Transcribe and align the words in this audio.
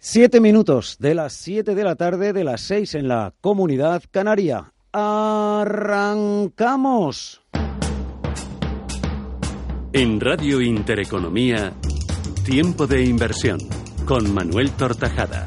Siete 0.00 0.40
minutos 0.40 0.96
de 1.00 1.16
las 1.16 1.32
siete 1.32 1.74
de 1.74 1.82
la 1.82 1.96
tarde, 1.96 2.32
de 2.32 2.44
las 2.44 2.60
seis 2.60 2.94
en 2.94 3.08
la 3.08 3.34
comunidad 3.40 4.04
canaria. 4.12 4.72
¡Arrancamos! 4.92 5.82
En 9.92 10.20
Radio 10.20 10.60
Intereconomía, 10.60 11.72
Tiempo 12.44 12.86
de 12.86 13.02
Inversión, 13.06 13.58
con 14.06 14.32
Manuel 14.32 14.70
Tortajada. 14.70 15.44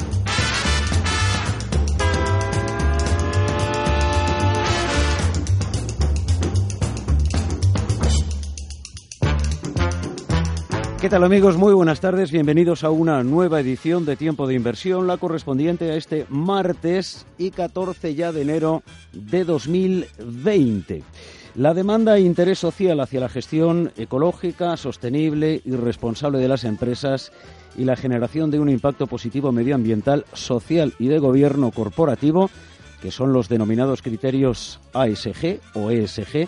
¿Qué 11.02 11.10
tal 11.10 11.24
amigos? 11.24 11.58
Muy 11.58 11.74
buenas 11.74 12.00
tardes. 12.00 12.32
Bienvenidos 12.32 12.84
a 12.84 12.92
una 12.92 13.24
nueva 13.24 13.60
edición 13.60 14.06
de 14.06 14.16
Tiempo 14.16 14.46
de 14.46 14.54
Inversión, 14.54 15.08
la 15.08 15.18
correspondiente 15.18 15.90
a 15.90 15.96
este 15.96 16.28
martes 16.30 17.26
y 17.40 17.50
14 17.50 18.14
ya 18.14 18.32
de 18.32 18.44
enero 18.44 18.84
de 19.12 19.44
2020. 19.44 21.02
La 21.56 21.74
demanda 21.74 22.18
e 22.18 22.22
interés 22.22 22.60
social 22.60 23.00
hacia 23.00 23.20
la 23.20 23.30
gestión 23.30 23.92
ecológica, 23.98 24.78
sostenible 24.78 25.64
y 25.66 25.72
responsable 25.72 26.38
de 26.38 26.48
las 26.48 26.66
empresas 26.66 27.32
y 27.76 27.86
la 27.86 27.96
generación 27.96 28.52
de 28.52 28.60
un 28.60 28.70
impacto 28.70 29.08
positivo 29.08 29.52
medioambiental, 29.52 30.26
social 30.34 30.94
y 31.00 31.08
de 31.08 31.18
gobierno 31.18 31.72
corporativo, 31.72 32.52
que 33.02 33.10
son 33.10 33.34
los 33.34 33.50
denominados 33.50 34.04
criterios 34.04 34.80
ASG 34.94 35.62
o 35.74 35.90
ESG, 35.90 36.48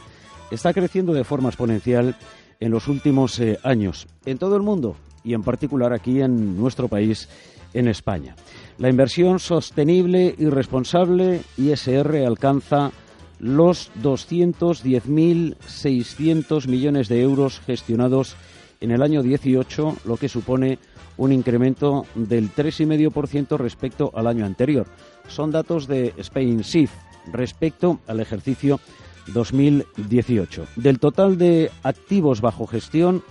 está 0.51 0.73
creciendo 0.73 1.11
de 1.13 1.23
forma 1.23 1.49
exponencial 1.49 2.15
en 2.63 2.71
los 2.71 2.87
últimos 2.87 3.39
eh, 3.41 3.59
años 3.63 4.07
en 4.25 4.37
todo 4.37 4.55
el 4.55 4.61
mundo 4.61 4.95
y 5.21 5.33
en 5.33 5.43
particular 5.43 5.91
aquí 5.91 6.21
en 6.21 6.57
nuestro 6.57 6.87
país, 6.87 7.27
en 7.73 7.89
España. 7.89 8.37
La 8.77 8.87
inversión 8.89 9.39
sostenible 9.39 10.33
y 10.37 10.45
responsable 10.45 11.41
ISR 11.57 12.25
alcanza 12.25 12.93
los 13.39 13.91
210.600 14.01 16.67
millones 16.67 17.09
de 17.09 17.21
euros 17.21 17.59
gestionados 17.65 18.37
en 18.79 18.91
el 18.91 19.01
año 19.01 19.21
18, 19.23 19.97
lo 20.05 20.15
que 20.17 20.29
supone 20.29 20.79
un 21.17 21.33
incremento 21.33 22.05
del 22.15 22.49
3,5% 22.53 23.57
respecto 23.57 24.11
al 24.13 24.27
año 24.27 24.45
anterior. 24.45 24.85
Son 25.27 25.51
datos 25.51 25.87
de 25.87 26.13
Spain 26.17 26.63
SIF 26.63 26.91
respecto 27.31 27.99
al 28.07 28.21
ejercicio 28.21 28.79
2018. 29.27 30.65
Del 30.75 30.99
total 30.99 31.37
de 31.37 31.71
activos 31.83 32.41
bajo 32.41 32.67
gestión 32.67 33.23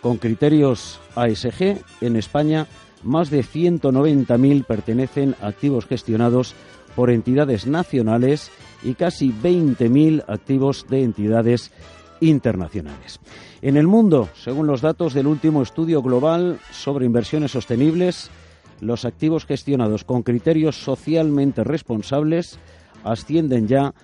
con 0.00 0.18
criterios 0.18 1.00
ASG 1.14 1.78
en 2.00 2.16
España, 2.16 2.66
más 3.02 3.30
de 3.30 3.42
190.000 3.42 4.64
pertenecen 4.64 5.34
a 5.40 5.48
activos 5.48 5.86
gestionados 5.86 6.54
por 6.94 7.10
entidades 7.10 7.66
nacionales 7.66 8.50
y 8.82 8.94
casi 8.94 9.32
20.000 9.32 10.24
activos 10.28 10.86
de 10.88 11.02
entidades 11.02 11.72
internacionales. 12.20 13.20
En 13.62 13.76
el 13.76 13.86
mundo, 13.86 14.28
según 14.34 14.66
los 14.66 14.80
datos 14.80 15.14
del 15.14 15.26
último 15.26 15.62
estudio 15.62 16.02
global 16.02 16.60
sobre 16.70 17.06
inversiones 17.06 17.52
sostenibles, 17.52 18.30
los 18.80 19.04
activos 19.04 19.46
gestionados 19.46 20.04
con 20.04 20.22
criterios 20.22 20.76
socialmente 20.76 21.64
responsables 21.64 22.58
ascienden 23.04 23.68
ya 23.68 23.94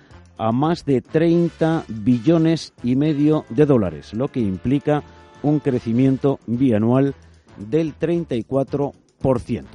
a 0.41 0.51
más 0.51 0.85
de 0.85 1.01
30 1.01 1.85
billones 1.87 2.73
y 2.81 2.95
medio 2.95 3.45
de 3.49 3.67
dólares, 3.67 4.11
lo 4.15 4.29
que 4.29 4.39
implica 4.39 5.03
un 5.43 5.59
crecimiento 5.59 6.39
bianual 6.47 7.13
del 7.57 7.93
34%. 7.95 9.65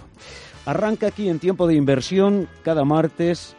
Arranca 0.65 1.07
aquí 1.07 1.29
en 1.29 1.39
tiempo 1.39 1.69
de 1.69 1.77
inversión 1.77 2.49
cada 2.65 2.85
martes 2.85 3.55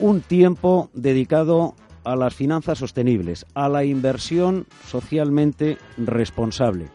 un 0.00 0.22
tiempo 0.22 0.90
dedicado 0.92 1.76
a 2.02 2.16
las 2.16 2.34
finanzas 2.34 2.78
sostenibles, 2.78 3.46
a 3.54 3.68
la 3.68 3.84
inversión 3.84 4.66
socialmente 4.88 5.78
responsable. 5.96 6.88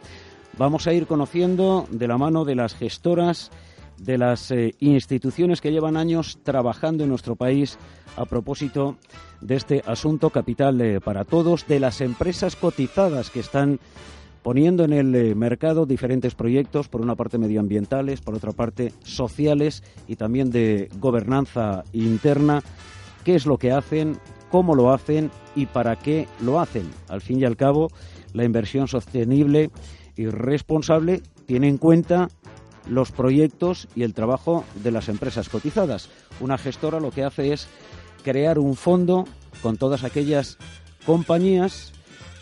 Vamos 0.58 0.86
a 0.88 0.92
ir 0.92 1.08
conociendo 1.08 1.88
de 1.92 2.10
la 2.10 2.18
mano 2.18 2.44
de 2.44 2.56
las 2.56 2.76
gestoras, 2.76 3.52
de 4.04 4.18
las 4.18 4.52
eh, 4.52 4.74
instituciones 4.80 5.62
que 5.62 5.72
llevan 5.72 5.96
años 5.96 6.40
trabajando 6.44 7.04
en 7.04 7.10
nuestro 7.10 7.36
país 7.36 7.78
a 8.18 8.26
propósito 8.26 8.98
de 9.42 9.56
este 9.56 9.84
asunto 9.86 10.32
capital 10.32 10.82
eh, 10.82 11.00
para 11.00 11.24
todos, 11.24 11.68
de 11.68 11.80
las 11.80 12.02
empresas 12.02 12.56
cotizadas 12.56 13.30
que 13.30 13.40
están 13.40 13.80
poniendo 14.42 14.84
en 14.84 14.94
el 14.94 15.14
eh, 15.14 15.36
mercado 15.36 15.86
diferentes 15.86 16.34
proyectos, 16.34 16.90
por 16.90 17.02
una 17.02 17.16
parte 17.16 17.38
medioambientales, 17.38 18.22
por 18.22 18.34
otra 18.34 18.52
parte 18.52 18.92
sociales 19.04 19.84
y 20.08 20.16
también 20.16 20.50
de 20.50 20.90
gobernanza 21.00 21.84
interna, 21.94 22.64
qué 23.24 23.36
es 23.36 23.46
lo 23.46 23.60
que 23.60 23.72
hacen, 23.72 24.18
cómo 24.50 24.74
lo 24.74 24.92
hacen 24.92 25.30
y 25.56 25.68
para 25.68 25.96
qué 25.98 26.28
lo 26.42 26.60
hacen. 26.60 26.90
Al 27.08 27.22
fin 27.22 27.40
y 27.40 27.46
al 27.46 27.56
cabo, 27.56 27.90
la 28.34 28.46
inversión 28.46 28.88
sostenible 28.88 29.70
y 30.16 30.26
responsable 30.26 31.22
tiene 31.46 31.68
en 31.68 31.78
cuenta 31.78 32.30
los 32.88 33.12
proyectos 33.12 33.88
y 33.96 34.04
el 34.04 34.14
trabajo 34.14 34.64
de 34.84 34.92
las 34.92 35.10
empresas 35.10 35.50
cotizadas. 35.50 36.10
Una 36.40 36.58
gestora 36.58 37.00
lo 37.00 37.12
que 37.12 37.24
hace 37.24 37.54
es 37.54 37.68
crear 38.24 38.60
un 38.60 38.76
fondo 38.76 39.26
con 39.62 39.78
todas 39.78 40.04
aquellas 40.04 40.58
compañías 41.06 41.94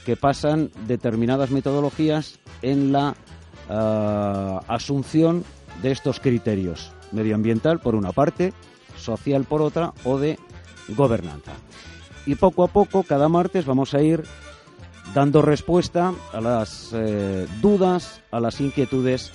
que 0.05 0.15
pasan 0.15 0.71
determinadas 0.87 1.51
metodologías 1.51 2.39
en 2.61 2.91
la 2.91 3.15
ah, 3.69 4.61
asunción 4.67 5.43
de 5.81 5.91
estos 5.91 6.19
criterios 6.19 6.91
medioambiental 7.11 7.79
por 7.79 7.95
una 7.95 8.11
parte, 8.11 8.53
social 8.97 9.45
por 9.45 9.61
otra 9.61 9.93
o 10.03 10.17
de 10.17 10.37
gobernanza. 10.89 11.53
Y 12.25 12.35
poco 12.35 12.63
a 12.63 12.67
poco, 12.67 13.03
cada 13.03 13.29
martes, 13.29 13.65
vamos 13.65 13.93
a 13.93 14.01
ir 14.01 14.23
dando 15.13 15.41
respuesta 15.41 16.13
a 16.33 16.41
las 16.41 16.91
eh, 16.93 17.47
dudas, 17.61 18.21
a 18.31 18.39
las 18.39 18.59
inquietudes 18.61 19.31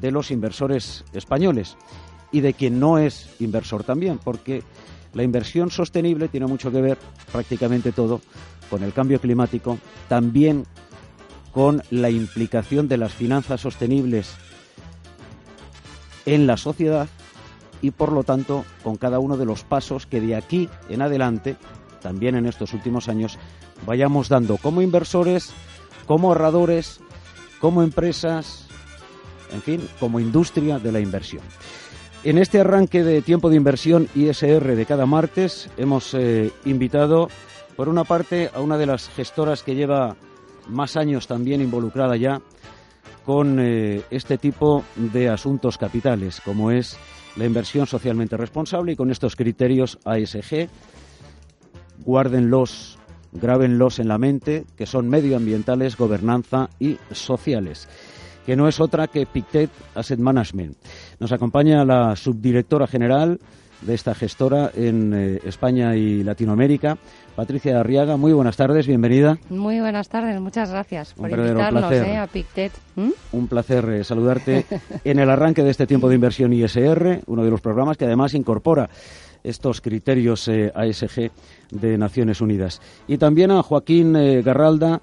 de 0.00 0.10
los 0.10 0.30
inversores 0.30 1.04
españoles 1.12 1.76
y 2.32 2.40
de 2.40 2.54
quien 2.54 2.80
no 2.80 2.98
es 2.98 3.30
inversor 3.40 3.84
también, 3.84 4.18
porque 4.18 4.62
la 5.14 5.22
inversión 5.22 5.70
sostenible 5.70 6.28
tiene 6.28 6.46
mucho 6.46 6.70
que 6.70 6.80
ver, 6.80 6.98
prácticamente 7.32 7.92
todo, 7.92 8.20
con 8.68 8.82
el 8.82 8.92
cambio 8.92 9.20
climático, 9.20 9.78
también 10.08 10.66
con 11.52 11.82
la 11.90 12.10
implicación 12.10 12.88
de 12.88 12.98
las 12.98 13.14
finanzas 13.14 13.62
sostenibles 13.62 14.34
en 16.26 16.46
la 16.46 16.56
sociedad 16.56 17.08
y, 17.80 17.92
por 17.92 18.12
lo 18.12 18.24
tanto, 18.24 18.64
con 18.82 18.96
cada 18.96 19.18
uno 19.20 19.36
de 19.36 19.46
los 19.46 19.62
pasos 19.62 20.06
que 20.06 20.20
de 20.20 20.36
aquí 20.36 20.68
en 20.90 21.00
adelante, 21.00 21.56
también 22.02 22.34
en 22.34 22.46
estos 22.46 22.74
últimos 22.74 23.08
años, 23.08 23.38
vayamos 23.86 24.28
dando 24.28 24.58
como 24.58 24.82
inversores, 24.82 25.50
como 26.06 26.28
ahorradores, 26.28 27.00
como 27.60 27.82
empresas, 27.82 28.65
en 29.52 29.62
fin, 29.62 29.88
como 30.00 30.20
industria 30.20 30.78
de 30.78 30.92
la 30.92 31.00
inversión. 31.00 31.42
En 32.24 32.38
este 32.38 32.58
arranque 32.58 33.04
de 33.04 33.22
tiempo 33.22 33.50
de 33.50 33.56
inversión 33.56 34.08
ISR 34.16 34.74
de 34.74 34.86
cada 34.86 35.06
martes 35.06 35.70
hemos 35.76 36.12
eh, 36.14 36.50
invitado, 36.64 37.28
por 37.76 37.88
una 37.88 38.02
parte, 38.02 38.50
a 38.52 38.60
una 38.60 38.76
de 38.78 38.86
las 38.86 39.08
gestoras 39.10 39.62
que 39.62 39.76
lleva 39.76 40.16
más 40.66 40.96
años 40.96 41.28
también 41.28 41.60
involucrada 41.60 42.16
ya 42.16 42.40
con 43.24 43.58
eh, 43.60 44.02
este 44.10 44.38
tipo 44.38 44.82
de 44.96 45.28
asuntos 45.28 45.78
capitales, 45.78 46.40
como 46.40 46.72
es 46.72 46.96
la 47.36 47.44
inversión 47.44 47.86
socialmente 47.86 48.36
responsable 48.36 48.92
y 48.92 48.96
con 48.96 49.10
estos 49.10 49.36
criterios 49.36 49.98
ASG. 50.04 50.68
Guárdenlos, 52.04 52.98
grábenlos 53.32 54.00
en 54.00 54.08
la 54.08 54.18
mente, 54.18 54.64
que 54.76 54.86
son 54.86 55.08
medioambientales, 55.08 55.96
gobernanza 55.96 56.70
y 56.80 56.98
sociales 57.12 57.88
que 58.46 58.54
no 58.54 58.68
es 58.68 58.80
otra 58.80 59.08
que 59.08 59.26
Pictet 59.26 59.70
Asset 59.96 60.20
Management. 60.20 60.76
Nos 61.18 61.32
acompaña 61.32 61.84
la 61.84 62.14
subdirectora 62.14 62.86
general 62.86 63.40
de 63.82 63.94
esta 63.94 64.14
gestora 64.14 64.70
en 64.74 65.12
eh, 65.12 65.40
España 65.44 65.96
y 65.96 66.22
Latinoamérica, 66.22 66.96
Patricia 67.34 67.80
Arriaga. 67.80 68.16
Muy 68.16 68.32
buenas 68.32 68.56
tardes, 68.56 68.86
bienvenida. 68.86 69.36
Muy 69.50 69.80
buenas 69.80 70.08
tardes, 70.08 70.40
muchas 70.40 70.70
gracias 70.70 71.12
por 71.14 71.28
invitarnos 71.28 71.92
eh, 71.92 72.16
a 72.16 72.26
Pictet. 72.28 72.72
¿Mm? 72.94 73.10
Un 73.32 73.48
placer 73.48 73.84
eh, 73.90 74.04
saludarte 74.04 74.64
en 75.04 75.18
el 75.18 75.28
arranque 75.28 75.64
de 75.64 75.70
este 75.70 75.86
tiempo 75.88 76.08
de 76.08 76.14
inversión 76.14 76.52
ISR, 76.52 77.22
uno 77.26 77.44
de 77.44 77.50
los 77.50 77.60
programas 77.60 77.96
que 77.96 78.04
además 78.04 78.32
incorpora 78.34 78.88
estos 79.42 79.80
criterios 79.80 80.48
ASG 80.48 81.30
de 81.70 81.98
Naciones 81.98 82.40
Unidas. 82.40 82.80
Y 83.06 83.18
también 83.18 83.52
a 83.52 83.62
Joaquín 83.62 84.14
Garralda, 84.42 85.02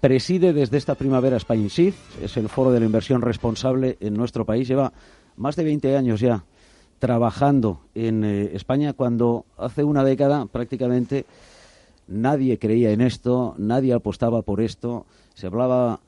preside 0.00 0.52
desde 0.52 0.78
esta 0.78 0.94
primavera 0.94 1.36
Spain 1.36 1.66
es 1.66 2.36
el 2.36 2.48
foro 2.48 2.72
de 2.72 2.80
la 2.80 2.86
inversión 2.86 3.22
responsable 3.22 3.96
en 4.00 4.14
nuestro 4.14 4.44
país. 4.44 4.66
Lleva 4.66 4.92
más 5.36 5.56
de 5.56 5.64
20 5.64 5.96
años 5.96 6.20
ya 6.20 6.44
trabajando 6.98 7.80
en 7.94 8.24
eh, 8.24 8.50
España 8.54 8.92
cuando 8.92 9.46
hace 9.56 9.84
una 9.84 10.04
década 10.04 10.46
prácticamente 10.46 11.24
nadie 12.08 12.58
creía 12.58 12.90
en 12.90 13.00
esto, 13.00 13.54
nadie 13.56 13.94
apostaba 13.94 14.42
por 14.42 14.60
esto, 14.60 15.06
se 15.34 15.46
hablaba 15.46 16.00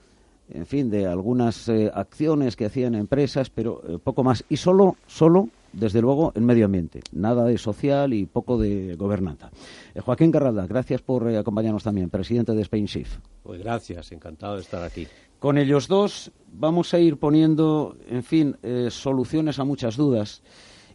en 0.50 0.67
fin, 0.67 0.91
de 0.91 1.06
algunas 1.06 1.71
acciones 1.94 2.56
que 2.56 2.67
hacían 2.67 2.94
empresas, 2.94 3.49
pero 3.49 3.81
poco 4.05 4.23
más. 4.23 4.44
Y 4.50 4.59
solo, 4.59 4.97
solo 5.06 5.49
desde 5.73 6.01
luego, 6.01 6.33
en 6.35 6.45
medio 6.45 6.67
ambiente. 6.67 7.01
Nada 7.13 7.45
de 7.45 7.59
social 7.59 8.13
y 8.13 8.27
poco 8.27 8.59
de 8.59 8.95
gobernanza. 8.97 9.51
Eh, 9.95 10.01
Joaquín 10.01 10.31
Carralda, 10.31 10.67
gracias 10.67 11.03
por 11.03 11.31
eh, 11.31 11.39
acompañarnos 11.39 11.83
también, 11.83 12.11
presidente 12.11 12.53
de 12.53 12.63
Spain 12.63 12.87
Shift. 12.87 13.19
Pues 13.43 13.61
gracias, 13.61 14.13
encantado 14.13 14.57
de 14.57 14.63
estar 14.63 14.83
aquí. 14.83 15.07
Con 15.39 15.59
ellos 15.59 15.89
dos 15.89 16.31
vamos 16.53 16.95
a 16.95 16.99
ir 16.99 17.17
poniendo, 17.17 17.97
en 18.09 18.23
fin, 18.23 18.57
eh, 18.63 18.89
soluciones 18.91 19.59
a 19.59 19.65
muchas 19.65 19.97
dudas 19.97 20.43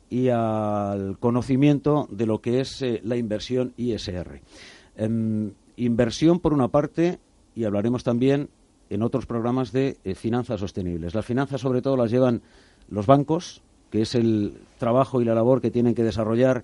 y 0.10 0.30
al 0.30 1.18
conocimiento 1.20 2.08
de 2.10 2.26
lo 2.26 2.40
que 2.40 2.62
es 2.62 2.84
la 3.04 3.18
inversión 3.18 3.74
ISR. 3.76 4.42
Em, 4.96 5.52
inversión, 5.76 6.40
por 6.40 6.54
una 6.54 6.70
parte, 6.70 7.20
y 7.56 7.66
hablaremos 7.66 8.06
también 8.06 8.50
en 8.90 9.04
otros 9.04 9.26
programas 9.26 9.74
de 9.74 9.98
finanzas 10.16 10.62
sostenibles. 10.62 11.14
Las 11.14 11.26
finanzas, 11.26 11.60
sobre 11.60 11.82
todo, 11.82 11.98
las 11.98 12.10
llevan 12.10 12.42
los 12.90 13.06
bancos, 13.06 13.62
que 13.90 14.02
es 14.02 14.16
el 14.16 14.60
trabajo 14.78 15.22
y 15.22 15.26
la 15.26 15.36
labor 15.36 15.62
que 15.62 15.72
tienen 15.72 15.96
que 15.96 16.04
desarrollar 16.04 16.64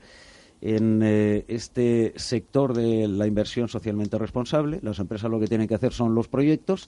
en 0.62 1.02
eh, 1.04 1.44
este 1.50 2.14
sector 2.16 2.74
de 2.74 3.08
la 3.10 3.28
inversión 3.28 3.68
socialmente 3.68 4.18
responsable. 4.18 4.80
Las 4.82 5.00
empresas 5.00 5.30
lo 5.30 5.40
que 5.40 5.48
tienen 5.48 5.68
que 5.68 5.76
hacer 5.76 5.92
son 5.92 6.16
los 6.16 6.30
proyectos, 6.30 6.88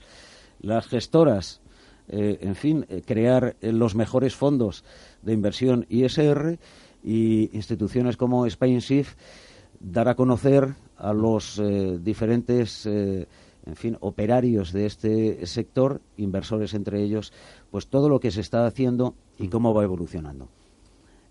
las 0.62 0.88
gestoras, 0.88 1.62
eh, 2.08 2.38
en 2.42 2.56
fin, 2.56 2.86
eh, 2.88 3.02
crear 3.06 3.58
los 3.62 3.96
mejores 3.96 4.34
fondos 4.34 4.86
de 5.24 5.34
inversión 5.34 5.86
ISR 5.90 6.58
y 7.04 7.50
instituciones 7.56 8.16
como 8.16 8.46
Spain 8.46 8.80
dar 9.82 10.08
a 10.08 10.16
conocer 10.16 10.76
a 10.98 11.14
los 11.14 11.62
diferentes 12.02 12.88
en 13.66 13.76
fin, 13.76 13.98
operarios 14.00 14.72
de 14.72 14.86
este 14.86 15.46
sector, 15.48 16.02
inversores 16.18 16.74
entre 16.74 17.02
ellos, 17.02 17.34
pues 17.72 17.88
todo 17.88 18.10
lo 18.10 18.20
que 18.20 18.32
se 18.32 18.42
está 18.42 18.66
haciendo 18.66 19.16
y 19.40 19.48
cómo 19.48 19.74
va 19.74 19.84
evolucionando. 19.84 20.48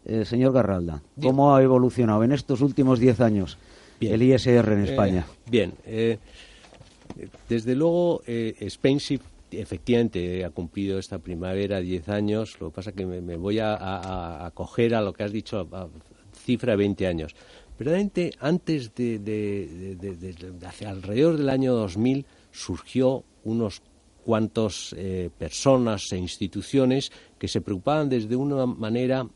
Eh, 0.05 0.25
señor 0.25 0.53
Garralda, 0.53 1.03
¿cómo 1.21 1.55
ha 1.55 1.63
evolucionado 1.63 2.25
en 2.25 2.33
estos 2.33 2.61
últimos 2.61 2.99
diez 2.99 3.21
años 3.21 3.57
el 4.01 4.23
ISR 4.23 4.73
en 4.73 4.81
eh, 4.81 4.91
España? 4.91 5.27
bien, 5.51 5.73
eh, 5.87 6.19
desde 7.49 7.75
luego 7.75 8.23
Spainship 8.69 9.21
efectivamente 9.51 10.45
ha 10.45 10.51
cumplido 10.51 10.99
esta 10.99 11.19
primavera 11.19 11.81
diez 11.81 12.09
años, 12.09 12.61
lo 12.61 12.71
que 12.71 12.75
pasa 12.75 12.91
es 12.91 12.97
que 12.97 13.07
me, 13.07 13.37
voy 13.37 13.61
a, 13.61 14.45
acoger 14.47 14.95
a 14.95 15.01
lo 15.01 15.13
que 15.13 15.23
has 15.23 15.33
dicho, 15.33 15.67
a, 15.73 15.89
cifra 16.35 16.73
de 16.73 16.77
20 16.79 17.07
años. 17.07 17.35
Verdaderamente, 17.79 18.33
antes 18.41 18.95
de, 18.95 19.19
de, 19.19 20.67
hacia 20.67 20.91
alrededor 20.91 21.39
del 21.39 21.49
año 21.49 21.75
2000, 21.75 22.27
surgió 22.53 23.25
unos 23.45 23.83
cuantos 24.25 24.95
eh, 24.97 25.31
personas 25.37 26.13
e 26.13 26.17
instituciones 26.17 27.13
que 27.39 27.49
se 27.49 27.61
preocupaban 27.61 28.09
desde 28.09 28.37
una 28.37 28.67
manera, 28.67 29.27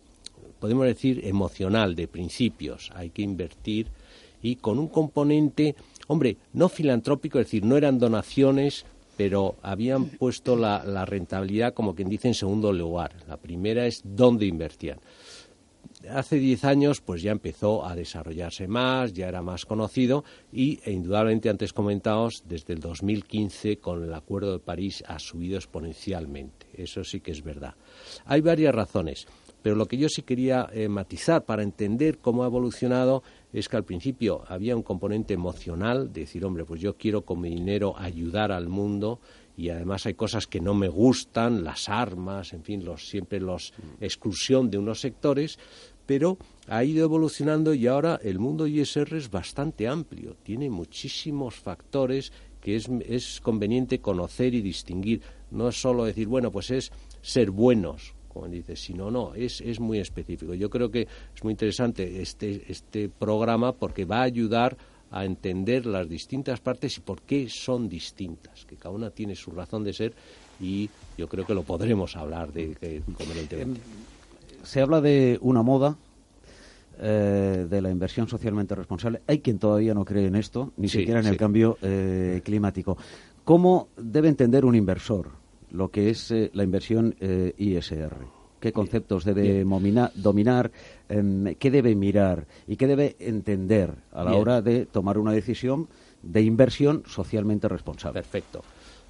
podemos 0.58 0.87
decir, 0.87 1.20
emocional, 1.25 1.94
de 1.94 2.08
principios. 2.08 2.90
Hay 2.94 3.11
que 3.11 3.23
invertir 3.23 3.88
y 4.43 4.56
con 4.56 4.79
un 4.79 4.88
componente, 4.88 5.75
hombre, 6.06 6.37
no 6.52 6.69
filantrópico, 6.69 7.38
es 7.38 7.46
decir, 7.46 7.64
no 7.64 7.76
eran 7.76 7.99
donaciones, 7.99 8.87
pero 9.17 9.56
habían 9.62 10.06
puesto 10.06 10.56
la 10.56 11.05
rentabilidad, 11.05 11.75
como 11.75 11.94
quien 11.94 12.08
dice, 12.08 12.29
en 12.29 12.35
segundo 12.35 12.73
lugar. 12.73 13.12
La 13.29 13.37
primera 13.37 13.87
es 13.87 14.02
dónde 14.05 14.46
invertían 14.46 15.00
hace 16.10 16.36
diez 16.36 16.64
años 16.64 17.00
pues 17.00 17.22
ya 17.22 17.32
empezó 17.32 17.84
a 17.84 17.94
desarrollarse 17.94 18.68
más, 18.68 19.12
ya 19.12 19.28
era 19.28 19.42
más 19.42 19.64
conocido 19.66 20.24
y 20.52 20.80
e 20.84 20.92
indudablemente 20.92 21.48
antes 21.48 21.72
comentados 21.72 22.44
desde 22.46 22.74
el 22.74 22.80
2015 22.80 23.78
con 23.78 24.04
el 24.04 24.14
Acuerdo 24.14 24.52
de 24.52 24.58
París 24.58 25.02
ha 25.06 25.18
subido 25.18 25.56
exponencialmente. 25.56 26.66
Eso 26.74 27.04
sí 27.04 27.20
que 27.20 27.32
es 27.32 27.42
verdad. 27.42 27.74
Hay 28.26 28.40
varias 28.40 28.74
razones, 28.74 29.26
pero 29.62 29.76
lo 29.76 29.86
que 29.86 29.98
yo 29.98 30.08
sí 30.08 30.22
quería 30.22 30.68
eh, 30.72 30.88
matizar 30.88 31.44
para 31.44 31.62
entender 31.62 32.18
cómo 32.18 32.44
ha 32.44 32.46
evolucionado 32.46 33.22
es 33.52 33.68
que 33.68 33.76
al 33.76 33.84
principio 33.84 34.44
había 34.46 34.76
un 34.76 34.82
componente 34.82 35.34
emocional, 35.34 36.12
de 36.12 36.20
decir, 36.20 36.44
hombre, 36.44 36.64
pues 36.64 36.80
yo 36.80 36.96
quiero 36.96 37.22
con 37.22 37.40
mi 37.40 37.50
dinero 37.50 37.94
ayudar 37.98 38.52
al 38.52 38.68
mundo 38.68 39.20
y 39.58 39.70
además 39.70 40.06
hay 40.06 40.14
cosas 40.14 40.46
que 40.46 40.60
no 40.60 40.72
me 40.72 40.87
gustan, 40.88 41.64
las 41.64 41.88
armas, 41.88 42.52
en 42.52 42.62
fin, 42.62 42.84
los, 42.84 43.08
siempre 43.08 43.40
los 43.40 43.75
exclusión 44.00 44.70
de 44.70 44.78
unos 44.78 45.00
sectores, 45.00 45.58
pero 46.06 46.38
ha 46.69 46.84
ido 46.84 47.05
evolucionando 47.05 47.75
y 47.75 47.88
ahora 47.88 48.20
el 48.22 48.38
mundo 48.38 48.69
ISR 48.69 49.16
es 49.16 49.32
bastante 49.32 49.88
amplio, 49.88 50.37
tiene 50.44 50.70
muchísimos 50.70 51.56
factores 51.56 52.32
que 52.60 52.76
es, 52.76 52.88
es 53.05 53.40
conveniente 53.40 53.99
conocer 53.99 54.55
y 54.55 54.62
distinguir. 54.62 55.22
No 55.50 55.69
es 55.69 55.81
solo 55.81 56.04
decir, 56.04 56.28
bueno, 56.28 56.52
pues 56.52 56.70
es 56.70 56.93
ser 57.20 57.50
buenos, 57.50 58.14
como 58.28 58.46
dices, 58.46 58.81
sino 58.81 59.11
no, 59.11 59.34
es, 59.34 59.61
es 59.61 59.81
muy 59.81 59.99
específico. 59.99 60.54
Yo 60.54 60.70
creo 60.70 60.93
que 60.93 61.08
es 61.34 61.43
muy 61.43 61.50
interesante 61.50 62.22
este, 62.22 62.62
este 62.70 63.08
programa 63.08 63.72
porque 63.72 64.04
va 64.04 64.20
a 64.20 64.22
ayudar 64.22 64.76
a 65.10 65.25
entender 65.25 65.87
las 65.87 66.08
distintas 66.08 66.60
partes 66.60 66.99
y 66.99 67.00
por 67.00 67.22
qué 67.22 67.49
son 67.49 67.88
distintas, 67.88 68.64
que 68.66 68.76
cada 68.76 68.94
una 68.94 69.10
tiene 69.10 69.34
su 69.34 69.50
razón 69.50 69.84
de 69.84 69.93
ser 69.93 70.12
y 70.60 70.90
yo 71.16 71.28
creo 71.28 71.46
que 71.46 71.55
lo 71.55 71.62
podremos 71.62 72.16
hablar 72.16 72.52
de, 72.52 73.02
convenientemente. 73.16 73.81
Se 74.62 74.81
habla 74.81 75.00
de 75.00 75.38
una 75.40 75.62
moda, 75.62 75.96
eh, 77.00 77.66
de 77.69 77.81
la 77.81 77.90
inversión 77.90 78.28
socialmente 78.28 78.75
responsable. 78.75 79.22
Hay 79.26 79.38
quien 79.38 79.58
todavía 79.58 79.94
no 79.94 80.05
cree 80.05 80.26
en 80.26 80.34
esto, 80.34 80.72
ni 80.76 80.88
siquiera 80.88 81.20
en 81.20 81.26
el 81.26 81.37
cambio 81.37 81.78
eh, 81.81 82.40
climático. 82.44 82.99
¿Cómo 83.44 83.88
debe 83.96 84.28
entender 84.28 84.64
un 84.64 84.75
inversor 84.75 85.31
lo 85.70 85.90
que 85.90 86.11
es 86.11 86.31
eh, 86.32 86.50
la 86.54 86.64
inversión 86.64 87.14
ISR? 87.56 88.38
Qué 88.60 88.72
conceptos 88.72 89.25
debe 89.25 89.64
dominar, 89.64 90.70
em, 91.08 91.55
qué 91.55 91.70
debe 91.70 91.94
mirar 91.94 92.46
y 92.66 92.76
qué 92.76 92.87
debe 92.87 93.16
entender 93.19 93.94
a 94.12 94.25
la 94.25 94.34
hora 94.34 94.62
de 94.62 94.87
tomar 94.87 95.19
una 95.19 95.32
decisión 95.32 95.88
de 96.22 96.43
inversión 96.43 97.02
socialmente 97.06 97.69
responsable. 97.69 98.20
Perfecto. 98.20 98.62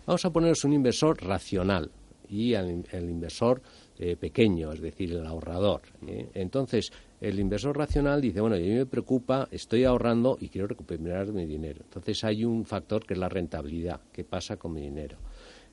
Vamos 0.06 0.24
a 0.24 0.30
ponernos 0.30 0.64
un 0.64 0.72
inversor 0.72 1.22
racional 1.22 1.90
y 2.28 2.54
el, 2.54 2.84
inversor 2.92 3.62
eh, 3.98 4.16
pequeño, 4.16 4.72
es 4.72 4.80
decir, 4.80 5.12
el 5.12 5.26
ahorrador. 5.26 5.82
¿eh? 6.06 6.28
Entonces, 6.34 6.90
el 7.20 7.38
inversor 7.40 7.76
racional 7.76 8.20
dice, 8.20 8.40
bueno, 8.40 8.56
a 8.56 8.58
mí 8.58 8.68
me 8.68 8.86
preocupa, 8.86 9.48
estoy 9.50 9.84
ahorrando 9.84 10.38
y 10.40 10.48
quiero 10.48 10.68
recuperar 10.68 11.32
mi 11.32 11.46
dinero. 11.46 11.80
Entonces 11.84 12.22
hay 12.24 12.44
un 12.44 12.64
factor 12.64 13.04
que 13.04 13.14
es 13.14 13.20
la 13.20 13.28
rentabilidad. 13.28 14.00
¿Qué 14.12 14.24
pasa 14.24 14.56
con 14.56 14.72
mi 14.72 14.82
dinero? 14.82 15.16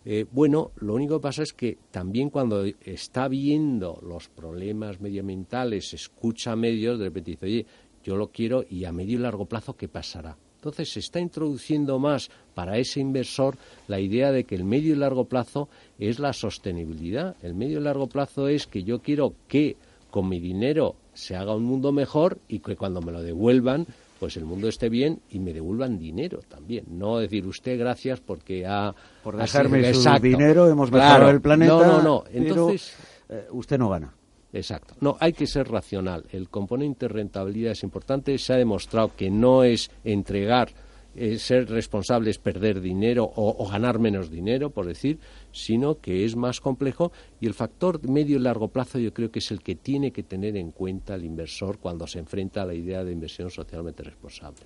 Eh, 0.08 0.26
bueno, 0.32 0.72
lo 0.78 0.94
único 0.94 1.18
que 1.18 1.24
pasa 1.24 1.42
es 1.42 1.54
que 1.54 1.80
también 1.90 2.30
cuando 2.30 2.64
está 2.64 3.28
viendo 3.28 4.00
los 4.08 4.30
problemas 4.30 5.02
medioambientales, 5.02 5.94
escucha 5.94 6.56
medios, 6.56 7.00
de 7.00 7.06
repente 7.06 7.32
dice, 7.32 7.46
oye, 7.46 7.66
yo 8.04 8.16
lo 8.16 8.28
quiero 8.28 8.64
y 8.70 8.86
a 8.86 8.92
medio 8.92 9.18
y 9.18 9.22
largo 9.22 9.46
plazo, 9.46 9.76
¿qué 9.76 9.88
pasará? 9.88 10.38
Entonces 10.58 10.94
se 10.94 11.00
está 11.00 11.20
introduciendo 11.20 11.98
más 11.98 12.30
para 12.54 12.78
ese 12.78 13.00
inversor 13.00 13.58
la 13.88 14.00
idea 14.00 14.32
de 14.32 14.46
que 14.46 14.56
el 14.56 14.64
medio 14.64 14.94
y 14.94 14.98
largo 14.98 15.26
plazo 15.26 15.70
es 15.98 16.20
la 16.20 16.34
sostenibilidad. 16.34 17.36
El 17.42 17.56
medio 17.56 17.80
y 17.80 17.84
largo 17.84 18.08
plazo 18.08 18.48
es 18.48 18.68
que 18.68 18.84
yo 18.84 19.00
quiero 19.02 19.34
que 19.48 19.76
con 20.12 20.30
mi 20.30 20.40
dinero 20.40 20.96
se 21.14 21.36
haga 21.36 21.56
un 21.56 21.64
mundo 21.64 21.92
mejor 21.92 22.40
y 22.48 22.60
que 22.60 22.76
cuando 22.76 23.02
me 23.02 23.12
lo 23.12 23.22
devuelvan 23.22 23.86
pues 24.20 24.38
el 24.38 24.46
mundo 24.46 24.68
esté 24.68 24.90
bien 24.90 25.22
y 25.30 25.40
me 25.40 25.54
devuelvan 25.54 25.98
dinero 25.98 26.40
también. 26.48 26.86
No 26.90 27.20
decir 27.20 27.46
usted 27.48 27.78
gracias 27.78 28.20
porque 28.20 28.66
ha... 28.66 28.94
Por 29.24 29.38
dejarme 29.38 29.94
su 29.94 30.10
dinero 30.20 30.68
hemos 30.68 30.92
mejorado 30.92 31.30
el 31.30 31.42
planeta. 31.42 31.74
No, 31.74 31.86
no, 31.86 32.02
no. 32.02 32.24
Entonces... 32.32 32.96
Eh, 33.30 33.48
usted 33.52 33.78
no 33.78 33.90
gana. 33.90 34.14
Exacto. 34.54 34.96
No, 35.02 35.18
hay 35.20 35.34
que 35.34 35.48
ser 35.48 35.68
racional. 35.68 36.26
El 36.32 36.50
componente 36.50 37.08
rentabilidad 37.08 37.74
es 37.74 37.84
importante. 37.84 38.38
Se 38.38 38.54
ha 38.54 38.58
demostrado 38.58 39.12
que 39.16 39.30
no 39.30 39.64
es 39.64 39.92
entregar 40.04 40.70
eh, 41.16 41.40
ser 41.40 41.70
responsable 41.70 42.30
es 42.30 42.40
perder 42.40 42.82
dinero 42.82 43.32
o, 43.36 43.68
ganar 43.70 44.00
menos 44.00 44.30
dinero, 44.30 44.70
por 44.70 44.86
decir, 44.86 45.20
sino 45.52 46.00
que 46.00 46.26
es 46.26 46.36
más 46.36 46.60
complejo 46.60 47.12
y 47.40 47.48
el 47.48 47.54
factor 47.54 48.06
medio 48.08 48.36
y 48.36 48.40
largo 48.40 48.68
plazo 48.68 49.00
yo 49.00 49.14
creo 49.14 49.32
que 49.32 49.40
es 49.40 49.50
el 49.52 49.62
que 49.62 49.76
tiene 49.76 50.12
que 50.12 50.24
tener 50.24 50.58
en 50.58 50.72
cuenta 50.72 51.16
el 51.16 51.24
inversor 51.24 51.78
cuando 51.78 52.06
se 52.06 52.20
enfrenta 52.20 52.64
a 52.64 52.66
la 52.66 52.74
idea 52.74 53.04
de 53.04 53.14
inversión 53.14 53.50
socialmente 53.50 54.04
responsable. 54.04 54.58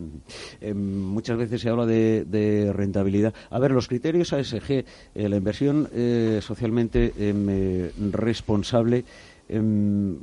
Em, 0.60 1.04
muchas 1.04 1.38
veces 1.38 1.62
se 1.62 1.70
habla 1.70 1.86
de, 1.86 2.72
rentabilidad. 2.74 3.34
A 3.50 3.60
ver, 3.60 3.72
los 3.72 3.88
criterios 3.88 4.34
ASG, 4.34 4.72
eh, 4.72 4.86
la 5.14 5.38
inversión 5.38 5.88
eh, 5.94 6.40
socialmente 6.42 7.14
em, 7.18 7.90
responsable 8.12 9.06
em, 9.48 10.18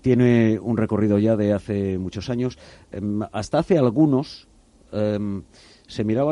tiene 0.00 0.58
un 0.58 0.76
recorrido 0.76 1.18
ya 1.18 1.36
de 1.36 1.52
hace 1.52 1.98
muchos 1.98 2.30
años. 2.30 2.58
hasta 3.32 3.58
hace 3.58 3.76
algunos 3.76 4.48
Em, 4.94 5.42
se 5.86 6.04
miraba 6.04 6.30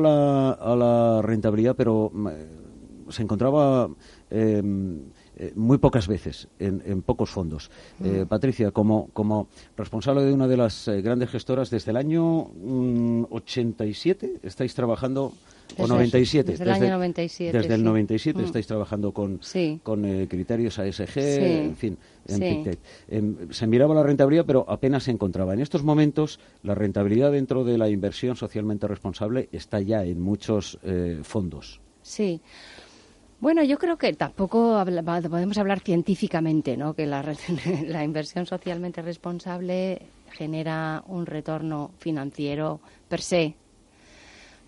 a 0.55 0.77
la 0.77 1.21
rentabilidad, 1.23 1.77
pero 1.77 2.11
mm, 2.13 2.29
se 3.11 3.23
encontraba 3.23 3.91
em, 4.31 5.01
eh, 5.37 5.53
muy 5.55 5.79
pocas 5.79 6.07
veces 6.09 6.49
en, 6.59 7.03
pocos 7.03 7.31
fondos. 7.31 7.71
Eh, 8.03 8.25
Patricia, 8.29 8.71
como, 8.71 9.09
como 9.13 9.49
responsable 9.77 10.23
de 10.23 10.33
una 10.33 10.47
de 10.47 10.57
las 10.57 10.89
eh, 10.89 11.03
grandes 11.03 11.31
gestoras, 11.31 11.71
desde 11.71 11.91
el 11.91 11.97
año 11.97 12.51
87 13.31 14.27
mm, 14.43 14.47
estáis 14.47 14.75
trabajando 14.75 15.33
o 15.79 15.87
97. 15.87 16.53
Desde, 16.53 16.65
el 16.65 16.71
año 16.71 16.91
97. 16.91 17.59
Desde 17.59 17.75
el 17.75 17.85
97 17.85 18.39
mm. 18.39 18.45
estáis 18.45 18.67
trabajando 18.67 19.13
con, 19.13 19.41
con 19.83 20.05
eh, 20.05 20.27
criterios 20.29 20.79
ASG, 20.79 21.19
en 21.19 21.77
fin, 21.77 21.99
en 22.29 22.79
em, 23.09 23.51
se 23.51 23.67
miraba 23.67 23.95
la 23.95 24.03
rentabilidad, 24.03 24.45
pero 24.47 24.65
apenas 24.69 25.05
se 25.05 25.11
encontraba. 25.11 25.55
En 25.55 25.61
estos 25.61 25.83
momentos, 25.83 26.41
la 26.63 26.75
rentabilidad 26.75 27.33
dentro 27.33 27.65
de 27.65 27.79
la 27.79 27.89
inversión 27.89 28.37
socialmente 28.37 28.87
responsable 28.87 29.49
está 29.53 29.81
ya 29.81 30.05
en 30.05 30.21
muchos 30.21 30.79
eh, 30.83 31.21
fondos. 31.23 31.81
Sí. 32.03 32.41
Bueno, 33.41 33.65
yo 33.65 33.77
creo 33.77 33.97
que 33.97 34.13
tampoco 34.13 34.81
podemos 35.29 35.59
hablar 35.59 35.81
científicamente, 35.81 36.77
¿no? 36.77 36.95
Que 36.95 37.07
la, 37.07 37.25
la 37.87 38.05
inversión 38.05 38.47
socialmente 38.47 39.03
responsable 39.03 40.03
genera 40.31 41.03
un 41.07 41.27
retorno 41.27 41.91
financiero 41.99 42.81
per 43.09 43.21
se. 43.21 43.57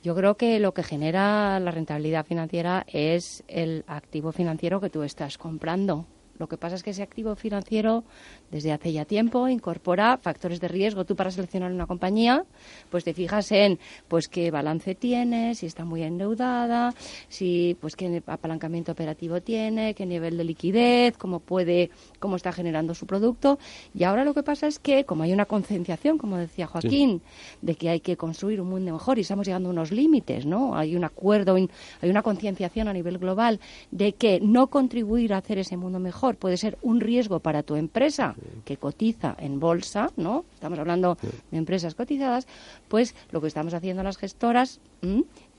Yo 0.03 0.15
creo 0.15 0.37
que 0.37 0.59
lo 0.59 0.75
que 0.75 0.83
genera 0.83 1.59
la 1.61 1.71
rentabilidad 1.71 2.27
financiera 2.27 2.85
es 2.87 3.43
el 3.49 3.85
activo 3.87 4.33
financiero 4.33 4.81
que 4.81 4.91
tú 4.91 5.03
estás 5.03 5.39
comprando. 5.39 6.07
Lo 6.39 6.49
que 6.49 6.59
pasa 6.59 6.77
es 6.77 6.83
que 6.83 6.91
ese 6.91 7.03
activo 7.03 7.37
financiero 7.37 8.05
desde 8.51 8.73
hace 8.73 8.93
ya 8.93 9.05
tiempo 9.05 9.49
incorpora 9.49 10.17
factores 10.19 10.61
de 10.61 10.69
riesgo. 10.69 11.05
Tú 11.05 11.17
para 11.17 11.31
seleccionar 11.31 11.73
una 11.73 11.87
compañía, 11.87 12.45
pues 12.91 13.05
te 13.05 13.15
fijas 13.15 13.51
en 13.53 13.79
pues 14.09 14.29
qué 14.29 14.51
balance 14.51 14.95
tiene, 14.95 15.55
si 15.55 15.67
está 15.67 15.85
muy 15.85 16.03
endeudada, 16.03 16.95
si 17.29 17.77
pues 17.81 17.97
qué 17.97 18.23
apalancamiento 18.27 18.93
operativo 18.93 19.41
tiene, 19.41 19.95
qué 19.95 20.07
nivel 20.07 20.37
de 20.37 20.45
liquidez, 20.45 21.17
cómo 21.17 21.41
puede, 21.41 21.91
cómo 22.19 22.37
está 22.37 22.53
generando 22.53 22.95
su 22.95 23.07
producto. 23.07 23.59
Y 23.95 24.05
ahora 24.05 24.25
lo 24.25 24.35
que 24.35 24.43
pasa 24.43 24.67
es 24.67 24.79
que 24.79 25.05
como 25.05 25.23
hay 25.23 25.33
una 25.33 25.47
concienciación, 25.47 26.19
como 26.19 26.37
decía 26.37 26.67
Joaquín, 26.67 27.23
de 27.63 27.75
que 27.75 27.91
hay 27.91 28.01
que 28.01 28.17
construir 28.17 28.61
un 28.61 28.69
mundo 28.69 28.93
mejor 28.93 29.19
y 29.19 29.23
estamos 29.23 29.47
llegando 29.47 29.69
a 29.69 29.73
unos 29.73 29.91
límites, 29.91 30.47
¿no? 30.47 30.77
Hay 30.77 30.97
un 30.97 31.05
acuerdo, 31.05 31.55
hay 31.57 32.11
una 32.11 32.23
concienciación 32.23 32.89
a 32.89 32.93
nivel 32.93 33.19
global 33.19 33.61
de 33.91 34.13
que 34.13 34.41
no 34.41 34.69
contribuir 34.69 35.35
a 35.35 35.39
hacer 35.39 35.59
ese 35.59 35.77
mundo 35.77 35.99
mejor 35.99 36.37
puede 36.37 36.57
ser 36.57 36.79
un 36.83 37.01
riesgo 37.01 37.41
para 37.41 37.63
tu 37.63 37.77
empresa 37.77 38.34
que 38.65 38.77
cotiza 38.77 39.37
en 39.39 39.61
bolsa, 39.61 40.11
¿no? 40.17 40.45
Estamos 40.55 40.79
hablando 40.79 41.19
de 41.51 41.59
empresas 41.59 41.95
cotizadas, 41.95 42.47
pues 42.89 43.15
lo 43.31 43.41
que 43.41 43.49
estamos 43.49 43.75
haciendo 43.75 44.03
las 44.03 44.17
gestoras 44.17 44.81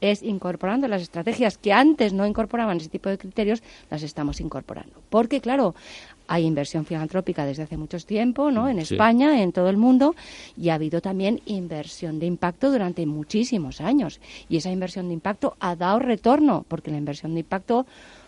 es 0.01 0.24
incorporando 0.24 0.88
las 0.88 1.01
estrategias 1.01 1.58
que 1.58 1.72
antes 1.72 2.13
no 2.13 2.25
incorporaban 2.25 2.77
ese 2.77 2.89
tipo 2.89 3.10
de 3.10 3.17
criterios, 3.17 3.63
las 3.89 4.03
estamos 4.03 4.41
incorporando. 4.41 5.01
Porque, 5.10 5.39
claro, 5.41 5.75
hay 6.27 6.46
inversión 6.46 6.86
filantrópica 6.86 7.46
desde 7.46 7.63
hace 7.63 7.77
mucho 7.77 7.98
tiempo, 8.00 8.51
¿no? 8.51 8.67
En 8.67 8.79
España, 8.79 9.41
en 9.41 9.51
todo 9.51 9.70
el 9.70 9.77
mundo, 9.77 10.15
y 10.58 10.70
ha 10.70 10.75
habido 10.75 11.01
también 11.01 11.41
inversión 11.46 12.20
de 12.20 12.25
impacto 12.25 12.72
durante 12.72 13.05
muchísimos 13.05 13.82
años. 13.82 14.20
Y 14.50 14.58
esa 14.58 14.72
inversión 14.72 15.08
de 15.08 15.13
impacto 15.13 15.55
ha 15.60 15.75
dado 15.75 16.00
retorno, 16.00 16.65
porque 16.67 16.91
la 16.91 16.98
inversión 16.98 17.34
de 17.34 17.41
impacto 17.41 17.86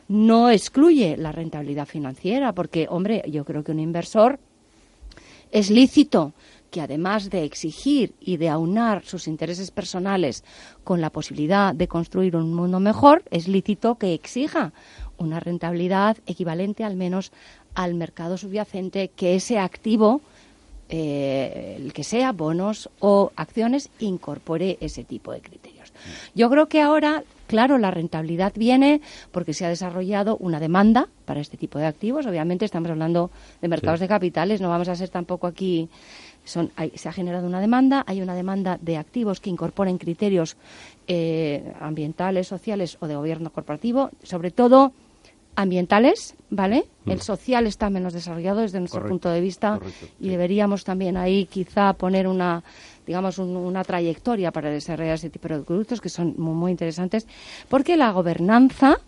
no 0.07 0.49
excluye 0.49 1.17
la 1.17 1.31
rentabilidad 1.31 1.85
financiera, 1.85 2.53
porque, 2.53 2.87
hombre, 2.89 3.23
yo 3.27 3.45
creo 3.45 3.63
que 3.63 3.71
un 3.71 3.79
inversor 3.79 4.39
es 5.51 5.69
lícito 5.69 6.33
que 6.71 6.81
además 6.81 7.29
de 7.29 7.43
exigir 7.43 8.13
y 8.19 8.37
de 8.37 8.49
aunar 8.49 9.05
sus 9.05 9.27
intereses 9.27 9.71
personales 9.71 10.43
con 10.83 10.99
la 11.01 11.09
posibilidad 11.09 11.73
de 11.73 11.87
construir 11.87 12.35
un 12.35 12.53
mundo 12.53 12.79
mejor, 12.79 13.23
es 13.31 13.47
lícito 13.47 13.95
que 13.95 14.13
exija 14.13 14.73
una 15.17 15.39
rentabilidad 15.39 16.17
equivalente 16.25 16.83
al 16.83 16.95
menos 16.95 17.31
al 17.73 17.93
mercado 17.93 18.37
subyacente 18.37 19.09
que 19.15 19.35
ese 19.35 19.59
activo, 19.59 20.21
eh, 20.89 21.77
el 21.79 21.93
que 21.93 22.03
sea, 22.03 22.31
bonos 22.31 22.89
o 22.99 23.31
acciones, 23.35 23.89
incorpore 23.99 24.77
ese 24.81 25.03
tipo 25.03 25.31
de 25.31 25.41
criterios. 25.41 25.76
Yo 26.35 26.49
creo 26.49 26.67
que 26.67 26.81
ahora 26.81 27.23
Claro, 27.47 27.77
la 27.77 27.91
rentabilidad 27.91 28.53
viene 28.55 29.01
porque 29.31 29.53
se 29.53 29.65
ha 29.65 29.69
desarrollado 29.69 30.35
una 30.37 30.59
demanda 30.59 31.07
para 31.25 31.39
este 31.39 31.57
tipo 31.57 31.79
de 31.79 31.85
activos. 31.85 32.25
Obviamente 32.25 32.65
estamos 32.65 32.91
hablando 32.91 33.31
de 33.61 33.69
mercados 33.69 34.01
de 34.01 34.07
capitales, 34.07 34.59
no 34.59 34.69
vamos 34.69 34.89
a 34.89 34.95
ser 34.95 35.09
tampoco 35.09 35.47
aquí. 35.47 35.89
Son, 36.43 36.71
se 36.93 37.09
ha 37.09 37.11
generado 37.11 37.47
una 37.47 37.59
demanda, 37.59 38.03
hay 38.07 38.21
una 38.21 38.35
demanda 38.35 38.77
de 38.81 38.97
activos 38.97 39.39
que 39.39 39.49
incorporen 39.49 39.97
criterios 39.97 40.55
eh, 41.07 41.73
ambientales, 41.79 42.47
sociales 42.47 42.97
o 42.99 43.07
de 43.07 43.15
gobierno 43.15 43.49
corporativo, 43.49 44.11
sobre 44.23 44.51
todo 44.51 44.93
ambientales, 45.55 46.35
¿vale? 46.49 46.85
Mm. 47.05 47.11
El 47.11 47.21
social 47.21 47.65
está 47.65 47.89
menos 47.89 48.13
desarrollado 48.13 48.61
desde 48.61 48.79
nuestro 48.79 49.05
punto 49.05 49.29
de 49.29 49.41
vista 49.41 49.79
y 50.19 50.29
deberíamos 50.29 50.83
también 50.83 51.17
ahí 51.17 51.47
quizá 51.47 51.93
poner 51.93 52.27
una 52.27 52.63
digamos, 53.07 53.39
una 53.39 53.83
trayectoria 53.83 54.51
para 54.51 54.69
desarrollar 54.69 55.15
ese 55.15 55.29
tipo 55.29 55.47
de 55.47 55.61
productos 55.61 56.01
que 56.01 56.09
son 56.09 56.35
muy, 56.37 56.71
interesantes, 56.71 57.25
porque 57.69 57.95
la 57.95 58.11
gobernanza 58.11 58.99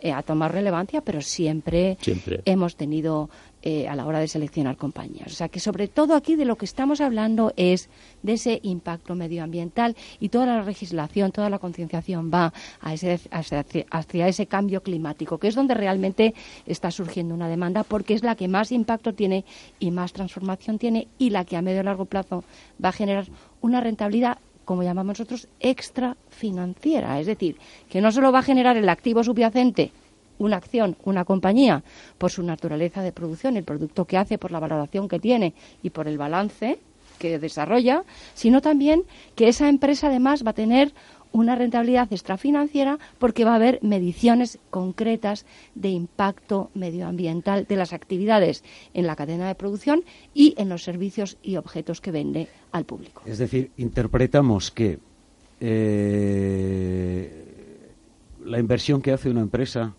eh, 0.00 0.12
ha 0.12 0.22
tomado 0.22 0.52
relevancia, 0.52 1.00
pero 1.00 1.20
siempre, 1.20 1.98
hemos 2.44 2.76
tenido 2.76 3.28
eh, 3.68 3.88
a 3.88 3.96
la 3.96 4.06
hora 4.06 4.20
de 4.20 4.28
seleccionar 4.28 4.76
compañías. 4.76 5.26
O 5.26 5.34
sea 5.34 5.48
que 5.48 5.58
sobre 5.58 5.88
todo 5.88 6.14
aquí 6.14 6.36
de 6.36 6.44
lo 6.44 6.54
que 6.54 6.64
estamos 6.64 7.00
hablando 7.00 7.52
es 7.56 7.88
de 8.22 8.34
ese 8.34 8.60
impacto 8.62 9.16
medioambiental 9.16 9.96
y 10.20 10.28
toda 10.28 10.46
la 10.46 10.62
legislación, 10.62 11.32
toda 11.32 11.50
la 11.50 11.58
concienciación 11.58 12.30
va 12.32 12.52
a 12.80 12.94
ese, 12.94 13.18
hacia, 13.32 14.28
ese 14.28 14.46
cambio 14.46 14.84
climático, 14.84 15.38
que 15.38 15.48
es 15.48 15.56
donde 15.56 15.74
realmente 15.74 16.32
está 16.64 16.92
surgiendo 16.92 17.34
una 17.34 17.48
demanda 17.48 17.82
porque 17.82 18.14
es 18.14 18.22
la 18.22 18.36
que 18.36 18.46
más 18.46 18.70
impacto 18.70 19.14
tiene 19.14 19.44
y 19.80 19.90
más 19.90 20.12
transformación 20.12 20.78
tiene 20.78 21.08
y 21.18 21.30
la 21.30 21.44
que 21.44 21.56
a 21.56 21.62
medio 21.62 21.80
y 21.80 21.84
largo 21.84 22.04
plazo 22.04 22.44
va 22.80 22.90
a 22.90 22.92
generar 22.92 23.26
una 23.62 23.80
rentabilidad 23.80 24.38
como 24.64 24.84
llamamos 24.84 25.18
nosotros, 25.18 25.48
extrafinanciera. 25.58 27.18
Es 27.18 27.26
decir, 27.26 27.56
que 27.88 28.00
no 28.00 28.12
solo 28.12 28.30
va 28.30 28.40
a 28.40 28.42
generar 28.42 28.76
el 28.76 28.88
activo 28.88 29.24
subyacente 29.24 29.90
una 30.38 30.56
acción, 30.56 30.96
una 31.04 31.24
compañía, 31.24 31.82
por 32.18 32.30
su 32.30 32.42
naturaleza 32.42 33.02
de 33.02 33.12
producción, 33.12 33.56
el 33.56 33.64
producto 33.64 34.04
que 34.04 34.16
hace, 34.16 34.38
por 34.38 34.50
la 34.50 34.60
valoración 34.60 35.08
que 35.08 35.18
tiene 35.18 35.54
y 35.82 35.90
por 35.90 36.08
el 36.08 36.18
balance 36.18 36.78
que 37.18 37.38
desarrolla, 37.38 38.04
sino 38.34 38.60
también 38.60 39.04
que 39.34 39.48
esa 39.48 39.68
empresa 39.68 40.08
además 40.08 40.44
va 40.44 40.50
a 40.50 40.54
tener 40.54 40.92
una 41.32 41.54
rentabilidad 41.54 42.12
extrafinanciera 42.12 42.98
porque 43.18 43.44
va 43.44 43.52
a 43.52 43.56
haber 43.56 43.78
mediciones 43.82 44.58
concretas 44.70 45.44
de 45.74 45.90
impacto 45.90 46.70
medioambiental 46.74 47.66
de 47.66 47.76
las 47.76 47.92
actividades 47.92 48.64
en 48.94 49.06
la 49.06 49.16
cadena 49.16 49.46
de 49.48 49.54
producción 49.54 50.02
y 50.34 50.54
en 50.56 50.68
los 50.68 50.82
servicios 50.82 51.36
y 51.42 51.56
objetos 51.56 52.00
que 52.00 52.10
vende 52.10 52.48
al 52.72 52.84
público. 52.84 53.22
Es 53.26 53.38
decir, 53.38 53.70
interpretamos 53.76 54.70
que 54.70 54.98
eh, 55.60 57.46
la 58.44 58.58
inversión 58.58 59.02
que 59.02 59.12
hace 59.12 59.28
una 59.28 59.42
empresa 59.42 59.94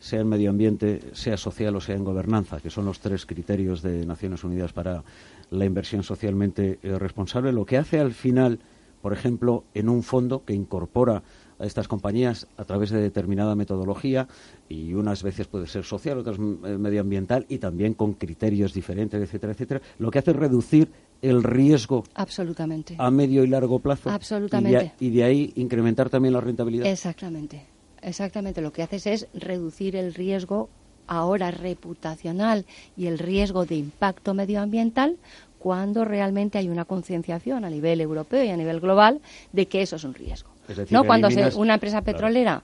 sea 0.00 0.20
en 0.20 0.28
medio 0.28 0.50
ambiente, 0.50 1.00
sea 1.12 1.36
social 1.36 1.76
o 1.76 1.80
sea 1.80 1.94
en 1.94 2.04
gobernanza, 2.04 2.58
que 2.58 2.70
son 2.70 2.86
los 2.86 3.00
tres 3.00 3.26
criterios 3.26 3.82
de 3.82 4.04
Naciones 4.06 4.42
Unidas 4.42 4.72
para 4.72 5.04
la 5.50 5.64
inversión 5.64 6.02
socialmente 6.02 6.78
eh, 6.82 6.98
responsable, 6.98 7.52
lo 7.52 7.66
que 7.66 7.76
hace 7.76 8.00
al 8.00 8.12
final, 8.12 8.58
por 9.02 9.12
ejemplo, 9.12 9.64
en 9.74 9.88
un 9.88 10.02
fondo 10.02 10.44
que 10.44 10.54
incorpora 10.54 11.22
a 11.58 11.66
estas 11.66 11.86
compañías 11.86 12.46
a 12.56 12.64
través 12.64 12.88
de 12.90 13.00
determinada 13.00 13.54
metodología 13.54 14.26
y 14.68 14.94
unas 14.94 15.22
veces 15.22 15.46
puede 15.46 15.66
ser 15.66 15.84
social, 15.84 16.18
otras 16.18 16.38
eh, 16.38 16.78
medioambiental 16.78 17.44
y 17.48 17.58
también 17.58 17.92
con 17.92 18.14
criterios 18.14 18.72
diferentes, 18.72 19.20
etcétera, 19.20 19.52
etcétera, 19.52 19.82
lo 19.98 20.10
que 20.10 20.20
hace 20.20 20.30
es 20.30 20.36
reducir 20.38 20.88
el 21.20 21.42
riesgo 21.42 22.04
Absolutamente. 22.14 22.96
a 22.98 23.10
medio 23.10 23.44
y 23.44 23.48
largo 23.48 23.80
plazo 23.80 24.08
Absolutamente. 24.08 24.94
y 24.98 25.10
de 25.10 25.24
ahí 25.24 25.52
incrementar 25.56 26.08
también 26.08 26.32
la 26.32 26.40
rentabilidad. 26.40 26.86
Exactamente. 26.86 27.66
Exactamente, 28.02 28.60
lo 28.60 28.72
que 28.72 28.82
haces 28.82 29.06
es 29.06 29.28
reducir 29.34 29.96
el 29.96 30.14
riesgo 30.14 30.68
ahora 31.06 31.50
reputacional 31.50 32.64
y 32.96 33.06
el 33.06 33.18
riesgo 33.18 33.66
de 33.66 33.74
impacto 33.74 34.32
medioambiental 34.32 35.16
cuando 35.58 36.04
realmente 36.04 36.56
hay 36.56 36.68
una 36.68 36.86
concienciación 36.86 37.64
a 37.64 37.70
nivel 37.70 38.00
europeo 38.00 38.42
y 38.44 38.48
a 38.48 38.56
nivel 38.56 38.80
global 38.80 39.20
de 39.52 39.66
que 39.66 39.82
eso 39.82 39.96
es 39.96 40.04
un 40.04 40.14
riesgo. 40.14 40.50
no 40.88 41.04
cuando 41.04 41.28
una 41.56 41.74
empresa 41.74 42.00
petrolera 42.00 42.62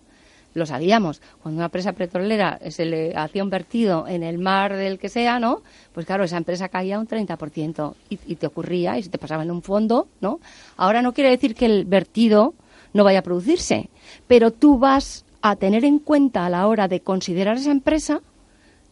lo 0.54 0.64
sabíamos, 0.64 1.20
cuando 1.42 1.58
una 1.58 1.66
empresa 1.66 1.92
petrolera 1.92 2.58
se 2.70 2.86
le 2.86 3.14
hacía 3.14 3.44
un 3.44 3.50
vertido 3.50 4.08
en 4.08 4.22
el 4.22 4.38
mar 4.38 4.74
del 4.74 4.98
que 4.98 5.10
sea, 5.10 5.38
¿no? 5.38 5.62
Pues 5.92 6.06
claro, 6.06 6.24
esa 6.24 6.38
empresa 6.38 6.70
caía 6.70 6.98
un 6.98 7.06
30% 7.06 7.94
y, 8.08 8.18
y 8.26 8.36
te 8.36 8.46
ocurría 8.46 8.96
y 8.96 9.02
se 9.02 9.10
te 9.10 9.18
pasaba 9.18 9.42
en 9.42 9.50
un 9.50 9.60
fondo, 9.60 10.08
¿no? 10.22 10.40
Ahora 10.78 11.02
no 11.02 11.12
quiere 11.12 11.28
decir 11.28 11.54
que 11.54 11.66
el 11.66 11.84
vertido 11.84 12.54
no 12.94 13.04
vaya 13.04 13.18
a 13.18 13.22
producirse, 13.22 13.90
pero 14.26 14.50
tú 14.50 14.78
vas 14.78 15.25
a 15.42 15.56
tener 15.56 15.84
en 15.84 15.98
cuenta 15.98 16.46
a 16.46 16.50
la 16.50 16.66
hora 16.66 16.88
de 16.88 17.00
considerar 17.00 17.56
esa 17.56 17.70
empresa 17.70 18.20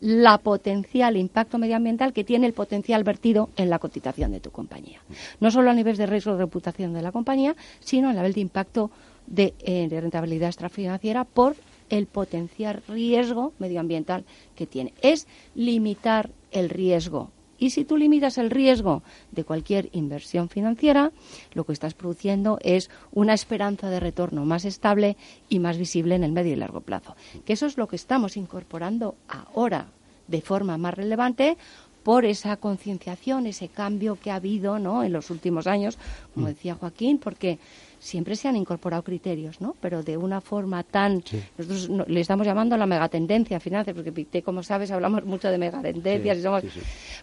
la 0.01 0.39
potencial 0.39 1.17
impacto 1.17 1.57
medioambiental 1.57 2.13
que 2.13 2.25
tiene 2.25 2.47
el 2.47 2.53
potencial 2.53 3.05
vertido 3.05 3.49
en 3.57 3.71
la 3.71 3.79
cotización 3.79 4.33
de 4.33 4.41
tu 4.41 4.51
compañía. 4.51 5.01
No 5.41 5.51
solo 5.51 5.71
a 5.71 5.75
nivel 5.75 5.97
de 5.97 6.07
riesgo 6.07 6.33
de 6.33 6.39
reputación 6.39 6.93
de 6.93 7.01
la 7.01 7.13
compañía, 7.13 7.57
sino 7.81 8.11
a 8.11 8.13
nivel 8.13 8.35
de 8.35 8.41
impacto 8.41 8.91
de, 9.27 9.55
eh, 9.61 9.89
de 9.89 10.01
rentabilidad 10.01 10.49
extrafinanciera 10.49 11.25
por 11.25 11.57
el 11.89 12.07
potencial 12.07 12.83
riesgo 12.89 13.53
medioambiental 13.59 14.25
que 14.55 14.67
tiene. 14.67 14.93
Es 15.01 15.27
limitar 15.55 16.29
el 16.51 16.69
riesgo 16.69 17.31
Y 17.65 17.71
si 17.71 17.87
tú 17.87 17.97
limitas 17.97 18.37
el 18.37 18.51
riesgo 18.51 19.03
de 19.33 19.43
cualquier 19.43 19.89
inversión 19.93 20.51
financiera, 20.51 21.13
lo 21.55 21.65
que 21.65 21.73
estás 21.73 21.95
produciendo 21.95 22.59
es 22.61 22.91
una 23.11 23.33
esperanza 23.33 23.89
de 23.89 24.01
retorno 24.01 24.45
más 24.45 24.67
estable 24.67 25.17
y 25.49 25.61
más 25.61 25.79
visible 25.79 26.15
en 26.15 26.25
el 26.25 26.33
medio 26.33 26.53
y 26.53 26.57
largo 26.57 26.83
plazo. 26.83 27.17
Que 27.47 27.55
eso 27.55 27.65
es 27.65 27.79
lo 27.79 27.89
que 27.89 27.97
estamos 27.97 28.37
incorporando 28.37 29.15
ahora 29.29 29.87
de 30.29 30.43
forma 30.43 30.77
más 30.77 30.93
relevante 30.93 31.57
por 32.03 32.27
esa 32.27 32.59
concienciación, 32.59 33.47
ese 33.47 33.69
cambio 33.69 34.19
que 34.21 34.31
ha 34.31 34.35
habido 34.35 34.79
¿no? 34.79 35.03
en 35.03 35.15
los 35.15 35.31
últimos 35.31 35.67
años, 35.67 35.97
como 36.35 36.45
mm. 36.45 36.51
decía 36.51 36.75
Joaquín, 36.75 37.17
porque 37.17 37.59
siempre 38.05 38.37
se 38.37 38.49
han 38.49 38.57
incorporado 38.57 39.03
criterios, 39.03 39.63
¿no? 39.63 39.75
Pero 39.81 40.03
de 40.03 40.19
una 40.19 40.43
forma 40.43 40.83
tan... 40.83 41.25
Nosotros 41.57 41.89
le 42.07 42.21
estamos 42.21 42.47
llamando 42.47 42.77
la 42.77 42.85
megatendencia 42.85 43.59
financiera, 43.61 43.99
porque 44.03 44.43
como 44.43 44.63
sabes, 44.63 44.91
hablamos 44.91 45.25
mucho 45.25 45.49
de 45.49 45.57
megatendencias 45.57 46.39
y 46.39 46.43
somos... 46.43 46.65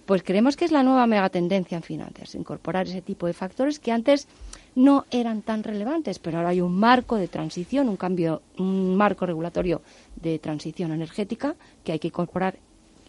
Pues 0.07 0.23
creemos 0.23 0.57
que 0.57 0.65
es 0.65 0.71
la 0.71 0.81
nueva 0.81 1.05
megatendencia 1.05 1.75
en 1.75 1.83
finanzas, 1.83 2.33
incorporar 2.33 2.87
ese 2.87 3.03
tipo 3.03 3.27
de 3.27 3.33
factores 3.33 3.77
que 3.77 3.91
antes 3.91 4.27
no 4.73 5.05
eran 5.11 5.43
tan 5.43 5.63
relevantes, 5.63 6.17
pero 6.17 6.37
ahora 6.37 6.49
hay 6.49 6.61
un 6.61 6.73
marco 6.73 7.15
de 7.15 7.27
transición, 7.27 7.87
un 7.87 7.97
cambio, 7.97 8.41
un 8.57 8.95
marco 8.95 9.27
regulatorio 9.27 9.83
de 10.15 10.39
transición 10.39 10.91
energética 10.93 11.55
que 11.83 11.91
hay 11.91 11.99
que 11.99 12.07
incorporar 12.07 12.57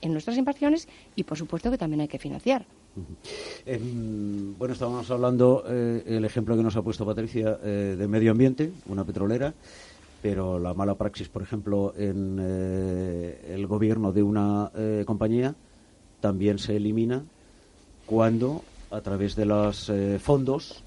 en 0.03 0.13
nuestras 0.13 0.37
inversiones 0.37 0.89
y, 1.17 1.25
por 1.25 1.39
supuesto, 1.39 1.71
que 1.71 1.79
también 1.79 2.03
hay 2.03 2.09
que 2.09 2.19
financiar. 2.19 2.67
Em, 3.65 4.57
bueno, 4.59 4.75
estábamos 4.75 5.11
hablando, 5.11 5.65
eh, 5.67 6.03
el 6.07 6.25
ejemplo 6.25 6.57
que 6.57 6.63
nos 6.63 6.77
ha 6.77 6.83
puesto 6.83 7.07
Patricia, 7.07 7.59
eh, 7.63 7.97
de 7.99 8.09
medio 8.09 8.33
ambiente, 8.33 8.73
una 8.87 9.05
petrolera, 9.05 9.55
pero 10.21 10.59
la 10.59 10.75
mala 10.75 10.95
praxis, 10.95 11.29
por 11.29 11.43
ejemplo, 11.43 11.95
en 11.97 12.39
eh, 12.41 13.55
el 13.55 13.67
gobierno 13.67 14.13
de 14.13 14.23
una 14.23 14.71
compañía 15.05 15.55
también 16.21 16.59
se 16.59 16.77
elimina 16.77 17.25
cuando, 18.07 18.63
a 18.91 19.01
través 19.01 19.35
de 19.35 19.47
los 19.47 19.91
fondos, 20.21 20.85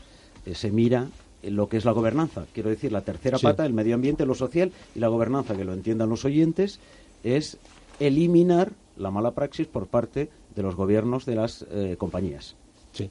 se 0.53 0.71
mira 0.71 1.09
lo 1.43 1.67
que 1.67 1.77
es 1.77 1.83
la 1.83 1.91
gobernanza. 1.91 2.45
Quiero 2.53 2.69
decir, 2.69 2.93
la 2.93 3.01
tercera 3.01 3.37
pata, 3.37 3.65
el 3.65 3.73
medio 3.73 3.95
ambiente, 3.95 4.25
lo 4.25 4.35
social 4.35 4.71
y 4.95 4.99
la 4.99 5.09
gobernanza, 5.09 5.55
que 5.55 5.65
lo 5.65 5.73
entiendan 5.73 6.09
los 6.09 6.23
oyentes, 6.23 6.79
es 7.23 7.57
eliminar 7.99 8.71
la 8.97 9.11
mala 9.11 9.31
praxis 9.31 9.67
por 9.67 9.87
parte 9.87 10.21
de 10.21 10.29
los 10.63 10.75
gobiernos 10.75 11.25
de 11.25 11.35
las 11.35 11.65
eh, 11.71 11.95
compañías. 11.97 12.55
Sí. 12.93 13.09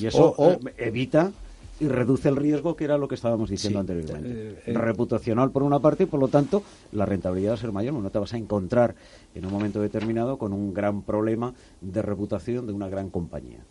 Y 0.00 0.06
eso 0.06 0.34
eh, 0.38 0.58
evita 0.78 1.32
y 1.80 1.88
reduce 1.88 2.28
el 2.28 2.36
riesgo, 2.36 2.76
que 2.76 2.84
era 2.84 2.98
lo 2.98 3.08
que 3.08 3.14
estábamos 3.14 3.50
diciendo 3.50 3.80
anteriormente. 3.80 4.58
Eh, 4.66 4.72
Reputacional 4.72 5.50
por 5.50 5.62
una 5.62 5.80
parte 5.80 6.04
y 6.04 6.06
por 6.06 6.20
lo 6.20 6.28
tanto 6.28 6.62
la 6.92 7.06
rentabilidad 7.06 7.52
va 7.52 7.54
a 7.54 7.58
ser 7.58 7.72
mayor. 7.72 7.94
No 7.94 8.10
te 8.10 8.18
vas 8.18 8.34
a 8.34 8.36
encontrar 8.36 8.94
en 9.34 9.46
un 9.46 9.52
momento 9.52 9.80
determinado 9.80 10.38
con 10.38 10.52
un 10.52 10.72
gran 10.72 11.02
problema 11.02 11.54
de 11.80 12.02
reputación 12.02 12.66
de 12.66 12.72
una 12.72 12.88
gran 12.88 13.10
compañía. 13.10 13.64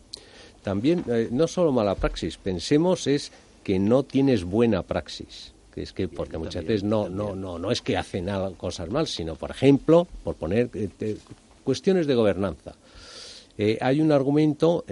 También, 0.62 1.04
no 1.32 1.48
solo 1.48 1.72
mala 1.72 1.96
praxis, 1.96 2.36
pensemos 2.36 3.06
es 3.06 3.32
que 3.64 3.78
no 3.78 4.02
tienes 4.02 4.44
buena 4.44 4.82
praxis 4.82 5.54
que 5.72 5.82
es 5.82 5.92
que 5.92 6.08
porque 6.08 6.38
muchas 6.38 6.64
veces 6.64 6.84
no 6.84 7.08
no 7.08 7.34
no 7.34 7.58
no 7.58 7.70
es 7.70 7.80
que 7.80 7.96
hacen 7.96 8.28
cosas 8.56 8.90
mal 8.90 9.06
sino 9.06 9.34
por 9.34 9.50
ejemplo 9.50 10.06
por 10.22 10.36
poner 10.36 10.70
cuestiones 11.64 12.06
de 12.06 12.14
gobernanza 12.14 12.74
eh, 13.58 13.78
hay 13.80 14.00
un 14.00 14.12
argumento, 14.12 14.84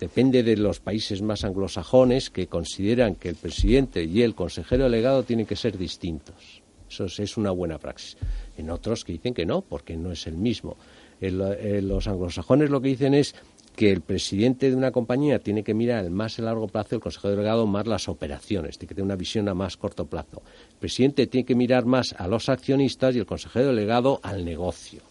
depende 0.00 0.42
de 0.42 0.56
los 0.56 0.80
países 0.80 1.20
más 1.20 1.44
anglosajones, 1.44 2.30
que 2.30 2.46
consideran 2.46 3.16
que 3.16 3.28
el 3.28 3.36
presidente 3.36 4.04
y 4.04 4.22
el 4.22 4.34
consejero 4.34 4.84
delegado 4.84 5.22
tienen 5.24 5.46
que 5.46 5.56
ser 5.56 5.76
distintos. 5.76 6.62
Eso 6.88 7.04
es, 7.04 7.36
una 7.36 7.50
buena 7.50 7.78
praxis. 7.78 8.16
En 8.56 8.70
otros 8.70 9.04
que 9.04 9.12
dicen 9.12 9.34
que 9.34 9.44
no, 9.44 9.60
porque 9.60 9.96
no 9.96 10.12
es 10.12 10.26
el 10.26 10.36
mismo. 10.36 10.76
los 11.20 12.06
anglosajones 12.06 12.70
lo 12.70 12.80
que 12.80 12.88
dicen 12.88 13.14
es 13.14 13.34
que 13.74 13.92
el 13.92 14.00
presidente 14.00 14.70
de 14.70 14.76
una 14.76 14.90
compañía 14.90 15.38
tiene 15.38 15.62
que 15.62 15.74
mirar 15.74 16.08
más 16.08 16.38
el 16.38 16.46
largo 16.46 16.66
plazo, 16.66 16.94
el 16.94 17.00
consejero 17.02 17.36
delegado 17.36 17.66
más 17.66 17.86
las 17.86 18.08
operaciones, 18.08 18.78
tiene 18.78 18.88
que 18.88 18.94
tener 18.94 19.04
una 19.04 19.16
visión 19.16 19.48
a 19.48 19.54
más 19.54 19.76
corto 19.76 20.06
plazo. 20.06 20.42
El 20.70 20.76
presidente 20.78 21.26
tiene 21.26 21.44
que 21.44 21.54
mirar 21.54 21.84
más 21.84 22.14
a 22.16 22.26
los 22.26 22.48
accionistas 22.48 23.14
y 23.14 23.18
el 23.18 23.26
consejero 23.26 23.66
delegado 23.66 24.18
al 24.22 24.44
negocio. 24.46 25.02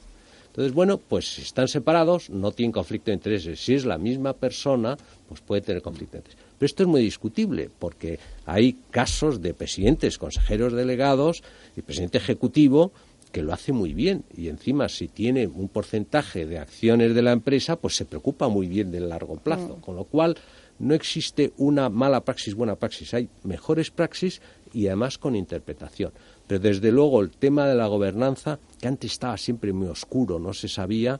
Entonces, 0.55 0.73
bueno, 0.73 0.99
pues 0.99 1.33
si 1.33 1.41
están 1.41 1.67
separados, 1.67 2.29
no 2.29 2.53
tienen 2.53 2.71
conflicto 2.71 3.11
de 3.11 3.15
intereses. 3.15 3.59
Si 3.59 3.73
es 3.73 3.83
la 3.83 3.97
misma 3.97 4.31
persona, 4.31 4.95
pues 5.27 5.41
puede 5.41 5.61
tener 5.61 5.81
conflicto 5.81 6.13
de 6.13 6.19
intereses. 6.19 6.45
Pero 6.57 6.65
esto 6.65 6.83
es 6.83 6.87
muy 6.87 7.01
discutible, 7.01 7.69
porque 7.77 8.19
hay 8.45 8.77
casos 8.89 9.41
de 9.41 9.53
presidentes, 9.53 10.17
consejeros 10.17 10.71
delegados 10.71 11.43
y 11.75 11.81
presidente 11.81 12.19
ejecutivo 12.19 12.93
que 13.33 13.41
lo 13.41 13.51
hace 13.51 13.73
muy 13.73 13.93
bien 13.93 14.23
y 14.33 14.47
encima 14.47 14.87
si 14.87 15.09
tiene 15.09 15.45
un 15.45 15.67
porcentaje 15.67 16.45
de 16.45 16.57
acciones 16.57 17.13
de 17.13 17.21
la 17.21 17.33
empresa, 17.33 17.75
pues 17.75 17.97
se 17.97 18.05
preocupa 18.05 18.47
muy 18.47 18.67
bien 18.67 18.91
del 18.91 19.09
largo 19.09 19.35
plazo. 19.35 19.75
Mm. 19.75 19.81
Con 19.81 19.97
lo 19.97 20.05
cual, 20.05 20.37
no 20.79 20.93
existe 20.93 21.51
una 21.57 21.89
mala 21.89 22.23
praxis, 22.23 22.55
buena 22.55 22.77
praxis. 22.77 23.13
Hay 23.13 23.27
mejores 23.43 23.91
praxis 23.91 24.41
y 24.73 24.87
además 24.87 25.17
con 25.17 25.35
interpretación. 25.35 26.13
Pero 26.47 26.59
desde 26.59 26.91
luego 26.91 27.21
el 27.21 27.31
tema 27.31 27.67
de 27.67 27.75
la 27.75 27.87
gobernanza, 27.87 28.59
que 28.79 28.87
antes 28.87 29.13
estaba 29.13 29.37
siempre 29.37 29.73
muy 29.73 29.87
oscuro, 29.87 30.39
no 30.39 30.53
se 30.53 30.67
sabía, 30.67 31.19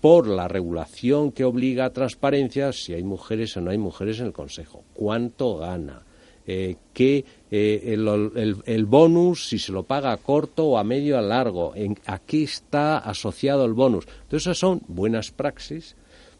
por 0.00 0.26
la 0.26 0.48
regulación 0.48 1.30
que 1.30 1.44
obliga 1.44 1.84
a 1.84 1.92
transparencia, 1.92 2.72
si 2.72 2.92
hay 2.92 3.04
mujeres 3.04 3.56
o 3.56 3.60
no 3.60 3.70
hay 3.70 3.78
mujeres 3.78 4.18
en 4.18 4.26
el 4.26 4.32
Consejo, 4.32 4.82
cuánto 4.94 5.58
gana, 5.58 6.02
eh, 6.44 6.74
qué, 6.92 7.24
eh, 7.52 7.94
el, 7.94 8.86
bonus, 8.86 9.48
si 9.48 9.60
se 9.60 9.70
lo 9.70 9.84
paga 9.84 10.10
a 10.10 10.16
corto 10.16 10.66
o 10.66 10.78
a 10.78 10.82
medio 10.82 11.14
o 11.14 11.18
a 11.18 11.22
largo, 11.22 11.72
en, 11.76 11.96
a 12.06 12.18
qué 12.18 12.42
está 12.42 12.98
asociado 12.98 13.64
el 13.64 13.74
bonus. 13.74 14.06
Entonces 14.22 14.48
esas 14.48 14.58
son 14.58 14.82
buenas 14.88 15.30
praxis, 15.30 15.94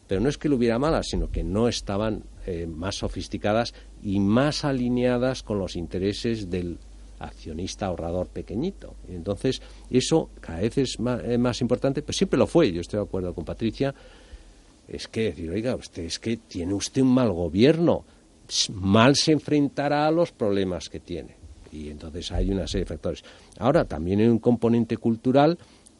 pero 0.07 0.19
no 0.19 0.27
es 0.27 0.37
que 0.37 0.49
lo 0.49 0.57
hubiera 0.57 0.77
malas, 0.77 1.07
sino 1.07 1.31
que 1.31 1.45
no 1.45 1.69
estaban 1.69 2.23
eh, 2.45 2.67
más 2.67 2.95
sofisticadas 2.95 3.73
y 4.03 4.19
más 4.19 4.65
alineadas 4.65 5.41
con 5.41 5.57
los 5.57 5.77
intereses 5.77 6.49
del 6.49 6.79
accionista 7.25 7.87
ahorrador 7.87 8.27
pequeñito. 8.27 8.95
Entonces, 9.09 9.61
eso 9.89 10.29
cada 10.39 10.61
vez 10.61 10.77
es 10.77 10.99
más, 10.99 11.61
importante, 11.61 12.01
pero 12.01 12.13
siempre 12.13 12.37
lo 12.37 12.47
fue, 12.47 12.71
yo 12.71 12.81
estoy 12.81 12.99
de 12.99 13.05
acuerdo 13.05 13.33
con 13.33 13.45
Patricia, 13.45 13.93
es 14.87 15.07
que 15.07 15.25
decir, 15.25 15.49
oiga, 15.49 15.75
usted 15.75 16.03
es 16.03 16.19
que 16.19 16.37
tiene 16.37 16.73
usted 16.73 17.01
un 17.01 17.13
mal 17.13 17.31
gobierno, 17.31 18.05
mal 18.73 19.15
se 19.15 19.31
enfrentará 19.31 20.07
a 20.07 20.11
los 20.11 20.31
problemas 20.31 20.89
que 20.89 20.99
tiene. 20.99 21.35
Y 21.71 21.89
entonces 21.89 22.31
hay 22.31 22.51
una 22.51 22.67
serie 22.67 22.85
de 22.85 22.89
factores. 22.89 23.23
Ahora, 23.57 23.85
también 23.85 24.19
hay 24.19 24.27
un 24.27 24.39
componente 24.39 24.97
cultural 24.97 25.57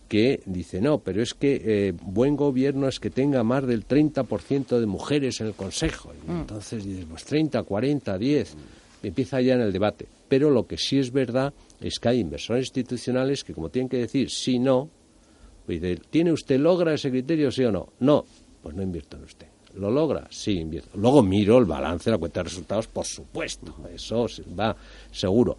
que 0.07 0.41
dice, 0.45 0.79
no, 0.79 0.99
pero 0.99 1.23
es 1.23 1.33
que 1.33 1.61
eh, 1.65 1.93
buen 1.99 2.35
gobierno 2.35 2.87
es 2.87 2.99
que 2.99 3.09
tenga 3.09 3.43
más 3.43 3.65
del 3.65 3.87
30% 3.87 4.79
de 4.79 4.85
mujeres 4.85 5.41
en 5.41 5.47
el 5.47 5.53
Consejo. 5.53 6.13
Y 6.13 6.31
mm. 6.31 6.39
entonces 6.41 6.83
dices, 6.83 7.05
pues 7.09 7.23
30, 7.23 7.63
40, 7.63 8.17
10 8.19 8.55
empieza 9.01 9.41
ya 9.41 9.55
en 9.55 9.61
el 9.61 9.73
debate. 9.73 10.07
Pero 10.33 10.49
lo 10.49 10.65
que 10.65 10.79
sí 10.79 10.97
es 10.97 11.11
verdad 11.11 11.53
es 11.79 11.99
que 11.99 12.09
hay 12.09 12.19
inversores 12.19 12.65
institucionales 12.65 13.43
que, 13.43 13.53
como 13.53 13.69
tienen 13.69 13.87
que 13.87 13.97
decir 13.97 14.31
sí, 14.31 14.57
no, 14.57 14.89
pues 15.63 15.79
¿tiene 16.09 16.31
usted, 16.31 16.59
logra 16.59 16.95
ese 16.95 17.11
criterio, 17.11 17.51
sí 17.51 17.63
o 17.65 17.71
no? 17.71 17.89
No, 17.99 18.25
pues 18.63 18.75
no 18.75 18.81
invierto 18.81 19.15
en 19.17 19.25
usted. 19.25 19.45
¿Lo 19.75 19.91
logra? 19.91 20.25
Sí, 20.31 20.53
invierto. 20.53 20.97
Luego 20.97 21.21
miro 21.21 21.59
el 21.59 21.65
balance, 21.65 22.09
la 22.09 22.17
cuenta 22.17 22.39
de 22.39 22.45
resultados, 22.45 22.87
por 22.87 23.05
supuesto, 23.05 23.75
eso 23.93 24.25
va 24.59 24.75
seguro. 25.11 25.55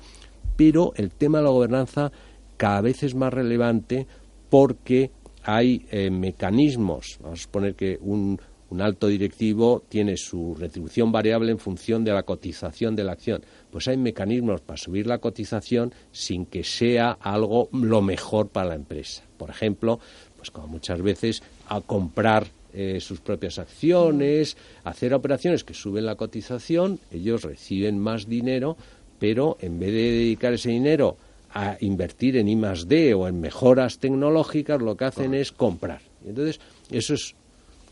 Pero 0.56 0.92
el 0.96 1.12
tema 1.12 1.38
de 1.38 1.44
la 1.44 1.50
gobernanza 1.50 2.10
cada 2.56 2.80
vez 2.80 3.04
es 3.04 3.14
más 3.14 3.32
relevante 3.32 4.08
porque 4.50 5.12
hay 5.44 5.86
eh, 5.92 6.10
mecanismos, 6.10 7.18
vamos 7.22 7.38
a 7.38 7.42
suponer 7.44 7.76
que 7.76 7.96
un, 8.00 8.40
un 8.74 8.82
alto 8.82 9.06
directivo 9.06 9.84
tiene 9.88 10.16
su 10.16 10.56
retribución 10.56 11.12
variable 11.12 11.52
en 11.52 11.60
función 11.60 12.02
de 12.04 12.12
la 12.12 12.24
cotización 12.24 12.96
de 12.96 13.04
la 13.04 13.12
acción. 13.12 13.42
Pues 13.70 13.86
hay 13.86 13.96
mecanismos 13.96 14.62
para 14.62 14.76
subir 14.76 15.06
la 15.06 15.18
cotización 15.18 15.94
sin 16.10 16.44
que 16.44 16.64
sea 16.64 17.12
algo 17.12 17.68
lo 17.72 18.02
mejor 18.02 18.48
para 18.48 18.70
la 18.70 18.74
empresa. 18.74 19.22
Por 19.38 19.50
ejemplo, 19.50 20.00
pues 20.36 20.50
como 20.50 20.66
muchas 20.66 21.00
veces 21.00 21.42
a 21.68 21.80
comprar 21.80 22.48
eh, 22.72 22.98
sus 23.00 23.20
propias 23.20 23.60
acciones, 23.60 24.56
hacer 24.82 25.14
operaciones 25.14 25.62
que 25.62 25.74
suben 25.74 26.06
la 26.06 26.16
cotización, 26.16 26.98
ellos 27.12 27.44
reciben 27.44 28.00
más 28.00 28.28
dinero, 28.28 28.76
pero 29.20 29.56
en 29.60 29.78
vez 29.78 29.92
de 29.92 30.10
dedicar 30.10 30.52
ese 30.52 30.70
dinero 30.70 31.16
a 31.52 31.76
invertir 31.78 32.36
en 32.36 32.48
I 32.48 32.56
más 32.56 32.88
D 32.88 33.14
o 33.14 33.28
en 33.28 33.40
mejoras 33.40 33.98
tecnológicas, 33.98 34.82
lo 34.82 34.96
que 34.96 35.04
hacen 35.04 35.32
es 35.34 35.52
comprar. 35.52 36.00
Entonces, 36.26 36.58
eso 36.90 37.14
es 37.14 37.36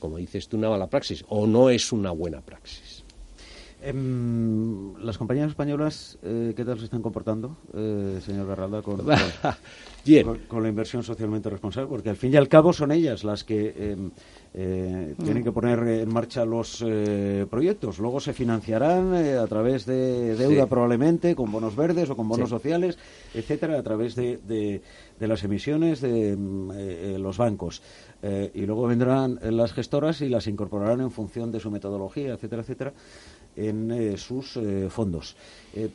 como 0.03 0.17
dices 0.17 0.49
tú, 0.49 0.57
una 0.57 0.69
mala 0.69 0.88
praxis 0.88 1.25
o 1.29 1.47
no 1.47 1.71
es 1.71 1.93
una 1.93 2.11
buena 2.11 2.41
praxis. 2.41 3.02
Em, 3.85 4.95
las 4.99 5.18
compañías 5.18 5.49
españolas, 5.49 6.16
eh, 6.23 6.53
¿qué 6.55 6.64
tal 6.64 6.79
se 6.79 6.85
están 6.85 7.03
comportando, 7.03 7.57
eh, 7.75 8.21
señor 8.25 8.47
Garralda, 8.47 8.81
con, 8.83 9.05
con, 10.47 10.62
la 10.62 10.68
inversión 10.68 11.03
socialmente 11.03 11.51
responsable? 11.51 11.88
Porque 11.88 12.09
al 12.09 12.16
fin 12.16 12.33
y 12.33 12.37
al 12.37 12.49
cabo 12.49 12.73
son 12.73 12.92
ellas 12.92 13.25
las 13.25 13.42
que 13.42 13.75
em, 13.77 14.11
eh, 14.55 15.14
tienen 15.25 15.42
que 15.42 15.51
poner 15.51 15.79
en 15.81 16.12
marcha 16.12 16.45
los 16.45 16.85
eh, 16.87 17.47
proyectos. 17.51 17.99
Luego 17.99 18.21
se 18.21 18.35
financiarán 18.35 19.14
eh, 19.14 19.38
a 19.38 19.47
través 19.47 19.87
de 19.87 20.37
deuda 20.37 20.66
probablemente, 20.66 21.35
con 21.35 21.51
bonos 21.51 21.75
verdes 21.75 22.11
o 22.11 22.16
con 22.16 22.29
bonos 22.29 22.51
sociales, 22.51 22.99
etcétera, 23.33 23.79
a 23.79 23.83
través 23.83 24.14
de, 24.14 24.37
de, 24.37 24.83
las 25.27 25.42
emisiones 25.45 26.01
de 26.03 26.37
mm, 26.37 27.16
los 27.18 27.38
bancos. 27.38 27.83
y 28.55 28.66
luego 28.66 28.87
vendrán 28.87 29.38
las 29.42 29.73
gestoras 29.73 30.21
y 30.21 30.29
las 30.29 30.47
incorporarán 30.47 31.01
en 31.01 31.11
función 31.11 31.51
de 31.51 31.59
su 31.59 31.71
metodología, 31.71 32.35
etcétera, 32.35 32.62
etcétera 32.62 32.92
en 33.57 34.17
sus 34.19 34.59
fondos. 34.88 35.37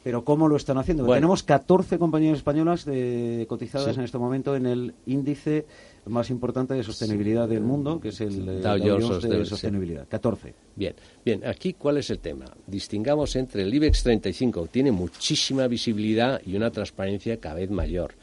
pero 0.03 0.23
¿cómo 0.23 0.47
lo 0.47 0.55
están 0.55 0.77
haciendo? 0.77 1.05
Tenemos 1.05 1.43
14 1.43 1.97
compañías 1.97 2.37
españolas 2.37 2.85
de, 2.85 3.45
cotizadas 3.49 3.97
en 3.97 4.03
este 4.03 4.17
momento 4.17 4.55
en 4.55 4.65
el 4.65 4.93
índice 5.05 5.65
más 6.09 6.29
importante 6.29 6.73
de 6.73 6.83
sostenibilidad 6.83 7.47
del 7.47 7.63
mundo, 7.63 7.99
que 7.99 8.09
es 8.09 8.21
el 8.21 8.47
eh, 8.47 8.59
Dow, 8.61 8.79
Jones 8.79 9.21
de 9.21 9.45
sostenibilidad. 9.45 10.07
14. 10.07 10.53
Bien, 10.75 10.95
bien. 11.23 11.45
Aquí, 11.45 11.73
¿cuál 11.73 11.97
es 11.97 12.09
el 12.09 12.19
tema? 12.19 12.45
Distingamos 12.65 13.35
entre 13.35 13.63
el 13.63 13.73
IBEX 13.73 14.03
35, 14.03 14.63
que 14.63 14.69
tiene 14.69 14.91
muchísima 14.91 15.67
visibilidad 15.67 16.41
y 16.45 16.55
una 16.55 16.71
transparencia 16.71 17.37
cada 17.39 17.55
vez 17.55 17.69
mayor. 17.69 18.13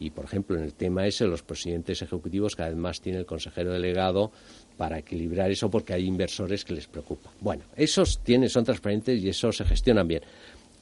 Y, 0.00 0.10
por 0.10 0.24
ejemplo, 0.24 0.56
en 0.56 0.62
el 0.62 0.74
tema 0.74 1.06
ese, 1.06 1.26
los 1.26 1.42
presidentes 1.42 2.02
ejecutivos 2.02 2.54
cada 2.54 2.70
vez 2.70 2.78
más 2.78 3.00
tienen 3.00 3.20
el 3.20 3.26
consejero 3.26 3.72
delegado 3.72 4.30
para 4.78 4.98
equilibrar 4.98 5.50
eso 5.50 5.70
porque 5.70 5.92
hay 5.92 6.06
inversores 6.06 6.64
que 6.64 6.72
les 6.72 6.86
preocupa. 6.86 7.30
Bueno, 7.40 7.64
esos 7.76 8.20
tienen, 8.20 8.48
son 8.48 8.64
transparentes 8.64 9.20
y 9.20 9.28
esos 9.28 9.58
se 9.58 9.64
gestionan 9.66 10.08
bien. 10.08 10.22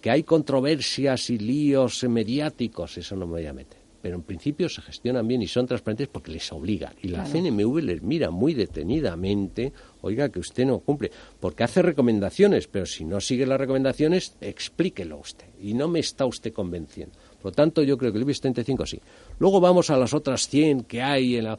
Que 0.00 0.11
hay 0.11 0.22
controversias 0.22 1.30
y 1.30 1.38
líos 1.38 2.04
mediáticos, 2.04 2.98
eso 2.98 3.16
no 3.16 3.26
me 3.26 3.32
voy 3.32 3.46
a 3.46 3.52
meter 3.52 3.87
pero 4.06 4.18
en 4.18 4.22
principio 4.22 4.68
se 4.68 4.82
gestionan 4.82 5.26
bien 5.26 5.42
y 5.42 5.48
son 5.48 5.66
transparentes 5.66 6.06
porque 6.06 6.30
les 6.30 6.52
obligan. 6.52 6.94
Y 7.02 7.09
la 7.09 7.24
CNMV 7.24 7.82
les 7.82 8.02
mira 8.02 8.30
muy 8.30 8.54
detenidamente, 8.54 9.72
oiga, 10.02 10.28
que 10.28 10.38
usted 10.38 10.64
no 10.64 10.78
cumple, 10.78 11.11
porque 11.40 11.64
hace 11.64 11.82
recomendaciones, 11.82 12.68
pero 12.68 12.87
si 12.87 13.04
no 13.04 13.20
sigue 13.20 13.46
las 13.46 13.59
recomendaciones, 13.59 14.37
explíquelo 14.40 15.18
usted. 15.18 15.46
Y 15.61 15.74
no 15.74 15.88
me 15.88 15.98
está 15.98 16.24
usted 16.24 16.52
convenciendo. 16.52 17.16
Por 17.42 17.50
lo 17.50 17.56
tanto, 17.56 17.82
yo 17.82 17.98
creo 17.98 18.12
que 18.12 18.18
el 18.18 18.22
IBEX 18.22 18.42
35 18.42 18.87
sí. 18.87 19.00
Luego 19.40 19.59
vamos 19.61 19.90
a 19.90 19.96
las 19.96 20.14
otras 20.14 20.46
100 20.46 20.85
que 20.85 21.02
hay 21.02 21.38
en 21.38 21.44
la... 21.46 21.59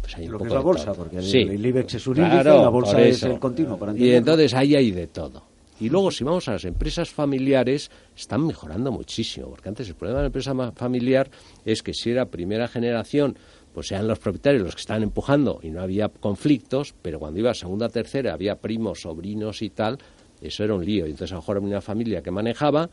Pues 0.00 0.16
hay 0.16 0.28
un 0.28 0.38
poco 0.38 0.54
la 0.54 0.60
bolsa, 0.60 0.92
porque 0.92 1.18
el, 1.18 1.66
IBEX 1.66 1.94
es 1.94 2.06
un 2.06 2.18
índice, 2.18 2.44
la 2.44 2.68
bolsa 2.68 3.00
es 3.00 3.22
el 3.22 3.38
continuo. 3.38 3.78
y 3.96 4.10
entonces 4.10 4.52
ahí 4.54 4.74
hay 4.74 4.90
de 4.90 5.06
todo. 5.06 5.54
Y 5.80 5.88
luego, 5.88 6.10
si 6.10 6.22
vamos 6.22 6.46
a 6.48 6.52
las 6.52 6.64
empresas 6.64 7.10
familiares, 7.10 7.90
están 8.16 8.46
mejorando 8.46 8.92
muchísimo, 8.92 9.48
porque 9.48 9.68
antes 9.68 9.88
el 9.88 9.96
problema 9.96 10.18
de 10.18 10.22
la 10.24 10.26
empresa 10.26 10.72
familiar 10.72 11.30
es 11.64 11.82
que 11.82 11.92
si 11.92 12.10
era 12.10 12.26
primera 12.26 12.68
generación, 12.68 13.36
pues 13.72 13.88
sean 13.88 14.06
los 14.06 14.20
propietarios 14.20 14.62
los 14.62 14.74
que 14.76 14.80
estaban 14.80 15.02
empujando 15.02 15.58
y 15.62 15.70
no 15.70 15.82
había 15.82 16.08
conflictos, 16.08 16.94
pero 17.02 17.18
cuando 17.18 17.40
iba 17.40 17.50
a 17.50 17.54
segunda, 17.54 17.88
tercera, 17.88 18.32
había 18.32 18.54
primos, 18.56 19.00
sobrinos 19.00 19.62
y 19.62 19.70
tal, 19.70 19.98
eso 20.40 20.62
era 20.62 20.74
un 20.74 20.84
lío. 20.84 21.06
Y 21.06 21.10
entonces 21.10 21.32
a 21.32 21.36
lo 21.36 21.40
mejor 21.40 21.56
había 21.56 21.68
una 21.70 21.80
familia 21.80 22.22
que 22.22 22.30
manejaba, 22.30 22.88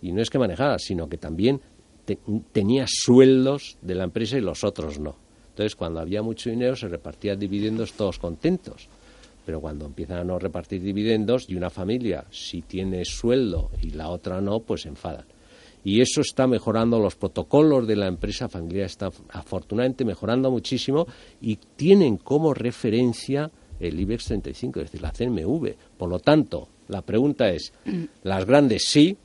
y 0.00 0.12
no 0.12 0.22
es 0.22 0.30
que 0.30 0.38
manejaba, 0.38 0.78
sino 0.78 1.08
que 1.08 1.18
también 1.18 1.60
tenía 2.52 2.86
sueldos 2.88 3.76
de 3.82 3.94
la 3.94 4.04
empresa 4.04 4.38
y 4.38 4.40
los 4.40 4.64
otros 4.64 4.98
no. 4.98 5.16
Entonces, 5.52 5.76
cuando 5.76 6.00
había 6.00 6.22
mucho 6.22 6.48
dinero, 6.48 6.74
se 6.74 6.88
repartían 6.88 7.38
dividendos 7.38 7.92
todos 7.92 8.18
contentos. 8.18 8.88
Pero 9.44 9.60
cuando 9.60 9.84
empiezan 9.84 10.18
a 10.18 10.24
no 10.24 10.38
repartir 10.38 10.80
dividendos 10.80 11.44
y 11.48 11.56
una 11.56 11.68
familia, 11.68 12.24
si 12.30 12.62
tiene 12.62 13.04
sueldo 13.04 13.70
y 13.82 13.90
la 13.90 14.08
otra 14.08 14.40
no, 14.40 14.60
pues 14.60 14.82
se 14.82 14.88
enfadan. 14.88 15.26
Y 15.84 16.00
eso 16.00 16.22
está 16.22 16.46
mejorando, 16.46 16.98
los 16.98 17.16
protocolos 17.16 17.86
de 17.86 17.96
la 17.96 18.06
empresa 18.06 18.48
familiar 18.48 18.86
están 18.86 19.10
afortunadamente 19.30 20.06
mejorando 20.06 20.50
muchísimo 20.50 21.06
y 21.42 21.56
tienen 21.76 22.16
como 22.16 22.54
referencia 22.54 23.50
el 23.78 24.00
IBEX 24.00 24.26
35, 24.26 24.80
es 24.80 24.86
decir, 24.86 25.02
la 25.02 25.12
CNMV. 25.12 25.74
Por 25.98 26.08
lo 26.08 26.20
tanto, 26.20 26.68
la 26.88 27.02
pregunta 27.02 27.50
es, 27.50 27.74
las 28.22 28.46
grandes 28.46 28.84
sí, 28.86 29.18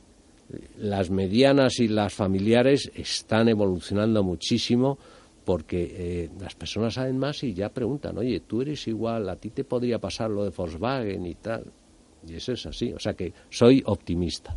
las 0.77 1.09
medianas 1.09 1.79
y 1.79 1.87
las 1.87 2.13
familiares 2.13 2.91
están 2.95 3.47
evolucionando 3.47 4.23
muchísimo 4.23 4.97
porque 5.47 5.95
eh, 5.97 6.29
las 6.41 6.55
personas 6.55 6.95
saben 6.95 7.17
más 7.17 7.41
y 7.41 7.53
ya 7.53 7.69
preguntan, 7.69 8.17
oye, 8.17 8.41
tú 8.41 8.61
eres 8.61 8.85
igual, 8.85 9.29
a 9.29 9.37
ti 9.37 9.49
te 9.49 9.63
podría 9.63 9.97
pasar 9.97 10.29
lo 10.29 10.43
de 10.43 10.49
Volkswagen 10.49 11.25
y 11.25 11.35
tal. 11.35 11.63
Y 12.27 12.35
eso 12.35 12.51
es 12.51 12.65
así, 12.65 12.91
o 12.91 12.99
sea 12.99 13.13
que 13.13 13.31
soy 13.49 13.81
optimista. 13.85 14.53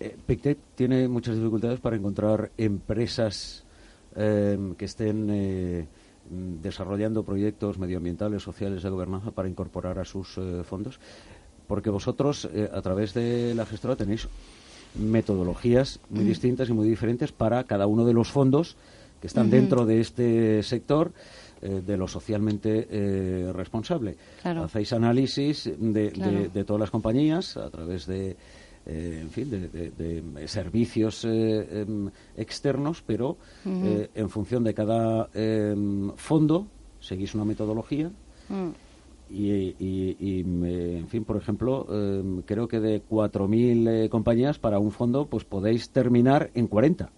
Eh, 0.00 0.16
Pictet 0.24 0.56
tiene 0.74 1.06
muchas 1.06 1.36
dificultades 1.36 1.80
para 1.80 1.96
encontrar 1.96 2.50
empresas 2.56 3.62
eh, 4.16 4.56
que 4.78 4.86
estén 4.86 5.28
eh, 5.28 5.86
desarrollando 6.62 7.24
proyectos 7.24 7.76
medioambientales, 7.76 8.42
sociales 8.42 8.82
de 8.82 8.88
gobernanza 8.88 9.32
para 9.32 9.50
incorporar 9.50 9.98
a 9.98 10.06
sus 10.06 10.40
fondos, 10.64 10.98
porque 11.66 11.90
vosotros, 11.90 12.48
a 12.72 12.80
través 12.80 13.12
de 13.12 13.54
la 13.54 13.66
gestora, 13.66 13.96
tenéis 13.96 14.26
metodologías 14.94 16.00
muy 16.08 16.24
mm. 16.24 16.28
distintas 16.28 16.70
y 16.70 16.72
muy 16.72 16.88
diferentes 16.88 17.32
para 17.32 17.64
cada 17.64 17.86
uno 17.86 18.06
de 18.06 18.14
los 18.14 18.30
fondos 18.30 18.78
que 19.22 19.28
están 19.28 19.48
dentro 19.50 19.86
de 19.86 20.00
este 20.00 20.62
sector 20.64 21.12
eh, 21.62 21.80
de 21.86 21.96
lo 21.96 22.08
socialmente 22.08 22.88
eh, 22.90 23.52
responsable. 23.52 24.16
Hacéis 24.42 24.92
análisis 24.92 25.70
de, 25.78 26.64
todas 26.66 26.80
las 26.80 26.90
compañías 26.90 27.56
a 27.56 27.70
través 27.70 28.06
de, 28.06 28.36
eh, 28.84 29.18
en 29.22 29.30
fin, 29.30 29.48
de, 29.48 30.48
servicios 30.48 31.24
em, 31.24 32.10
externos, 32.36 33.04
pero 33.06 33.36
en 33.64 34.28
función 34.28 34.64
de 34.64 34.74
cada 34.74 35.28
em, 35.34 36.10
fondo 36.16 36.66
seguís 36.98 37.36
una 37.36 37.44
metodología. 37.44 38.10
Mm. 38.48 38.70
Y, 39.30 39.76
y, 39.78 40.40
en 40.40 41.06
fin, 41.06 41.24
por 41.24 41.36
ejemplo, 41.36 41.86
em, 41.90 42.42
creo 42.42 42.66
que 42.66 42.80
de 42.80 43.02
4.000 43.08 44.08
compañías 44.08 44.58
para 44.58 44.80
un 44.80 44.90
fondo, 44.90 45.26
pues 45.26 45.44
podéis 45.44 45.90
terminar 45.90 46.50
en 46.54 46.66
40. 46.66 47.08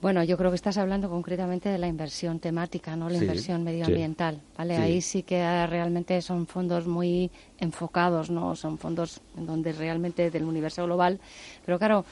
Bueno, 0.00 0.22
yo 0.22 0.36
creo 0.36 0.50
que 0.50 0.54
estás 0.54 0.78
hablando 0.78 1.10
concretamente 1.10 1.68
de 1.68 1.78
la 1.78 1.88
inversión 1.88 2.38
temática, 2.38 2.94
no 2.94 3.08
la 3.10 3.18
inversión 3.18 3.64
medioambiental, 3.64 4.40
¿vale? 4.56 4.76
Ahí 4.76 5.00
sí 5.00 5.24
que 5.24 5.66
realmente 5.66 6.22
son 6.22 6.46
fondos 6.46 6.86
muy 6.86 7.32
enfocados, 7.58 8.30
¿no? 8.30 8.54
Son 8.54 8.78
fondos 8.78 9.20
en 9.36 9.46
donde 9.46 9.72
realmente 9.72 10.30
del 10.30 10.44
universo 10.44 10.84
global, 10.84 11.18
pero 11.66 11.78
claro, 11.80 12.04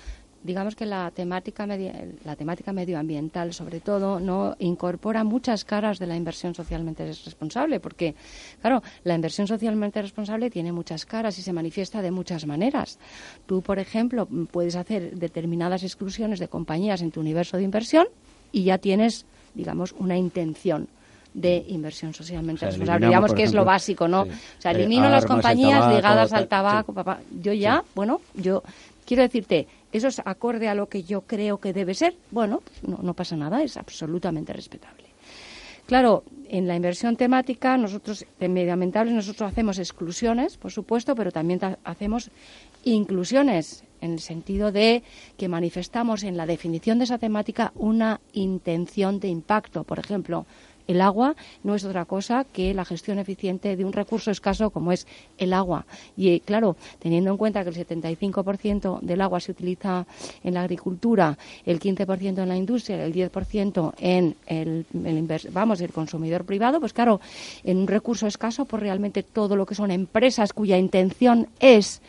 digamos 0.46 0.76
que 0.76 0.86
la 0.86 1.10
temática, 1.10 1.66
la 1.66 2.36
temática 2.36 2.72
medioambiental, 2.72 3.52
sobre 3.52 3.80
todo, 3.80 4.20
no 4.20 4.56
incorpora 4.58 5.24
muchas 5.24 5.64
caras 5.64 5.98
de 5.98 6.06
la 6.06 6.16
inversión 6.16 6.54
socialmente 6.54 7.04
responsable, 7.04 7.80
porque, 7.80 8.14
claro, 8.60 8.82
la 9.04 9.14
inversión 9.14 9.46
socialmente 9.46 10.00
responsable 10.00 10.48
tiene 10.48 10.72
muchas 10.72 11.04
caras 11.04 11.38
y 11.38 11.42
se 11.42 11.52
manifiesta 11.52 12.00
de 12.00 12.10
muchas 12.10 12.46
maneras. 12.46 12.98
Tú, 13.46 13.60
por 13.60 13.78
ejemplo, 13.78 14.26
puedes 14.50 14.76
hacer 14.76 15.16
determinadas 15.18 15.82
exclusiones 15.82 16.38
de 16.38 16.48
compañías 16.48 17.02
en 17.02 17.10
tu 17.10 17.20
universo 17.20 17.56
de 17.56 17.64
inversión 17.64 18.06
y 18.52 18.64
ya 18.64 18.78
tienes, 18.78 19.26
digamos, 19.54 19.92
una 19.98 20.16
intención 20.16 20.88
de 21.34 21.64
inversión 21.68 22.14
socialmente 22.14 22.64
responsable. 22.64 23.06
Digamos 23.06 23.34
que 23.34 23.42
es 23.42 23.52
lo 23.52 23.64
básico, 23.64 24.08
¿no? 24.08 24.22
O 24.22 24.28
sea, 24.58 24.70
elimino 24.70 25.10
las 25.10 25.26
compañías 25.26 25.94
ligadas 25.94 26.32
al 26.32 26.48
tabaco. 26.48 26.94
Papá. 26.94 27.20
Yo 27.42 27.52
ya, 27.52 27.84
bueno, 27.94 28.22
yo 28.34 28.62
quiero 29.04 29.22
decirte, 29.22 29.68
¿Eso 29.96 30.08
es 30.08 30.20
acorde 30.24 30.68
a 30.68 30.74
lo 30.74 30.88
que 30.88 31.04
yo 31.04 31.22
creo 31.22 31.58
que 31.58 31.72
debe 31.72 31.94
ser? 31.94 32.16
Bueno, 32.30 32.62
no, 32.86 32.98
no 33.02 33.14
pasa 33.14 33.34
nada, 33.34 33.62
es 33.62 33.78
absolutamente 33.78 34.52
respetable. 34.52 35.06
Claro, 35.86 36.24
en 36.48 36.66
la 36.66 36.76
inversión 36.76 37.16
temática, 37.16 37.78
nosotros, 37.78 38.26
de 38.38 38.48
medioambientales, 38.48 39.14
nosotros 39.14 39.50
hacemos 39.50 39.78
exclusiones, 39.78 40.58
por 40.58 40.70
supuesto, 40.70 41.14
pero 41.14 41.30
también 41.30 41.60
hacemos 41.84 42.30
inclusiones, 42.84 43.84
en 44.02 44.12
el 44.12 44.20
sentido 44.20 44.70
de 44.70 45.02
que 45.38 45.48
manifestamos 45.48 46.24
en 46.24 46.36
la 46.36 46.44
definición 46.44 46.98
de 46.98 47.04
esa 47.04 47.16
temática 47.16 47.72
una 47.74 48.20
intención 48.34 49.18
de 49.18 49.28
impacto. 49.28 49.84
Por 49.84 49.98
ejemplo, 49.98 50.44
el 50.86 51.00
agua 51.00 51.34
no 51.64 51.74
es 51.74 51.84
otra 51.84 52.04
cosa 52.04 52.44
que 52.44 52.74
la 52.74 52.84
gestión 52.84 53.18
eficiente 53.18 53.76
de 53.76 53.84
un 53.84 53.92
recurso 53.92 54.30
escaso 54.30 54.70
como 54.70 54.92
es 54.92 55.06
el 55.38 55.52
agua. 55.52 55.86
Y 56.16 56.40
claro, 56.40 56.76
teniendo 56.98 57.30
en 57.30 57.36
cuenta 57.36 57.62
que 57.64 57.70
el 57.70 57.76
75% 57.76 59.00
del 59.00 59.20
agua 59.20 59.40
se 59.40 59.52
utiliza 59.52 60.06
en 60.42 60.54
la 60.54 60.62
agricultura, 60.62 61.38
el 61.64 61.80
15% 61.80 62.42
en 62.42 62.48
la 62.48 62.56
industria, 62.56 63.04
el 63.04 63.14
10% 63.14 63.94
en 63.98 64.36
el, 64.46 64.86
vamos, 65.52 65.80
el 65.80 65.92
consumidor 65.92 66.44
privado, 66.44 66.80
pues 66.80 66.92
claro, 66.92 67.20
en 67.64 67.78
un 67.78 67.86
recurso 67.86 68.26
escaso, 68.26 68.64
pues 68.64 68.82
realmente 68.82 69.22
todo 69.22 69.56
lo 69.56 69.66
que 69.66 69.74
son 69.74 69.90
empresas 69.90 70.52
cuya 70.52 70.78
intención 70.78 71.48
es 71.60 72.00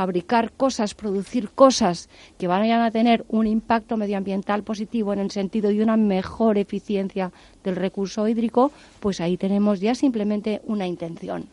fabricar 0.00 0.50
cosas, 0.52 0.94
producir 0.94 1.50
cosas 1.50 2.08
que 2.38 2.46
vayan 2.46 2.80
a 2.80 2.90
tener 2.90 3.26
un 3.28 3.46
impacto 3.46 3.98
medioambiental 3.98 4.62
positivo 4.62 5.12
en 5.12 5.18
el 5.18 5.30
sentido 5.30 5.68
de 5.68 5.82
una 5.82 5.98
mejor 5.98 6.56
eficiencia 6.56 7.32
del 7.62 7.76
recurso 7.76 8.26
hídrico, 8.26 8.72
pues 8.98 9.20
ahí 9.20 9.36
tenemos 9.36 9.78
ya 9.78 9.94
simplemente 9.94 10.62
una 10.64 10.86
intención. 10.86 11.48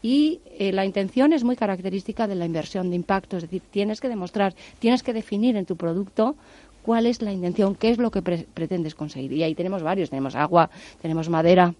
Y 0.00 0.38
eh, 0.60 0.70
la 0.70 0.84
intención 0.84 1.32
es 1.32 1.42
muy 1.42 1.56
característica 1.56 2.28
de 2.28 2.36
la 2.36 2.46
inversión 2.46 2.88
de 2.90 2.94
impacto, 2.94 3.36
es 3.36 3.42
decir, 3.42 3.62
tienes 3.68 4.00
que 4.00 4.08
demostrar, 4.08 4.54
tienes 4.78 5.02
que 5.02 5.12
definir 5.12 5.56
en 5.56 5.66
tu 5.66 5.74
producto 5.74 6.36
cuál 6.82 7.06
es 7.06 7.20
la 7.20 7.32
intención, 7.32 7.74
qué 7.74 7.90
es 7.90 7.98
lo 7.98 8.12
que 8.12 8.22
pretendes 8.22 8.94
conseguir. 8.94 9.32
Y 9.32 9.42
ahí 9.42 9.56
tenemos 9.56 9.82
varios, 9.82 10.08
tenemos 10.08 10.36
agua, 10.36 10.70
tenemos 11.02 11.28
madera, 11.28 11.74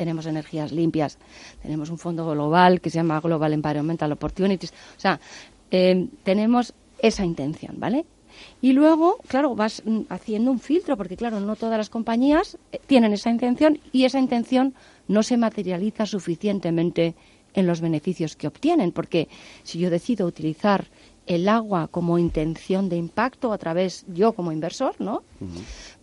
tenemos 0.00 0.24
energías 0.24 0.72
limpias, 0.72 1.18
tenemos 1.60 1.90
un 1.90 1.98
fondo 1.98 2.24
global 2.30 2.80
que 2.80 2.88
se 2.88 2.96
llama 2.96 3.20
Global 3.20 3.52
Environmental 3.52 4.10
Opportunities. 4.12 4.72
O 4.96 5.00
sea, 5.00 5.20
eh, 5.70 6.08
tenemos 6.22 6.72
esa 7.02 7.22
intención, 7.22 7.74
¿vale? 7.78 8.06
Y 8.62 8.72
luego, 8.72 9.18
claro, 9.28 9.54
vas 9.54 9.82
mm, 9.84 10.04
haciendo 10.08 10.52
un 10.52 10.58
filtro, 10.58 10.96
porque 10.96 11.18
claro, 11.18 11.38
no 11.38 11.54
todas 11.54 11.76
las 11.76 11.90
compañías 11.90 12.56
eh, 12.72 12.80
tienen 12.86 13.12
esa 13.12 13.28
intención 13.28 13.78
y 13.92 14.06
esa 14.06 14.18
intención 14.18 14.72
no 15.06 15.22
se 15.22 15.36
materializa 15.36 16.06
suficientemente 16.06 17.14
en 17.52 17.66
los 17.66 17.82
beneficios 17.82 18.36
que 18.36 18.46
obtienen, 18.46 18.92
porque 18.92 19.28
si 19.64 19.80
yo 19.80 19.90
decido 19.90 20.26
utilizar 20.26 20.86
el 21.26 21.46
agua 21.48 21.88
como 21.88 22.18
intención 22.18 22.88
de 22.88 22.96
impacto 22.96 23.52
a 23.52 23.58
través, 23.58 24.06
yo 24.08 24.32
como 24.32 24.50
inversor, 24.50 24.96
¿no? 24.98 25.22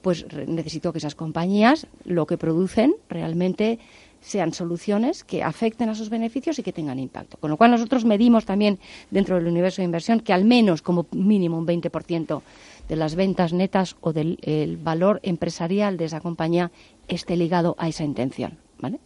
Pues 0.08 0.26
necesito 0.48 0.94
que 0.94 1.00
esas 1.00 1.16
compañías 1.16 1.86
lo 2.06 2.26
que 2.28 2.38
producen 2.38 2.96
realmente 3.10 3.78
sean 4.22 4.54
soluciones 4.54 5.26
que 5.26 5.44
afecten 5.44 5.90
a 5.90 5.96
sus 5.96 6.10
beneficios 6.10 6.58
y 6.58 6.64
que 6.64 6.72
tengan 6.72 6.98
impacto. 6.98 7.36
Con 7.36 7.52
lo 7.52 7.58
cual 7.58 7.72
nosotros 7.72 8.06
medimos 8.06 8.46
también 8.46 8.80
dentro 9.12 9.36
del 9.36 9.48
universo 9.48 9.82
de 9.82 9.84
inversión 9.84 10.22
que 10.22 10.32
al 10.32 10.46
menos 10.46 10.82
como 10.82 11.08
mínimo 11.12 11.58
un 11.58 11.68
20% 11.68 12.42
de 12.88 12.96
las 12.96 13.16
ventas 13.16 13.52
netas 13.52 13.98
o 14.00 14.14
del 14.14 14.80
valor 14.82 15.20
empresarial 15.24 15.98
de 15.98 16.06
esa 16.06 16.22
compañía 16.22 16.72
esté 17.10 17.36
ligado 17.36 17.76
a 17.78 17.90
esa 17.90 18.06
intención, 18.06 18.58
¿vale? 18.80 19.02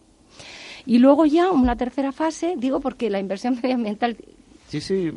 Y 0.85 0.99
luego 0.99 1.25
ya 1.25 1.49
una 1.49 1.77
tercera 1.77 2.11
fase, 2.11 2.53
digo 2.59 2.79
porque 2.79 3.09
la 3.09 3.19
inversión 3.19 3.55
medioambiental 3.63 4.17
Sí, 4.71 4.79
sí. 4.79 5.11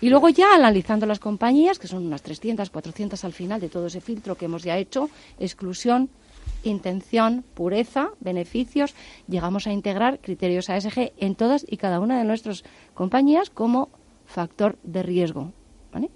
Y 0.00 0.08
luego 0.08 0.28
ya 0.30 0.52
analizando 0.52 1.06
las 1.06 1.20
compañías, 1.20 1.78
que 1.78 1.86
son 1.86 2.04
unas 2.04 2.22
300, 2.22 2.70
400 2.70 3.24
al 3.24 3.32
final 3.32 3.60
de 3.60 3.68
todo 3.68 3.86
ese 3.86 4.00
filtro 4.00 4.34
que 4.34 4.46
hemos 4.46 4.64
ya 4.64 4.76
hecho, 4.78 5.08
exclusión, 5.38 6.10
intención, 6.64 7.44
pureza, 7.54 8.08
beneficios, 8.18 8.96
llegamos 9.28 9.68
a 9.68 9.72
integrar 9.72 10.18
criterios 10.18 10.70
ASG 10.70 11.12
en 11.18 11.36
todas 11.36 11.64
y 11.68 11.76
cada 11.76 12.00
una 12.00 12.18
de 12.18 12.24
nuestras 12.24 12.64
compañías 12.94 13.48
como 13.48 13.90
factor 14.26 14.76
de 14.82 15.04
riesgo. 15.04 15.52
¿vale? 15.92 16.10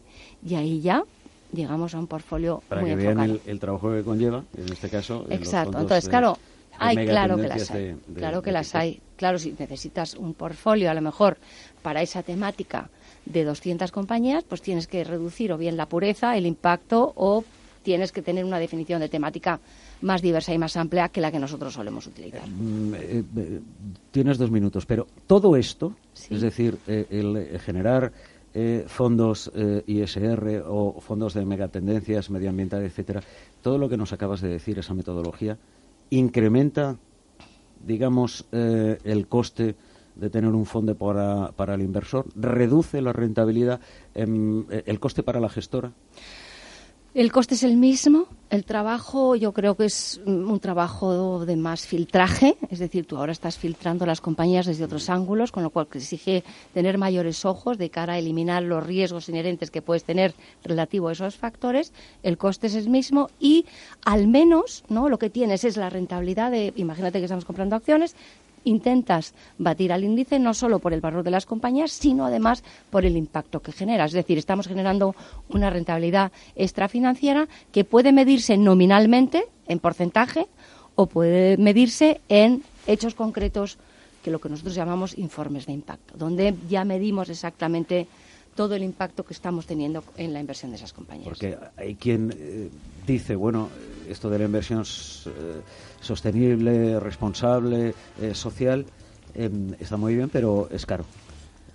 Y 0.45 0.57
ahí 0.57 0.81
ya 0.81 1.05
llegamos 1.53 1.95
a 1.95 2.01
un 2.01 2.09
portfolio 2.09 2.61
Para 2.69 2.83
que 2.83 2.97
vean 2.97 3.41
el, 3.47 3.61
trabajo 3.61 3.93
que 3.93 4.03
conlleva, 4.03 4.43
en 4.57 4.73
este 4.73 4.89
caso. 4.89 5.27
Exacto. 5.31 5.79
Entonces, 5.79 6.09
claro, 6.09 6.39
hay, 6.81 7.07
claro 7.07 7.37
que 7.37 7.49
las 7.49 7.71
hay. 7.71 7.97
claro 8.15 8.43
que 8.43 8.53
las 8.53 8.75
hay. 8.75 9.01
Claro, 9.17 9.39
si 9.39 9.55
necesitas 9.59 10.15
un 10.15 10.35
portfolio, 10.35 10.91
a 10.91 10.95
lo 10.95 11.03
mejor 11.03 11.37
para 11.83 12.03
esa 12.03 12.23
temática 12.23 12.89
de 13.27 13.45
200 13.45 13.93
compañías, 13.93 14.45
pues 14.45 14.63
tienes 14.63 14.87
que 14.87 15.05
reducir 15.05 15.53
o 15.53 15.59
bien 15.59 15.77
la 15.77 15.87
pureza, 15.87 16.37
el 16.37 16.47
impacto, 16.47 17.13
o 17.17 17.45
tienes 17.83 18.13
que 18.13 18.23
tener 18.23 18.45
una 18.45 18.59
definición 18.59 19.01
de 19.01 19.09
temática 19.09 19.61
más 20.03 20.23
diversa 20.23 20.53
y 20.55 20.59
más 20.59 20.77
amplia 20.77 21.09
que 21.09 21.21
la 21.21 21.31
que 21.31 21.39
nosotros 21.39 21.75
solemos 21.75 22.07
utilizar. 22.07 22.47
Mm, 22.49 22.95
eh, 22.95 23.25
eh, 23.37 23.61
tienes 24.11 24.39
dos 24.39 24.51
minutos, 24.51 24.87
pero 24.87 25.07
todo 25.27 25.57
esto, 25.57 25.95
es 26.29 26.41
decir, 26.41 26.79
eh, 26.87 27.07
el 27.11 27.59
generar 27.61 28.13
fondos 28.89 29.49
ISR 29.87 30.65
o 30.67 31.01
fondos 31.01 31.35
de 31.35 31.45
megatendencias 31.45 32.31
medioambientales, 32.31 32.91
etcétera, 32.91 33.23
todo 33.63 33.79
lo 33.79 33.89
que 33.89 33.97
nos 33.97 34.13
acabas 34.13 34.41
de 34.41 34.49
decir, 34.49 34.77
esa 34.77 34.93
metodología, 34.93 35.57
incrementa, 36.11 36.97
digamos, 37.85 38.47
eh, 38.53 38.99
el 39.05 39.27
coste 39.27 39.77
de 40.17 40.31
tener 40.31 40.51
un 40.51 40.67
fondo 40.67 40.95
para, 40.95 41.53
para 41.53 41.75
el 41.75 41.83
inversor, 41.83 42.27
reduce 42.37 43.01
la 43.01 43.13
rentabilidad, 43.13 43.81
em, 44.15 44.67
el 44.69 45.01
coste 45.01 45.23
para 45.23 45.41
la 45.41 45.49
gestora. 45.49 45.93
El 47.13 47.33
coste 47.33 47.57
es 47.57 47.65
el 47.65 47.77
mismo. 47.77 48.27
El 48.51 48.65
trabajo, 48.65 49.35
yo 49.35 49.53
creo 49.53 49.77
que 49.77 49.85
es 49.85 50.21
un 50.27 50.61
trabajo 50.61 51.45
de 51.45 51.57
más 51.57 51.85
filtraje. 51.85 52.57
Es 52.71 52.79
decir, 52.79 53.05
tú 53.05 53.17
ahora 53.17 53.33
estás 53.33 53.59
filtrando 53.59 54.07
las 54.07 54.21
compañías 54.21 54.67
desde 54.67 54.85
otros 54.85 55.11
ángulos, 55.11 55.51
con 55.51 55.65
lo 55.65 55.71
cual 55.71 55.89
exige 55.93 56.45
tener 56.73 56.99
mayores 56.99 57.45
ojos 57.45 57.79
de 57.79 57.91
cara 57.91 58.13
a 58.13 58.19
eliminar 58.19 58.63
los 58.63 58.87
riesgos 58.87 59.29
inherentes 59.29 59.73
que 59.73 59.83
puedes 59.83 60.05
tener 60.05 60.35
relativo 60.63 61.09
a 61.09 61.13
esos 61.13 61.35
factores. 61.35 61.93
El 62.23 62.39
coste 62.39 62.69
es 62.69 62.77
el 62.77 62.89
mismo 62.89 63.29
y, 63.41 63.67
al 64.05 64.29
menos, 64.29 64.85
no, 64.89 65.09
lo 65.09 65.19
que 65.19 65.31
tienes 65.31 65.65
es 65.65 65.77
la 65.77 65.91
rentabilidad 65.91 66.53
de, 66.53 66.73
imagínate 66.77 67.19
que 67.19 67.25
estamos 67.25 67.45
comprando 67.45 67.75
acciones, 67.75 68.15
intentas 68.65 69.35
batir 69.59 69.93
al 69.93 70.05
índice 70.05 70.39
no 70.39 70.55
solo 70.55 70.79
por 70.79 70.93
el 70.93 71.01
valor 71.01 71.23
de 71.25 71.31
las 71.31 71.47
compañías, 71.47 71.93
sino 71.93 72.27
además 72.27 72.63
por 72.91 73.05
el 73.05 73.17
impacto 73.17 73.61
que 73.61 73.73
genera. 73.73 74.05
Es 74.05 74.13
decir, 74.13 74.39
estamos 74.39 74.69
generando 74.69 75.15
una 75.49 75.71
rentabilidad 75.71 76.33
extrafinanciera 76.57 77.49
que 77.73 77.85
puede 77.85 78.13
medirse 78.13 78.57
nominalmente, 78.57 79.45
en 79.67 79.79
porcentaje, 79.79 80.49
o 80.95 81.07
puede 81.07 81.57
medirse 81.57 82.21
en 82.29 82.63
hechos 82.87 83.15
concretos, 83.15 83.79
que 84.23 84.31
lo 84.31 84.39
que 84.39 84.51
nosotros 84.51 84.75
llamamos 84.75 85.17
informes 85.17 85.67
de 85.67 85.73
impacto, 85.73 86.15
donde 86.19 86.55
ya 86.69 86.85
medimos 86.85 87.31
exactamente 87.31 88.07
todo 88.55 88.75
el 88.75 88.83
impacto 88.83 89.25
que 89.25 89.33
estamos 89.33 89.67
teniendo 89.67 90.05
en 90.17 90.33
la 90.33 90.41
inversión 90.41 90.71
de 90.71 90.77
esas 90.77 90.93
compañías. 90.93 91.29
Porque 91.29 91.57
hay 91.77 91.95
quien 91.95 92.35
eh, 92.37 92.69
dice, 93.07 93.35
bueno, 93.35 93.69
esto 94.09 94.29
de 94.29 94.39
la 94.39 94.45
inversión 94.45 94.83
eh, 94.83 95.61
sostenible, 96.01 96.99
responsable, 97.01 97.95
eh, 98.21 98.35
social, 98.35 98.85
em, 99.35 99.75
está 99.79 99.97
muy 99.97 100.15
bien, 100.15 100.29
pero 100.29 100.69
es 100.71 100.85
caro. 100.87 101.05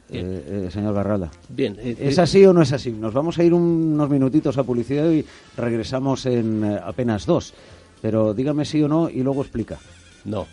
Eh, 0.07 0.69
señor 0.71 0.93
Garralda. 0.93 1.31
Bien. 1.49 1.77
¿Es 1.81 2.19
así 2.19 2.45
o 2.45 2.53
no 2.53 2.61
es 2.61 2.71
así? 2.71 2.91
Nos 2.91 3.11
vamos 3.11 3.39
a 3.39 3.43
ir 3.43 3.55
unos 3.55 4.07
minutitos 4.07 4.55
a 4.59 4.63
publicidad 4.63 5.09
y 5.09 5.25
regresamos 5.57 6.27
en 6.27 6.63
apenas 6.63 7.25
dos. 7.25 7.55
Pero 8.03 8.35
dígame 8.35 8.65
sí 8.65 8.83
o 8.83 8.87
no 8.87 9.09
y 9.09 9.23
luego 9.23 9.41
explica. 9.41 9.79
No. 10.25 10.45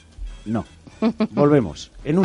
No. 0.47 0.65
Volvemos. 1.33 1.91
En 2.03 2.19
un 2.19 2.25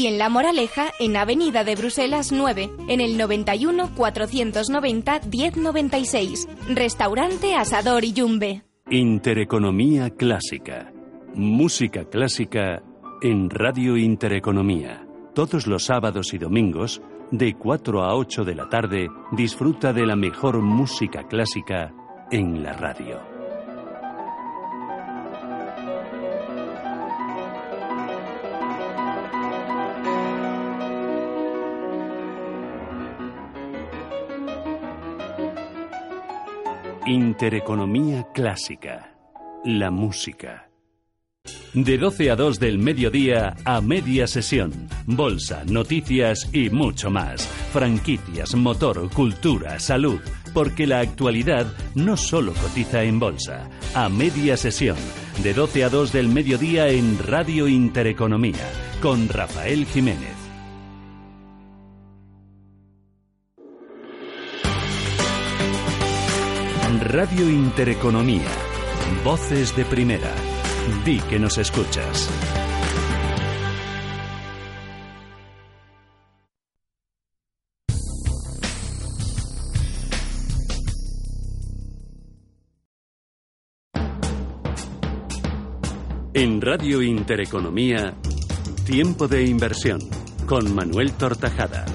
y 0.00 0.06
en 0.06 0.16
La 0.16 0.30
Moraleja, 0.30 0.92
en 0.98 1.14
Avenida 1.14 1.62
de 1.62 1.76
Bruselas 1.76 2.32
9, 2.32 2.70
en 2.88 3.02
el 3.02 3.18
91 3.18 3.94
490 3.94 5.20
1096. 5.30 6.48
Restaurante 6.70 7.54
Asador 7.54 8.04
Iyumbe. 8.04 8.62
Intereconomía 8.90 10.08
clásica. 10.08 10.90
Música 11.34 12.06
clásica 12.06 12.82
en 13.20 13.50
Radio 13.50 13.98
Intereconomía. 13.98 15.06
Todos 15.34 15.66
los 15.66 15.84
sábados 15.84 16.32
y 16.32 16.38
domingos, 16.38 17.02
de 17.30 17.54
4 17.58 18.02
a 18.02 18.16
8 18.16 18.44
de 18.44 18.54
la 18.54 18.70
tarde, 18.70 19.08
disfruta 19.32 19.92
de 19.92 20.06
la 20.06 20.16
mejor 20.16 20.62
música 20.62 21.28
clásica 21.28 21.92
en 22.30 22.62
la 22.62 22.72
radio. 22.72 23.29
Intereconomía 37.10 38.28
clásica. 38.32 39.16
La 39.64 39.90
música. 39.90 40.70
De 41.74 41.98
12 41.98 42.30
a 42.30 42.36
2 42.36 42.60
del 42.60 42.78
mediodía 42.78 43.56
a 43.64 43.80
media 43.80 44.28
sesión. 44.28 44.88
Bolsa, 45.06 45.64
noticias 45.66 46.48
y 46.52 46.70
mucho 46.70 47.10
más. 47.10 47.48
Franquicias, 47.72 48.54
motor, 48.54 49.10
cultura, 49.10 49.80
salud. 49.80 50.20
Porque 50.54 50.86
la 50.86 51.00
actualidad 51.00 51.66
no 51.96 52.16
solo 52.16 52.52
cotiza 52.52 53.02
en 53.02 53.18
bolsa. 53.18 53.68
A 53.96 54.08
media 54.08 54.56
sesión. 54.56 54.96
De 55.42 55.52
12 55.52 55.82
a 55.82 55.88
2 55.88 56.12
del 56.12 56.28
mediodía 56.28 56.90
en 56.90 57.18
Radio 57.18 57.66
Intereconomía. 57.66 58.70
Con 59.02 59.28
Rafael 59.28 59.84
Jiménez. 59.84 60.39
Radio 67.12 67.50
Intereconomía. 67.50 68.46
Voces 69.24 69.74
de 69.74 69.84
primera. 69.84 70.32
Di 71.04 71.18
que 71.18 71.40
nos 71.40 71.58
escuchas. 71.58 72.30
En 86.32 86.60
Radio 86.60 87.02
Intereconomía, 87.02 88.14
Tiempo 88.86 89.26
de 89.26 89.46
Inversión, 89.46 89.98
con 90.46 90.72
Manuel 90.72 91.14
Tortajada. 91.14 91.86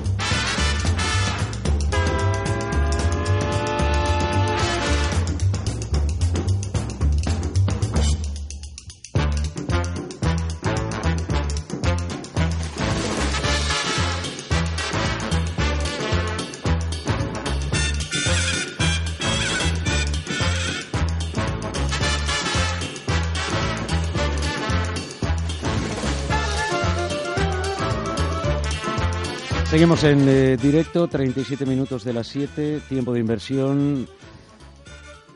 Seguimos 29.76 30.06
en 30.06 30.30
eh, 30.30 30.56
directo, 30.56 31.06
37 31.10 31.66
minutos 31.66 32.06
de 32.06 32.14
las 32.14 32.28
7, 32.28 32.80
tiempo 32.88 33.12
de 33.12 33.20
inversión 33.20 34.08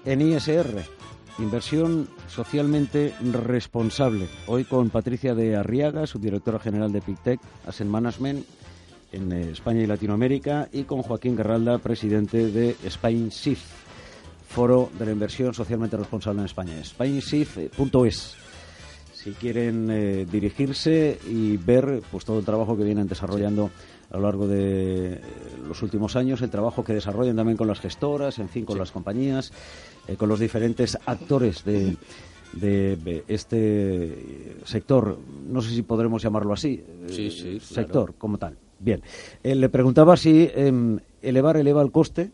en 0.06 0.22
ISR, 0.22 0.82
inversión 1.40 2.08
socialmente 2.30 3.14
responsable. 3.20 4.30
Hoy 4.48 4.64
con 4.64 4.92
Patricia 4.92 5.36
de 5.36 5.58
Arriaga, 5.58 6.08
subdirectora 6.08 6.58
general 6.58 6.94
de 6.94 7.02
PICTEC 7.02 7.42
Asset 7.68 7.86
Management 7.86 8.46
en 9.12 9.34
eh, 9.34 9.52
España 9.52 9.82
y 9.82 9.88
Latinoamérica, 9.88 10.70
y 10.72 10.84
con 10.84 11.02
Joaquín 11.02 11.36
Garralda, 11.36 11.78
presidente 11.80 12.48
de 12.48 12.78
Spain 12.86 13.34
SIF, 13.34 13.60
Foro 14.48 14.90
de 14.98 15.06
la 15.06 15.12
Inversión 15.12 15.54
Socialmente 15.54 15.98
Responsable 15.98 16.40
en 16.40 16.46
España. 16.46 16.82
SpainSIF.es 16.82 18.38
si 19.22 19.32
quieren 19.32 19.90
eh, 19.92 20.26
dirigirse 20.32 21.20
y 21.30 21.58
ver 21.58 22.02
pues 22.10 22.24
todo 22.24 22.40
el 22.40 22.46
trabajo 22.46 22.78
que 22.78 22.86
vienen 22.86 23.06
desarrollando 23.06 23.70
a 24.12 24.18
lo 24.18 24.24
largo 24.24 24.48
de 24.48 25.14
eh, 25.14 25.22
los 25.68 25.82
últimos 25.84 26.16
años, 26.16 26.42
el 26.42 26.50
trabajo 26.50 26.84
que 26.84 26.94
desarrollan 26.94 27.36
también 27.36 27.58
con 27.58 27.68
las 27.68 27.80
gestoras, 27.80 28.40
en 28.40 28.50
fin, 28.50 28.66
con 28.66 28.78
las 28.78 28.92
compañías, 28.92 29.52
eh, 30.08 30.16
con 30.16 30.30
los 30.30 30.40
diferentes 30.40 30.98
actores 31.06 31.64
de, 31.64 31.96
de, 32.54 33.24
este 33.28 34.58
sector, 34.66 35.18
no 35.48 35.62
sé 35.62 35.70
si 35.76 35.84
podremos 35.84 36.24
llamarlo 36.24 36.54
así, 36.54 36.84
eh, 37.08 37.60
sector 37.62 38.16
como 38.18 38.38
tal. 38.38 38.58
Bien, 38.80 39.02
le 39.44 39.68
preguntaba 39.70 40.16
si 40.16 40.50
em, 40.56 41.00
elevar 41.22 41.58
eleva 41.58 41.82
el 41.82 41.92
coste 41.92 42.32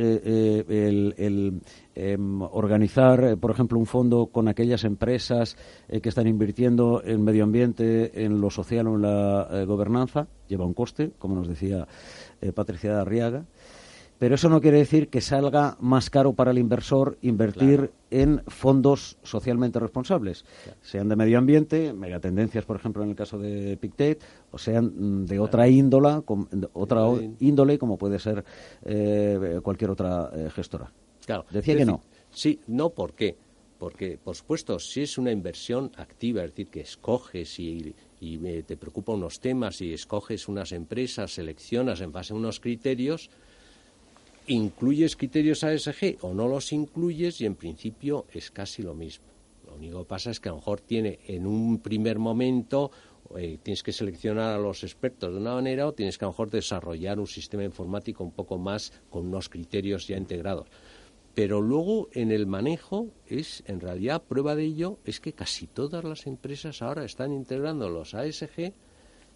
eh, 0.00 0.64
eh, 0.68 1.14
el, 1.18 1.60
em, 1.94 2.42
organizar, 2.42 3.24
eh, 3.24 3.36
por 3.36 3.50
ejemplo, 3.50 3.78
un 3.78 3.86
fondo 3.86 4.26
con 4.26 4.48
aquellas 4.48 4.84
empresas 4.84 5.56
que 5.88 6.08
están 6.08 6.26
invirtiendo 6.26 7.02
en 7.04 7.22
medio 7.22 7.44
ambiente, 7.44 8.24
en 8.24 8.40
lo 8.40 8.50
social 8.50 8.86
o 8.88 8.96
en 8.96 9.02
la 9.02 9.64
gobernanza, 9.64 10.28
lleva 10.48 10.64
un 10.64 10.74
coste, 10.74 11.12
como 11.18 11.34
nos 11.34 11.48
decía 11.48 11.86
Patricia 12.54 13.00
Arriaga. 13.00 13.44
Pero 14.20 14.34
eso 14.34 14.50
no 14.50 14.60
quiere 14.60 14.76
decir 14.76 15.08
que 15.08 15.22
salga 15.22 15.78
más 15.80 16.10
caro 16.10 16.34
para 16.34 16.50
el 16.50 16.58
inversor 16.58 17.16
invertir 17.22 17.90
en 18.10 18.42
fondos 18.48 19.16
socialmente 19.22 19.80
responsables, 19.80 20.44
sean 20.82 21.08
de 21.08 21.16
medio 21.16 21.38
ambiente, 21.38 21.94
megatendencias, 21.94 22.66
por 22.66 22.76
ejemplo, 22.76 23.02
en 23.02 23.08
el 23.08 23.16
caso 23.16 23.38
de 23.38 23.78
Pictet, 23.78 24.22
o 24.50 24.58
sean 24.58 24.92
mm, 24.94 25.24
de 25.24 25.38
otra 25.38 25.68
índola, 25.68 26.22
otra 26.74 27.06
índole, 27.38 27.78
como 27.78 27.96
puede 27.96 28.18
ser 28.18 28.44
eh, 28.84 29.58
cualquier 29.62 29.90
otra 29.90 30.30
eh, 30.34 30.50
gestora. 30.54 30.92
Claro. 31.24 31.46
Decía 31.50 31.78
que 31.78 31.86
no. 31.86 32.02
Sí, 32.28 32.60
no, 32.66 32.90
¿por 32.90 33.14
qué? 33.14 33.38
Porque, 33.78 34.18
por 34.22 34.36
supuesto, 34.36 34.78
si 34.78 35.00
es 35.00 35.16
una 35.16 35.32
inversión 35.32 35.92
activa, 35.96 36.44
es 36.44 36.50
decir, 36.50 36.68
que 36.68 36.82
escoges 36.82 37.58
y, 37.58 37.94
y 38.20 38.46
eh, 38.46 38.64
te 38.64 38.76
preocupa 38.76 39.12
unos 39.12 39.40
temas 39.40 39.80
y 39.80 39.94
escoges 39.94 40.46
unas 40.46 40.72
empresas, 40.72 41.32
seleccionas 41.32 42.02
en 42.02 42.12
base 42.12 42.34
a 42.34 42.36
unos 42.36 42.60
criterios, 42.60 43.30
incluyes 44.50 45.16
criterios 45.16 45.62
ASG 45.62 46.18
o 46.22 46.34
no 46.34 46.48
los 46.48 46.72
incluyes 46.72 47.40
y 47.40 47.46
en 47.46 47.54
principio 47.54 48.26
es 48.32 48.50
casi 48.50 48.82
lo 48.82 48.94
mismo. 48.94 49.26
Lo 49.66 49.76
único 49.76 50.00
que 50.00 50.08
pasa 50.08 50.30
es 50.30 50.40
que 50.40 50.48
a 50.48 50.52
lo 50.52 50.58
mejor 50.58 50.80
tiene 50.80 51.20
en 51.26 51.46
un 51.46 51.78
primer 51.78 52.18
momento 52.18 52.90
eh, 53.36 53.58
tienes 53.62 53.84
que 53.84 53.92
seleccionar 53.92 54.52
a 54.52 54.58
los 54.58 54.82
expertos 54.82 55.32
de 55.32 55.38
una 55.38 55.54
manera 55.54 55.86
o 55.86 55.92
tienes 55.92 56.18
que 56.18 56.24
a 56.24 56.28
lo 56.28 56.32
mejor 56.32 56.50
desarrollar 56.50 57.20
un 57.20 57.28
sistema 57.28 57.62
informático 57.62 58.24
un 58.24 58.32
poco 58.32 58.58
más 58.58 58.92
con 59.08 59.26
unos 59.26 59.48
criterios 59.48 60.08
ya 60.08 60.16
integrados. 60.16 60.66
Pero 61.32 61.60
luego 61.60 62.08
en 62.12 62.32
el 62.32 62.46
manejo 62.46 63.06
es, 63.28 63.62
en 63.66 63.78
realidad, 63.78 64.24
prueba 64.24 64.56
de 64.56 64.64
ello 64.64 64.98
es 65.04 65.20
que 65.20 65.32
casi 65.32 65.68
todas 65.68 66.02
las 66.02 66.26
empresas 66.26 66.82
ahora 66.82 67.04
están 67.04 67.32
integrando 67.32 67.88
los 67.88 68.14
ASG 68.14 68.72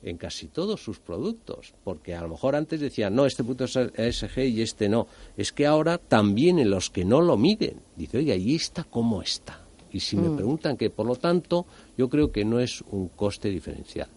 en 0.05 0.19
casi 0.19 0.49
todos 0.49 0.83
sus 0.83 0.99
productos, 1.01 1.75
porque 1.83 2.15
a 2.15 2.23
lo 2.23 2.29
mejor 2.29 2.55
antes 2.55 2.81
decían, 2.81 3.15
no, 3.15 3.27
este 3.27 3.43
punto 3.43 3.65
es 3.65 3.77
ESG 3.77 4.39
y 4.41 4.63
este 4.63 4.89
no. 4.89 5.07
Es 5.37 5.53
que 5.53 5.67
ahora 5.67 5.99
también 5.99 6.59
en 6.59 6.71
los 6.71 6.91
que 6.91 7.05
no 7.05 7.21
lo 7.21 7.37
miden, 7.37 7.81
dice, 7.97 8.19
oye, 8.19 8.37
¿y 8.37 8.55
esta 8.55 8.85
cómo 8.85 9.23
está? 9.23 9.61
Y 9.93 10.01
si 10.01 10.17
me 10.17 10.29
mm. 10.29 10.37
preguntan 10.37 10.77
que, 10.77 10.91
por 10.91 11.07
lo 11.07 11.17
tanto, 11.17 11.67
yo 11.97 12.09
creo 12.09 12.31
que 12.31 12.45
no 12.45 12.61
es 12.61 12.83
un 12.91 13.09
coste 13.09 13.49
diferencial. 13.49 14.09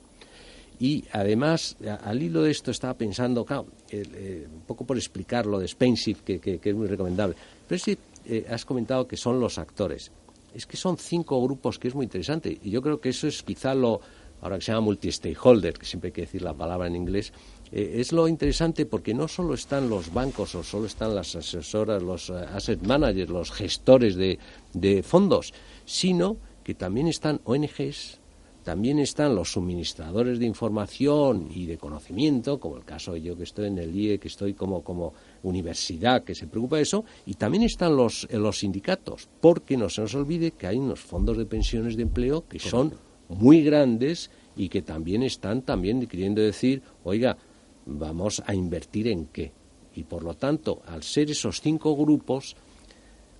Y 0.80 1.06
además, 1.12 1.78
al 2.04 2.22
hilo 2.22 2.44
de 2.44 2.52
esto 2.52 2.72
estaba 2.72 2.94
pensando, 2.94 3.46
claro, 3.46 3.68
eh, 3.90 4.48
un 4.54 4.62
poco 4.62 4.86
por 4.86 4.98
explicar 4.98 5.46
lo 5.46 5.60
de 5.60 5.68
SpainShift, 5.68 6.22
que, 6.22 6.60
es 6.64 6.76
muy 6.76 6.88
recomendable. 6.88 7.36
Pero 7.68 7.80
si 7.80 7.98
eh, 8.26 8.46
has 8.50 8.66
comentado 8.66 9.08
que 9.08 9.18
son 9.18 9.40
los 9.40 9.58
actores. 9.58 10.12
Es 10.54 10.66
que 10.66 10.78
son 10.78 10.98
cinco 10.98 11.42
grupos, 11.42 11.80
que 11.80 11.88
es 11.88 11.96
muy 11.96 12.06
interesante. 12.06 12.58
Y 12.64 12.72
yo 12.72 12.82
creo 12.82 13.00
que 13.00 13.10
eso 13.10 13.28
es 13.28 13.42
quizá 13.44 13.74
lo, 13.74 14.02
ahora 14.42 14.58
que 14.58 14.66
se 14.66 14.72
llama 14.72 14.86
multi-stakeholder, 14.86 15.74
que 15.74 15.86
siempre 15.86 16.10
hay 16.10 16.14
que 16.14 16.22
decir 16.22 16.42
la 16.42 16.54
palabra 16.54 16.88
en 16.88 16.96
inglés, 16.96 17.34
eh, 17.72 17.96
es 18.00 18.12
lo 18.12 18.28
interesante 18.28 18.86
porque 18.86 19.14
no 19.14 19.28
solo 19.28 19.54
están 19.54 19.90
los 19.90 20.14
bancos 20.14 20.56
o 20.56 20.64
solo 20.64 20.86
están 20.86 21.16
las 21.16 21.36
asesoras, 21.36 22.02
los 22.02 22.30
eh, 22.30 22.34
asset 22.54 22.82
managers, 22.82 23.30
los 23.30 23.52
gestores 23.52 24.16
de, 24.16 25.04
fondos, 25.04 25.54
sino 25.86 26.38
que 26.64 26.76
también 26.76 27.08
están 27.08 27.42
ONGs, 27.44 28.20
también 28.64 29.00
están 29.00 29.34
los 29.34 29.54
suministradores 29.54 30.40
de 30.40 30.46
información 30.46 31.48
y 31.54 31.66
de 31.66 31.78
conocimiento, 31.78 32.60
como 32.60 32.76
el 32.76 32.84
caso 32.84 33.14
de 33.14 33.22
yo 33.22 33.38
que 33.38 33.44
estoy 33.44 33.68
en 33.68 33.78
el 33.78 33.96
IE, 33.96 34.20
que 34.20 34.28
estoy 34.28 34.54
como, 34.54 34.84
como 34.84 35.14
universidad 35.44 36.24
que 36.24 36.36
se 36.36 36.48
preocupa 36.48 36.76
de 36.76 36.84
eso, 36.84 37.06
y 37.26 37.36
también 37.36 37.64
están 37.64 37.96
los, 37.96 38.28
eh, 38.30 38.38
los 38.38 38.60
sindicatos, 38.60 39.30
porque 39.42 39.78
no 39.78 39.90
se 39.90 40.02
nos 40.02 40.16
olvide 40.16 40.52
que 40.52 40.68
hay 40.68 40.78
unos 40.78 41.00
fondos 41.00 41.38
de 41.38 41.46
pensiones 41.46 41.96
de 41.96 42.04
empleo 42.04 42.46
que 42.48 42.60
son 42.60 42.94
muy 43.30 43.64
grandes 43.64 44.32
y 44.56 44.70
que 44.70 44.82
también 44.82 45.24
están 45.24 45.62
también 45.62 46.06
queriendo 46.08 46.42
decir, 46.42 46.82
oiga, 47.04 47.38
vamos 47.86 48.42
a 48.46 48.54
invertir 48.54 49.08
en 49.08 49.26
qué. 49.28 49.52
Y 49.96 50.04
por 50.04 50.24
lo 50.24 50.36
tanto, 50.36 50.82
al 50.86 51.04
ser 51.04 51.32
esos 51.32 51.62
cinco 51.62 51.96
grupos, 51.96 52.56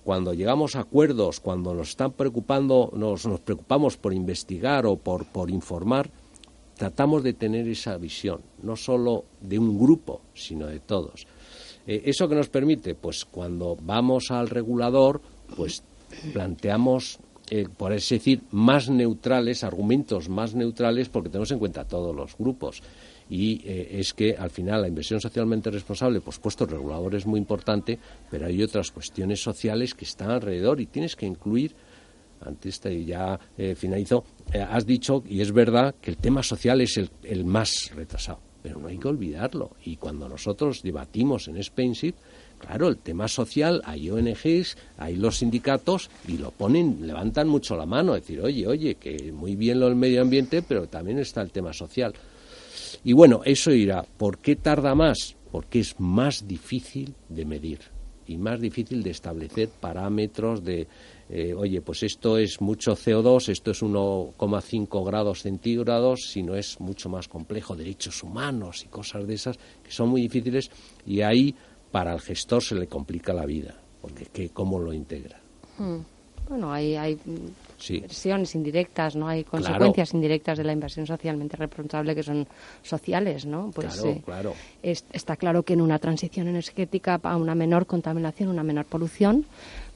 cuando 0.04 0.32
llegamos 0.32 0.74
a 0.74 0.80
acuerdos, 0.80 1.40
cuando 1.40 1.74
nos 1.74 1.90
están 1.90 2.12
preocupando, 2.12 2.90
nos, 2.94 3.26
nos 3.26 3.40
preocupamos 3.40 3.96
por 3.96 4.14
investigar 4.14 4.86
o 4.86 4.96
por, 4.96 5.26
por 5.26 5.50
informar, 5.50 6.10
tratamos 6.76 7.22
de 7.22 7.34
tener 7.34 7.68
esa 7.68 7.96
visión, 7.98 8.40
no 8.62 8.76
solo 8.76 9.24
de 9.40 9.58
un 9.58 9.78
grupo, 9.78 10.22
sino 10.34 10.66
de 10.66 10.80
todos. 10.80 11.26
Eh, 11.86 12.02
¿Eso 12.06 12.28
que 12.28 12.34
nos 12.34 12.48
permite? 12.48 12.94
Pues 12.94 13.24
cuando 13.24 13.76
vamos 13.80 14.30
al 14.30 14.48
regulador, 14.48 15.20
pues 15.56 15.82
planteamos 16.32 17.18
eh, 17.50 17.66
por 17.74 17.92
así 17.92 18.16
decir, 18.16 18.42
más 18.50 18.88
neutrales, 18.88 19.64
argumentos 19.64 20.28
más 20.28 20.54
neutrales, 20.54 21.08
porque 21.08 21.28
tenemos 21.28 21.50
en 21.50 21.58
cuenta 21.58 21.84
todos 21.84 22.14
los 22.14 22.36
grupos. 22.36 22.82
Y 23.30 23.60
eh, 23.64 24.00
es 24.00 24.14
que 24.14 24.36
al 24.36 24.50
final 24.50 24.82
la 24.82 24.88
inversión 24.88 25.20
socialmente 25.20 25.70
responsable, 25.70 26.20
pues 26.20 26.38
puesto 26.38 26.64
el 26.64 26.70
regulador 26.70 27.14
es 27.14 27.26
muy 27.26 27.38
importante, 27.38 27.98
pero 28.30 28.46
hay 28.46 28.62
otras 28.62 28.90
cuestiones 28.90 29.42
sociales 29.42 29.94
que 29.94 30.04
están 30.04 30.30
alrededor 30.30 30.80
y 30.80 30.86
tienes 30.86 31.14
que 31.14 31.26
incluir 31.26 31.74
antes 32.40 32.80
te 32.80 33.04
ya 33.04 33.38
eh, 33.56 33.74
finalizo, 33.74 34.24
eh, 34.52 34.60
has 34.60 34.86
dicho, 34.86 35.22
y 35.28 35.40
es 35.40 35.52
verdad, 35.52 35.94
que 36.00 36.10
el 36.10 36.16
tema 36.16 36.42
social 36.42 36.80
es 36.80 36.96
el, 36.96 37.10
el, 37.22 37.44
más 37.44 37.90
retrasado, 37.94 38.40
pero 38.62 38.78
no 38.78 38.88
hay 38.88 38.98
que 38.98 39.08
olvidarlo. 39.08 39.72
Y 39.84 39.96
cuando 39.96 40.28
nosotros 40.28 40.82
debatimos 40.82 41.48
en 41.48 41.62
Spenship, 41.62 42.14
Claro, 42.58 42.88
el 42.88 42.98
tema 42.98 43.28
social, 43.28 43.80
hay 43.84 44.10
ONGs, 44.10 44.76
hay 44.98 45.16
los 45.16 45.38
sindicatos 45.38 46.10
y 46.26 46.38
lo 46.38 46.50
ponen, 46.50 47.06
levantan 47.06 47.48
mucho 47.48 47.76
la 47.76 47.86
mano, 47.86 48.14
decir, 48.14 48.40
oye, 48.40 48.66
oye, 48.66 48.96
que 48.96 49.32
muy 49.32 49.56
bien 49.56 49.80
lo 49.80 49.86
del 49.86 49.94
medio 49.94 50.20
ambiente, 50.20 50.62
pero 50.62 50.86
también 50.88 51.18
está 51.18 51.40
el 51.40 51.50
tema 51.50 51.72
social. 51.72 52.12
Y 53.04 53.12
bueno, 53.12 53.42
eso 53.44 53.70
irá. 53.70 54.02
¿Por 54.02 54.38
qué 54.38 54.56
tarda 54.56 54.94
más? 54.94 55.36
Porque 55.50 55.80
es 55.80 55.98
más 55.98 56.46
difícil 56.46 57.14
de 57.28 57.44
medir. 57.44 57.78
y 58.26 58.36
más 58.36 58.60
difícil 58.60 59.02
de 59.02 59.12
establecer 59.12 59.70
parámetros 59.80 60.62
de, 60.62 60.86
eh, 61.30 61.54
oye, 61.54 61.80
pues 61.80 62.02
esto 62.02 62.36
es 62.36 62.60
mucho 62.60 62.94
CO2, 62.94 63.48
esto 63.48 63.70
es 63.70 63.82
1,5 63.82 65.06
grados 65.06 65.40
centígrados, 65.40 66.28
si 66.30 66.42
no 66.42 66.54
es 66.54 66.78
mucho 66.78 67.08
más 67.08 67.26
complejo, 67.26 67.74
derechos 67.74 68.22
humanos 68.22 68.84
y 68.84 68.88
cosas 68.88 69.26
de 69.26 69.32
esas 69.32 69.56
que 69.82 69.90
son 69.90 70.10
muy 70.10 70.20
difíciles 70.20 70.70
y 71.06 71.22
ahí 71.22 71.54
para 71.90 72.12
el 72.12 72.20
gestor 72.20 72.62
se 72.62 72.74
le 72.74 72.86
complica 72.86 73.32
la 73.32 73.46
vida, 73.46 73.74
porque 74.00 74.26
¿qué, 74.26 74.50
¿cómo 74.50 74.78
lo 74.78 74.92
integra? 74.92 75.38
Hmm. 75.78 75.98
Bueno, 76.48 76.72
hay, 76.72 76.96
hay 76.96 77.18
inversiones 77.90 78.54
indirectas, 78.54 79.14
¿no? 79.14 79.28
Hay 79.28 79.44
consecuencias 79.44 80.14
indirectas 80.14 80.56
de 80.56 80.64
la 80.64 80.72
inversión 80.72 81.06
socialmente 81.06 81.58
responsable 81.58 82.14
que 82.14 82.22
son 82.22 82.46
sociales, 82.82 83.44
¿no? 83.44 83.70
Pues 83.74 83.94
claro, 83.94 84.08
eh, 84.08 84.22
claro. 84.24 84.54
está 85.12 85.36
claro 85.36 85.62
que 85.62 85.74
en 85.74 85.82
una 85.82 85.98
transición 85.98 86.48
energética 86.48 87.20
a 87.22 87.36
una 87.36 87.54
menor 87.54 87.84
contaminación, 87.84 88.48
una 88.48 88.62
menor 88.62 88.86
polución, 88.86 89.44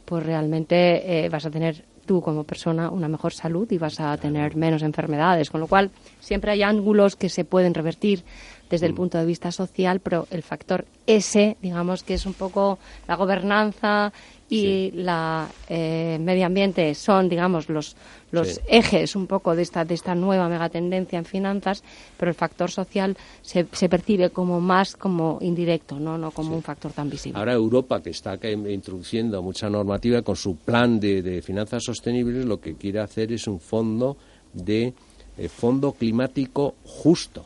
pues 0.04 0.24
realmente 0.24 1.24
eh, 1.24 1.28
vas 1.30 1.46
a 1.46 1.50
tener 1.50 1.84
tú 2.12 2.20
como 2.20 2.44
persona 2.44 2.90
una 2.90 3.08
mejor 3.08 3.32
salud 3.32 3.66
y 3.72 3.78
vas 3.78 3.98
a 3.98 4.14
tener 4.18 4.54
menos 4.54 4.82
enfermedades. 4.82 5.48
Con 5.48 5.62
lo 5.62 5.66
cual, 5.66 5.90
siempre 6.20 6.52
hay 6.52 6.62
ángulos 6.62 7.16
que 7.16 7.30
se 7.30 7.46
pueden 7.46 7.72
revertir 7.72 8.22
desde 8.68 8.84
el 8.84 8.92
mm. 8.92 8.96
punto 8.96 9.16
de 9.16 9.24
vista 9.24 9.50
social, 9.50 10.00
pero 10.00 10.26
el 10.30 10.42
factor 10.42 10.84
S, 11.06 11.56
digamos 11.62 12.02
que 12.02 12.12
es 12.12 12.26
un 12.26 12.34
poco 12.34 12.78
la 13.08 13.16
gobernanza 13.16 14.12
y 14.52 14.90
la 14.92 15.48
eh, 15.68 16.18
medio 16.20 16.46
ambiente 16.46 16.94
son, 16.94 17.28
digamos, 17.28 17.68
los, 17.68 17.96
los 18.30 18.60
ejes 18.68 19.16
un 19.16 19.26
poco 19.26 19.56
de 19.56 19.62
esta, 19.62 19.84
de 19.84 19.94
esta 19.94 20.14
nueva 20.14 20.48
megatendencia 20.48 21.18
en 21.18 21.24
finanzas, 21.24 21.82
pero 22.18 22.30
el 22.30 22.34
factor 22.34 22.70
social 22.70 23.16
se, 23.40 23.66
se 23.72 23.88
percibe 23.88 24.30
como 24.30 24.60
más 24.60 24.96
como 24.96 25.38
indirecto, 25.40 25.98
no, 25.98 26.18
no 26.18 26.30
como 26.30 26.54
un 26.54 26.62
factor 26.62 26.92
tan 26.92 27.08
visible. 27.08 27.38
Ahora 27.38 27.52
Europa, 27.52 28.02
que 28.02 28.10
está 28.10 28.38
introduciendo 28.44 29.42
mucha 29.42 29.70
normativa 29.70 30.22
con 30.22 30.36
su 30.36 30.56
plan 30.56 31.00
de, 31.00 31.22
de 31.22 31.42
finanzas 31.42 31.84
sostenibles, 31.84 32.44
lo 32.44 32.60
que 32.60 32.74
quiere 32.74 33.00
hacer 33.00 33.32
es 33.32 33.46
un 33.46 33.60
fondo 33.60 34.16
de 34.52 34.92
eh, 35.38 35.48
fondo 35.48 35.92
climático 35.92 36.74
justo. 36.84 37.44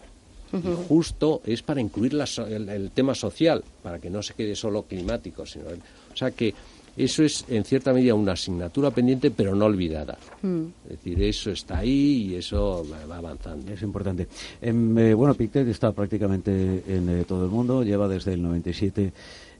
justo 0.89 1.43
es 1.45 1.63
para 1.63 1.81
incluir 1.81 2.17
el, 2.49 2.91
tema 2.93 3.15
social, 3.15 3.63
para 3.83 3.99
que 3.99 4.09
no 4.09 4.23
se 4.23 4.33
quede 4.35 4.55
solo 4.55 4.85
climático, 4.85 5.45
sino, 5.45 5.67
o 5.67 6.17
sea 6.17 6.31
que 6.31 6.55
eso 6.97 7.23
es, 7.23 7.45
en 7.49 7.65
cierta 7.65 7.93
medida, 7.93 8.15
una 8.15 8.33
asignatura 8.33 8.91
pendiente, 8.91 9.31
pero 9.31 9.55
no 9.55 9.67
olvidada. 9.67 10.17
Mm. 10.43 10.65
Es 10.85 10.91
decir, 10.91 11.23
eso 11.23 11.51
está 11.51 11.79
ahí 11.79 12.31
y 12.31 12.35
eso 12.37 12.87
va 12.91 13.17
avanzando. 13.17 13.73
Es 13.73 13.83
importante. 13.83 14.29
Em, 14.63 14.99
eh, 14.99 15.15
bueno, 15.15 15.35
Pictet 15.35 15.69
está 15.69 15.93
prácticamente 15.93 16.83
en 16.89 17.09
eh, 17.09 17.25
todo 17.25 17.45
el 17.45 17.51
mundo, 17.51 17.83
lleva 17.83 18.09
desde 18.09 18.33
el 18.33 18.43
97 18.43 19.13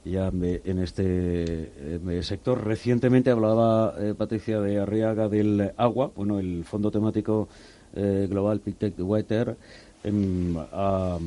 ya 0.05 0.29
en 0.29 0.79
este 0.79 1.69
em, 1.95 2.23
sector. 2.23 2.65
Recientemente 2.65 3.29
hablaba 3.29 3.93
eh, 3.99 4.13
Patricia 4.17 4.59
de 4.59 4.79
Arriaga 4.79 5.27
del 5.27 5.73
agua, 5.77 6.11
bueno, 6.15 6.39
el 6.39 6.63
fondo 6.63 6.91
temático 6.91 7.47
global 8.29 8.59
Pictet 8.59 8.99
Water 8.99 9.57
ha, 10.73 11.17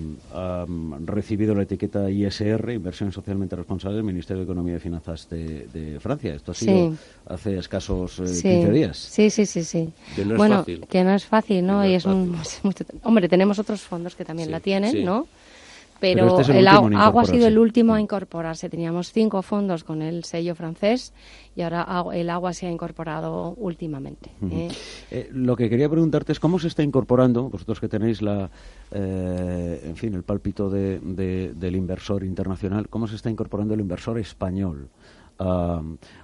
recibido 1.05 1.55
la 1.55 1.63
etiqueta 1.63 2.11
ISR, 2.11 2.73
Inversión 2.73 3.13
Socialmente 3.13 3.57
Responsable, 3.57 3.97
del 3.97 4.05
Ministerio 4.05 4.41
de 4.41 4.45
Economía 4.45 4.77
y 4.77 4.81
Finanzas 4.81 5.29
de, 5.29 5.99
Francia. 6.01 6.35
Esto 6.35 6.53
ha 6.53 6.55
sido 6.55 6.95
hace 7.27 7.59
escasos 7.59 8.17
15 8.17 8.63
eh, 8.63 8.71
días. 8.71 8.97
Sí, 8.97 9.31
sí, 9.31 9.47
sí, 9.47 9.65
sí. 9.65 9.93
Que 10.15 10.25
no 10.25 10.37
bueno, 10.37 10.55
es 10.55 10.61
fácil. 10.61 10.87
que 10.89 11.05
no 11.05 11.15
es 11.15 11.25
fácil, 11.27 11.67
¿no? 11.67 11.87
y 11.87 11.95
es 11.95 12.05
un, 12.05 12.37
hombre, 13.03 13.29
tenemos 13.29 13.59
otros 13.59 13.81
fondos 13.83 14.15
que 14.15 14.25
también 14.25 14.51
la 14.51 14.61
tienen, 14.61 15.05
¿no? 15.05 15.27
Pero, 16.01 16.41
este 16.41 16.59
el, 16.59 16.67
agua 16.67 17.23
ha 17.23 17.25
sido 17.25 17.47
el 17.47 17.59
último 17.59 17.95
a 17.95 18.01
incorporarse. 18.01 18.69
Teníamos 18.69 19.13
cinco 19.13 19.43
fondos 19.43 19.85
con 19.85 20.03
el 20.03 20.25
sello 20.25 20.55
francés 20.55 21.13
y 21.55 21.63
ahora 21.63 22.05
el 22.15 22.31
agua 22.31 22.53
se 22.53 22.67
ha 22.67 22.71
incorporado 22.71 23.55
últimamente. 23.59 24.31
¿eh? 24.51 24.69
Eh, 25.11 25.29
lo 25.33 25.57
que 25.57 25.69
quería 25.69 25.89
preguntarte 25.89 26.33
es 26.33 26.41
cómo 26.41 26.59
se 26.59 26.69
está 26.69 26.83
incorporando, 26.83 27.51
vosotros 27.51 27.79
que 27.79 27.89
tenéis 27.89 28.23
la, 28.23 28.51
eh, 28.91 29.83
en 29.85 29.97
fin, 29.97 30.15
el 30.15 30.23
pálpito 30.23 30.71
del 30.71 31.77
inversor 31.77 32.25
internacional, 32.25 32.89
cómo 32.89 33.07
se 33.07 33.17
está 33.17 33.31
incorporando 33.31 33.75
el 33.75 33.81
inversor 33.81 34.19
español. 34.19 34.89
A, 35.43 35.81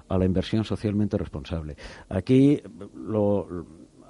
a 0.09 0.19
la 0.19 0.27
inversión 0.27 0.63
socialmente 0.63 1.17
responsable. 1.17 1.75
Aquí 2.11 2.61
lo, 2.95 3.65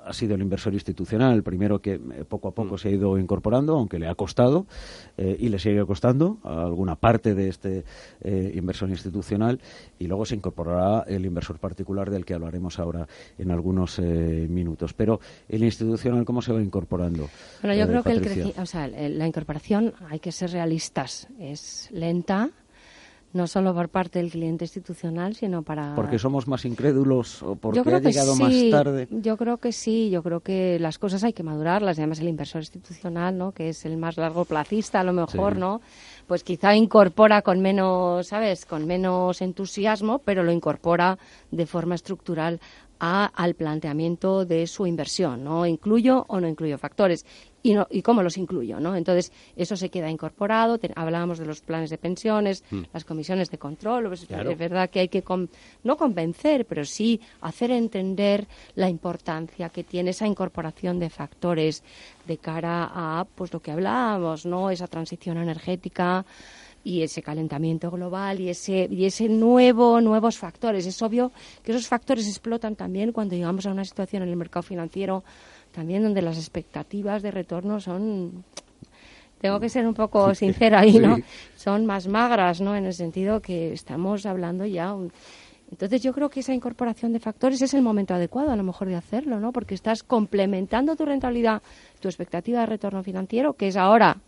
ha 0.07 0.13
sido 0.13 0.35
el 0.35 0.43
inversor 0.43 0.73
institucional, 0.73 1.35
el 1.35 1.43
primero 1.43 1.81
que 1.81 1.95
eh, 1.95 2.25
poco 2.29 2.49
a 2.49 2.55
poco 2.55 2.75
mm. 2.75 2.79
se 2.79 2.89
ha 2.89 2.93
ido 2.93 3.19
incorporando, 3.19 3.77
aunque 3.77 3.99
le 3.99 4.09
ha 4.09 4.15
costado 4.15 4.67
eh, 5.17 5.37
y 5.39 5.49
le 5.49 5.59
sigue 5.59 5.85
costando 5.85 6.39
a 6.45 6.63
alguna 6.63 6.97
parte 6.97 7.35
de 7.35 7.49
este 7.49 7.85
eh, 8.23 8.53
inversor 8.55 8.89
institucional 8.89 9.61
y 9.99 10.07
luego 10.07 10.25
se 10.25 10.37
incorporará 10.37 11.05
el 11.07 11.27
inversor 11.27 11.59
particular 11.59 12.11
del 12.11 12.25
que 12.25 12.35
hablaremos 12.35 12.79
ahora 12.79 13.07
en 13.39 13.51
algunos 13.51 13.99
minutos. 13.99 14.93
Pero 14.95 15.21
el 15.49 15.65
institucional, 15.65 16.25
¿cómo 16.25 16.43
se 16.43 16.53
va 16.53 16.63
incorporando? 16.63 17.29
Bueno, 17.63 17.77
yo 17.77 17.87
creo 17.87 18.03
que 18.03 19.09
la 19.11 19.27
incorporación 19.27 19.95
hay 20.09 20.19
que 20.19 20.33
ser 20.33 20.51
realistas, 20.51 21.29
es 21.39 21.89
lenta 21.93 22.51
no 23.33 23.47
solo 23.47 23.75
por 23.75 23.89
parte 23.89 24.19
del 24.19 24.31
cliente 24.31 24.65
institucional, 24.65 25.35
sino 25.35 25.63
para... 25.63 25.95
¿Porque 25.95 26.19
somos 26.19 26.49
más 26.49 26.65
incrédulos 26.65 27.43
o 27.43 27.57
porque 27.57 27.81
ha 27.81 27.99
llegado 28.01 28.37
más 28.37 28.55
tarde? 28.71 29.09
Yo 29.11 29.37
creo 29.37 29.59
que 29.59 29.73
sí, 29.73 30.11
yo 30.11 30.23
creo 30.23 30.41
que 30.41 30.79
las 30.79 30.99
cosas 30.99 31.23
hay 31.25 31.33
que 31.33 31.43
madurarlas, 31.43 31.99
además 31.99 32.21
el 32.21 32.29
inversor 32.29 32.63
institucional, 32.63 33.37
¿no? 33.37 33.53
que 33.53 33.69
es 33.71 33.85
el 33.85 33.97
más 33.97 34.17
largo 34.17 34.45
placista 34.45 35.01
a 35.01 35.05
lo 35.05 35.13
mejor, 35.13 35.57
¿no? 35.57 35.81
pues 36.27 36.43
quizá 36.43 36.75
incorpora 36.75 37.43
con 37.43 37.61
menos, 37.61 38.27
¿sabes?, 38.27 38.67
con 38.67 38.87
menos 38.87 39.41
entusiasmo, 39.43 40.21
pero 40.21 40.43
lo 40.43 40.53
incorpora 40.53 41.19
de 41.51 41.67
forma 41.67 41.95
estructural 41.95 42.61
al 42.99 43.55
planteamiento 43.55 44.47
de 44.47 44.67
su 44.67 44.87
inversión, 44.87 45.45
¿no? 45.45 45.67
¿Incluyo 45.67 46.25
o 46.29 46.41
no 46.41 46.49
incluyo 46.49 46.79
factores? 46.79 47.27
Y, 47.67 47.75
no, 47.75 47.89
y 47.91 48.03
cómo 48.03 48.23
los 48.23 48.37
incluyo, 48.37 48.79
¿no? 48.79 48.95
Entonces, 48.95 49.33
eso 49.57 49.77
se 49.77 49.89
queda 49.89 50.09
incorporado. 50.09 50.79
hablábamos 50.95 51.39
de 51.39 51.47
los 51.47 51.61
planes 51.61 51.91
de 51.91 51.99
pensiones, 51.99 52.63
mm. 52.71 52.83
las 52.93 53.05
comisiones 53.05 53.51
de 53.51 53.59
control. 53.59 54.07
Pues, 54.07 54.23
Es 54.23 54.59
verdad 54.59 54.89
que 54.89 55.01
hay 55.01 55.09
que, 55.09 55.25
no 55.83 55.97
convencer, 55.97 56.65
pero 56.67 56.85
sí 56.85 57.21
hacer 57.41 57.73
entender 57.73 58.47
la 58.77 58.89
importancia 58.89 59.69
que 59.71 59.83
tiene 59.83 60.11
esa 60.11 60.29
incorporación 60.29 61.01
de 61.01 61.11
factores 61.11 61.83
de 62.25 62.39
cara 62.39 62.89
a, 62.95 63.25
pues, 63.35 63.53
lo 63.53 63.59
que 63.61 63.73
hablábamos, 63.73 64.47
¿no? 64.47 64.71
Esa 64.71 64.87
transición 64.87 65.37
energética, 65.39 66.25
y 66.87 67.03
ese 67.03 67.21
calentamiento 67.21 67.91
global 67.91 68.41
y 68.41 68.49
ese 68.49 68.87
y 68.89 69.07
ese 69.07 69.29
nuevo 69.29 70.01
nuevos 70.01 70.39
factores. 70.39 70.87
Es 70.87 71.03
obvio 71.03 71.33
que 71.65 71.73
esos 71.73 71.89
factores 71.89 72.29
explotan 72.29 72.77
también 72.77 73.11
cuando 73.11 73.35
llegamos 73.35 73.67
a 73.67 73.73
una 73.73 73.85
situación 73.85 74.23
en 74.23 74.29
el 74.29 74.37
mercado 74.37 74.63
financiero 74.63 75.25
también 75.73 76.05
donde 76.05 76.23
las 76.23 76.39
expectativas 76.39 77.23
de 77.23 77.33
retorno 77.33 77.81
son 77.81 78.45
tengo 79.41 79.59
que 79.59 79.69
ser 79.69 79.85
un 79.85 79.95
poco 79.95 80.33
sincera 80.37 80.81
ahí 80.81 81.01
no 81.01 81.19
son 81.57 81.87
más 81.87 82.07
magras 82.07 82.61
no 82.61 82.77
en 82.77 82.87
el 82.87 82.95
sentido 82.95 83.43
que 83.43 83.73
estamos 83.73 84.25
hablando 84.25 84.65
ya 84.65 84.95
entonces 85.69 86.01
yo 86.01 86.13
creo 86.13 86.31
que 86.31 86.39
esa 86.39 86.55
incorporación 86.55 87.13
de 87.13 87.19
factores 87.19 87.61
es 87.63 87.75
el 87.75 87.83
momento 87.83 88.15
adecuado 88.15 88.53
a 88.53 88.57
lo 88.57 88.63
mejor 88.63 88.87
de 88.87 88.95
hacerlo, 88.95 89.41
¿no? 89.41 89.51
Porque 89.51 89.75
estás 89.75 90.05
complementando 90.05 90.95
tu 90.95 91.05
rentabilidad, 91.05 91.61
tu 91.99 92.07
expectativa 92.07 92.61
de 92.61 92.67
retorno 92.67 93.03
financiero, 93.03 93.55
que 93.55 93.67
es 93.67 93.77
ahora 93.77 94.19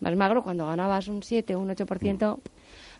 más 0.00 0.16
magro 0.16 0.42
cuando 0.42 0.66
ganabas 0.66 1.08
un 1.08 1.22
7 1.22 1.54
o 1.54 1.60
un 1.60 1.68
8%. 1.68 2.34
O 2.34 2.40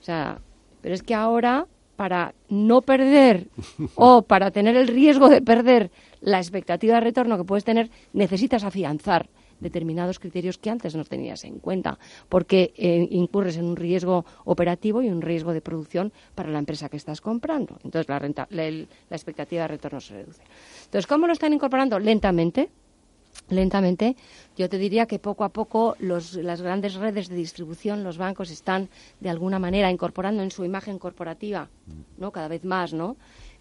sea, 0.01 0.38
pero 0.80 0.94
es 0.94 1.03
que 1.03 1.14
ahora 1.14 1.66
para 1.97 2.34
no 2.49 2.82
perder 2.82 3.49
o 3.94 4.22
para 4.22 4.51
tener 4.51 4.76
el 4.76 4.88
riesgo 4.88 5.28
de 5.28 5.40
perder 5.42 5.90
la 6.20 6.38
expectativa 6.38 6.94
de 6.97 7.01
retorno 7.01 7.36
que 7.36 7.44
puedes 7.44 7.64
tener, 7.64 7.90
necesitas 8.12 8.64
afianzar 8.64 9.28
determinados 9.61 10.18
criterios 10.18 10.59
que 10.59 10.70
antes 10.70 10.94
no 10.94 11.05
tenías 11.05 11.44
en 11.44 11.59
cuenta, 11.59 11.99
porque 12.28 12.72
eh, 12.76 13.09
incurres 13.11 13.57
en 13.57 13.64
un 13.64 13.76
riesgo 13.76 14.24
operativo 14.44 15.03
y 15.03 15.09
un 15.09 15.22
riesgo 15.22 15.53
de 15.53 15.62
producción 15.62 16.12
para 16.34 16.51
la 16.51 16.59
empresa 16.59 16.88
que 16.88 16.97
estás 16.97 17.20
comprando. 17.20 17.78
Entonces 17.82 18.09
la, 18.09 18.18
renta, 18.18 18.47
la 18.51 18.66
expectativa 19.11 19.62
de 19.62 19.68
retorno 19.68 20.01
se 20.01 20.14
reduce. 20.14 20.42
Entonces, 20.84 21.07
¿cómo 21.07 21.26
lo 21.26 21.32
están 21.32 21.53
incorporando? 21.53 21.99
Lentamente, 21.99 22.70
lentamente, 23.49 24.16
yo 24.57 24.68
te 24.68 24.78
diría 24.78 25.07
que 25.07 25.18
poco 25.18 25.44
a 25.44 25.51
poco 25.51 25.97
las 25.99 26.62
grandes 26.62 26.94
redes 26.94 27.28
de 27.28 27.36
distribución, 27.36 28.05
los 28.05 28.18
bancos 28.18 28.51
están 28.51 28.88
de 29.20 29.30
alguna 29.30 29.59
manera 29.59 29.90
incorporando 29.90 30.42
en 30.42 30.51
su 30.51 30.64
imagen 30.64 30.99
corporativa, 30.99 31.68
¿no? 32.18 32.32
Cada 32.32 32.49
vez 32.49 32.64
más, 32.64 32.92
¿no? 32.92 33.16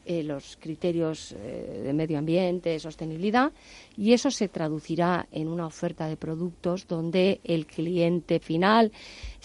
Eh, 0.07 0.21
los 0.21 0.55
criterios 0.57 1.31
eh, 1.31 1.81
de 1.83 1.91
medio 1.91 2.19
ambiente, 2.19 2.79
sostenibilidad, 2.79 3.51
y 3.97 4.13
eso 4.13 4.29
se 4.29 4.47
traducirá 4.47 5.27
en 5.31 5.47
una 5.47 5.65
oferta 5.65 6.07
de 6.07 6.15
productos 6.15 6.87
donde 6.87 7.41
el 7.43 7.65
cliente 7.65 8.39
final, 8.39 8.91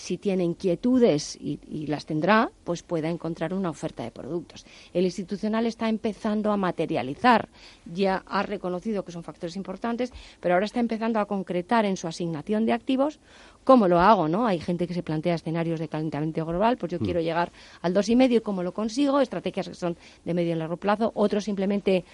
si 0.00 0.16
tiene 0.16 0.44
inquietudes 0.44 1.36
y, 1.38 1.86
las 1.86 2.06
tendrá, 2.06 2.50
pues 2.64 2.82
pueda 2.82 3.10
encontrar 3.10 3.52
una 3.52 3.68
oferta 3.68 4.02
de 4.02 4.10
productos. 4.10 4.64
El 4.94 5.04
institucional 5.04 5.66
está 5.66 5.88
empezando 5.88 6.52
a 6.52 6.56
materializar, 6.56 7.50
ya 7.84 8.22
ha 8.26 8.42
reconocido 8.42 9.04
que 9.04 9.12
son 9.12 9.22
factores 9.22 9.56
importantes, 9.56 10.12
pero 10.40 10.54
ahora 10.54 10.64
está 10.64 10.80
empezando 10.80 11.20
a 11.20 11.26
concretar 11.26 11.84
en 11.84 11.98
su 11.98 12.08
asignación 12.08 12.64
de 12.64 12.72
activos 12.72 13.20
¿Cómo 13.64 13.88
lo 13.88 14.00
hago? 14.00 14.26
¿no? 14.26 14.46
Hay 14.46 14.58
gente 14.58 14.86
que 14.86 14.94
se 14.94 15.02
plantea 15.02 15.34
escenarios 15.34 15.78
de 15.78 15.88
calentamiento 15.88 16.44
global, 16.46 16.78
pues 16.78 16.92
yo 16.92 16.98
mm. 16.98 17.04
quiero 17.04 17.20
llegar 17.20 17.52
al 17.82 17.92
dos 17.92 18.08
y 18.08 18.16
medio, 18.16 18.42
¿cómo 18.42 18.62
lo 18.62 18.72
consigo? 18.72 19.20
Estrategias 19.20 19.68
que 19.68 19.74
son 19.74 19.96
de 20.24 20.34
medio 20.34 20.52
y 20.52 20.58
largo 20.58 20.76
plazo. 20.76 21.12
Otros 21.14 21.44
simplemente 21.44 22.04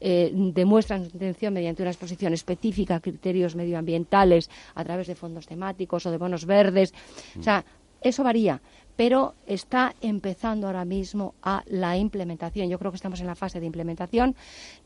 eh, 0.00 0.30
demuestran 0.34 1.04
su 1.04 1.10
intención 1.12 1.54
mediante 1.54 1.82
una 1.82 1.90
exposición 1.90 2.32
específica 2.32 2.96
a 2.96 3.00
criterios 3.00 3.54
medioambientales 3.54 4.50
a 4.74 4.84
través 4.84 5.06
de 5.06 5.14
fondos 5.14 5.46
temáticos 5.46 6.06
o 6.06 6.10
de 6.10 6.18
bonos 6.18 6.46
verdes. 6.46 6.92
O 7.38 7.42
sea, 7.42 7.64
eso 8.00 8.22
varía 8.22 8.60
pero 8.96 9.34
está 9.46 9.94
empezando 10.00 10.66
ahora 10.66 10.84
mismo 10.84 11.34
a 11.42 11.62
la 11.66 11.96
implementación. 11.96 12.68
Yo 12.68 12.78
creo 12.78 12.92
que 12.92 12.96
estamos 12.96 13.20
en 13.20 13.26
la 13.26 13.34
fase 13.34 13.60
de 13.60 13.66
implementación 13.66 14.34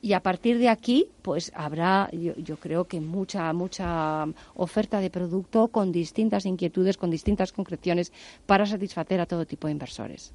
y 0.00 0.12
a 0.14 0.20
partir 0.20 0.58
de 0.58 0.68
aquí, 0.68 1.08
pues 1.22 1.52
habrá, 1.54 2.10
yo, 2.12 2.56
creo 2.56 2.84
que 2.84 3.00
mucha, 3.00 3.52
mucha 3.52 4.26
oferta 4.54 5.00
de 5.00 5.10
producto 5.10 5.68
con 5.68 5.92
distintas 5.92 6.46
inquietudes, 6.46 6.96
con 6.96 7.10
distintas 7.10 7.52
concreciones 7.52 8.12
para 8.46 8.66
satisfacer 8.66 9.20
a 9.20 9.26
todo 9.26 9.44
tipo 9.44 9.66
de 9.66 9.72
inversores. 9.72 10.32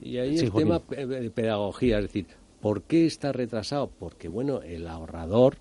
Y 0.00 0.18
ahí 0.18 0.38
el 0.38 0.52
tema 0.52 0.80
de 0.88 1.30
pedagogía, 1.30 1.98
es 1.98 2.04
decir, 2.04 2.26
¿por 2.60 2.82
qué 2.82 3.06
está 3.06 3.32
retrasado? 3.32 3.90
Porque, 3.98 4.28
bueno, 4.28 4.62
el 4.62 4.86
ahorrador 4.86 5.56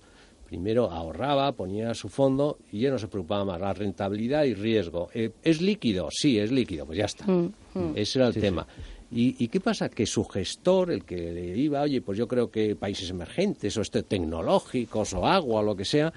primero 0.47 0.89
ahorraba, 0.89 1.51
ponía 1.51 1.93
su 1.93 2.07
fondo 2.07 2.57
y 2.71 2.79
ya 2.79 2.89
no 2.89 2.97
se 2.97 3.07
preocupaba 3.07 3.43
más. 3.43 3.59
La 3.59 3.73
rentabilidad 3.73 4.45
y 4.45 4.53
riesgo. 4.53 5.09
Eh, 5.13 5.31
¿Es 5.43 5.61
líquido? 5.61 6.07
Sí, 6.09 6.39
es 6.39 6.51
líquido. 6.51 6.85
Pues 6.85 6.97
ya 6.97 7.05
está. 7.05 7.25
Mm, 7.29 7.53
mm. 7.73 7.91
Ese 7.95 8.19
era 8.19 8.29
el 8.29 8.33
tema. 8.33 8.65
¿Y, 9.09 9.47
qué 9.47 9.61
pasa? 9.61 9.89
Que 9.89 10.05
su 10.05 10.25
gestor, 10.25 10.91
el 10.91 11.05
que 11.05 11.31
le 11.31 11.57
iba, 11.57 11.81
oye, 11.81 12.01
pues 12.01 12.17
yo 12.17 12.27
creo 12.27 12.51
que 12.51 12.75
países 12.75 13.09
emergentes 13.09 13.77
o 13.77 13.81
este, 13.81 14.03
tecnológicos 14.03 15.13
o 15.13 15.25
agua 15.25 15.61
o 15.61 15.63
lo 15.63 15.75
que 15.77 15.85
sea, 15.85 16.11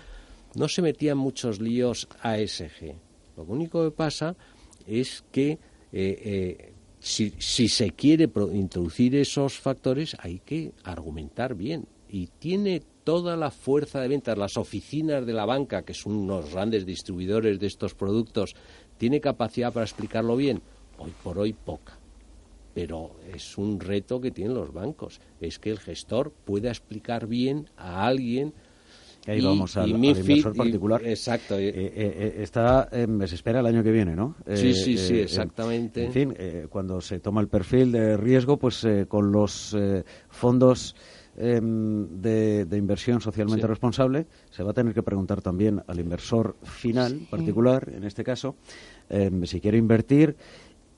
no 0.56 0.66
se 0.66 0.82
metía 0.82 1.12
en 1.12 1.18
muchos 1.18 1.60
líos 1.60 2.08
ASG. 2.20 2.94
Lo 3.36 3.44
único 3.44 3.84
que 3.84 3.92
pasa 3.92 4.34
es 4.88 5.24
que 5.30 5.52
eh, 5.52 5.58
eh, 5.92 6.69
si, 7.00 7.34
si 7.38 7.68
se 7.68 7.90
quiere 7.90 8.30
introducir 8.52 9.16
esos 9.16 9.58
factores 9.58 10.16
hay 10.20 10.38
que 10.38 10.72
argumentar 10.84 11.54
bien. 11.54 11.86
Y 12.08 12.26
tiene 12.26 12.82
toda 13.04 13.36
la 13.36 13.50
fuerza 13.50 14.00
de 14.00 14.08
ventas, 14.08 14.36
las 14.36 14.56
oficinas 14.56 15.24
de 15.24 15.32
la 15.32 15.46
banca, 15.46 15.82
que 15.82 15.94
son 15.94 16.14
unos 16.14 16.52
grandes 16.52 16.84
distribuidores 16.84 17.58
de 17.58 17.66
estos 17.66 17.94
productos, 17.94 18.54
tiene 18.98 19.20
capacidad 19.20 19.72
para 19.72 19.86
explicarlo 19.86 20.36
bien. 20.36 20.60
Hoy 20.98 21.12
por 21.22 21.38
hoy 21.38 21.52
poca. 21.52 21.98
Pero 22.74 23.16
es 23.34 23.56
un 23.56 23.80
reto 23.80 24.20
que 24.20 24.30
tienen 24.30 24.54
los 24.54 24.72
bancos. 24.72 25.20
Es 25.40 25.58
que 25.58 25.70
el 25.70 25.78
gestor 25.78 26.32
pueda 26.32 26.68
explicar 26.68 27.26
bien 27.26 27.70
a 27.76 28.06
alguien 28.06 28.52
Ahí 29.30 29.40
vamos 29.40 29.76
al, 29.76 29.90
inversor 29.90 30.56
particular. 30.56 31.02
exacto. 31.04 31.58
Eh, 31.58 31.68
eh, 31.68 31.92
eh, 31.96 32.34
está, 32.38 32.88
se 32.90 33.34
espera 33.34 33.60
el 33.60 33.66
año 33.66 33.82
que 33.82 33.92
viene, 33.92 34.16
¿no? 34.16 34.36
sí, 34.54 34.74
sí, 34.74 34.96
sí, 34.98 35.20
exactamente. 35.20 36.04
en 36.04 36.12
fin, 36.12 36.34
cuando 36.68 37.00
se 37.00 37.20
toma 37.20 37.40
el 37.40 37.48
perfil 37.48 37.92
de 37.92 38.16
riesgo, 38.16 38.58
pues 38.58 38.86
con 39.08 39.32
los 39.32 39.76
fondos 40.28 40.94
Em, 41.42 42.20
de, 42.20 42.66
inversión 42.76 43.20
socialmente 43.22 43.66
responsable, 43.66 44.26
se 44.50 44.62
va 44.62 44.72
a 44.72 44.74
tener 44.74 44.92
que 44.92 45.02
preguntar 45.02 45.40
también 45.40 45.82
al 45.86 45.98
inversor 45.98 46.56
final, 46.64 47.20
particular, 47.30 47.88
en 47.94 48.04
este 48.04 48.24
caso, 48.24 48.56
em, 49.08 49.46
si 49.46 49.58
quiere 49.58 49.78
invertir. 49.78 50.36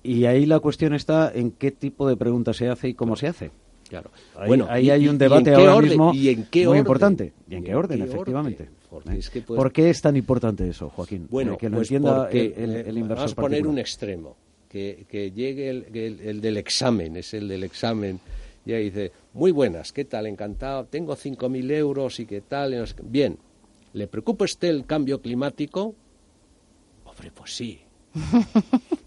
Y 0.03 0.25
ahí 0.25 0.47
la 0.47 0.59
cuestión 0.59 0.95
está 0.95 1.31
en 1.33 1.53
qué 1.53 1.71
tipo 1.71 2.09
de 2.09 2.17
pregunta 2.17 2.55
se 2.55 2.69
hace 2.69 2.89
y 2.89 2.95
cómo 2.95 3.15
se 3.15 3.29
hace. 3.29 3.53
Claro. 3.93 4.11
Ahí, 4.37 4.49
bueno, 4.49 4.67
ahí 4.71 4.89
hay 4.89 5.07
un 5.07 5.19
debate 5.19 5.55
ahora 5.55 5.79
mismo 5.83 6.15
muy 6.15 6.79
importante. 6.79 7.35
¿Y 7.47 7.57
en 7.57 7.65
qué 7.65 7.75
orden, 7.75 8.01
efectivamente? 8.01 8.65
¿Eh? 8.65 9.43
¿Por 9.47 9.71
qué 9.71 9.91
es 9.91 10.01
tan 10.01 10.17
importante 10.17 10.67
eso, 10.67 10.89
Joaquín? 10.89 11.27
Bueno, 11.29 11.59
que 11.59 11.69
lo 11.69 11.77
pues 11.77 11.91
entienda 11.91 12.31
el, 12.31 12.97
inversor 12.97 13.17
Vamos 13.17 13.33
a 13.33 13.35
poner 13.35 13.67
un 13.67 13.79
extremo, 13.79 14.35
que, 14.71 15.05
llegue 15.35 15.69
el, 15.69 16.41
del 16.41 16.57
examen, 16.57 17.19
es 17.19 17.35
el 17.35 17.47
del 17.49 17.65
examen, 17.65 18.19
y 18.65 18.73
ahí 18.73 18.85
dice, 18.85 19.13
muy 19.35 19.51
buenas, 19.51 19.93
¿qué 19.93 20.07
tal? 20.07 20.27
Encantado, 20.27 20.87
tengo 20.87 21.15
5.000 21.15 21.71
euros 21.73 22.19
y 22.19 22.25
qué 22.25 22.41
tal. 22.41 22.83
Bien, 23.03 23.37
¿le 23.93 24.07
preocupa 24.07 24.47
usted 24.47 24.69
el 24.69 24.87
cambio 24.87 25.21
climático? 25.21 25.95
Hombre, 27.05 27.31
pues 27.35 27.55
sí. 27.55 27.79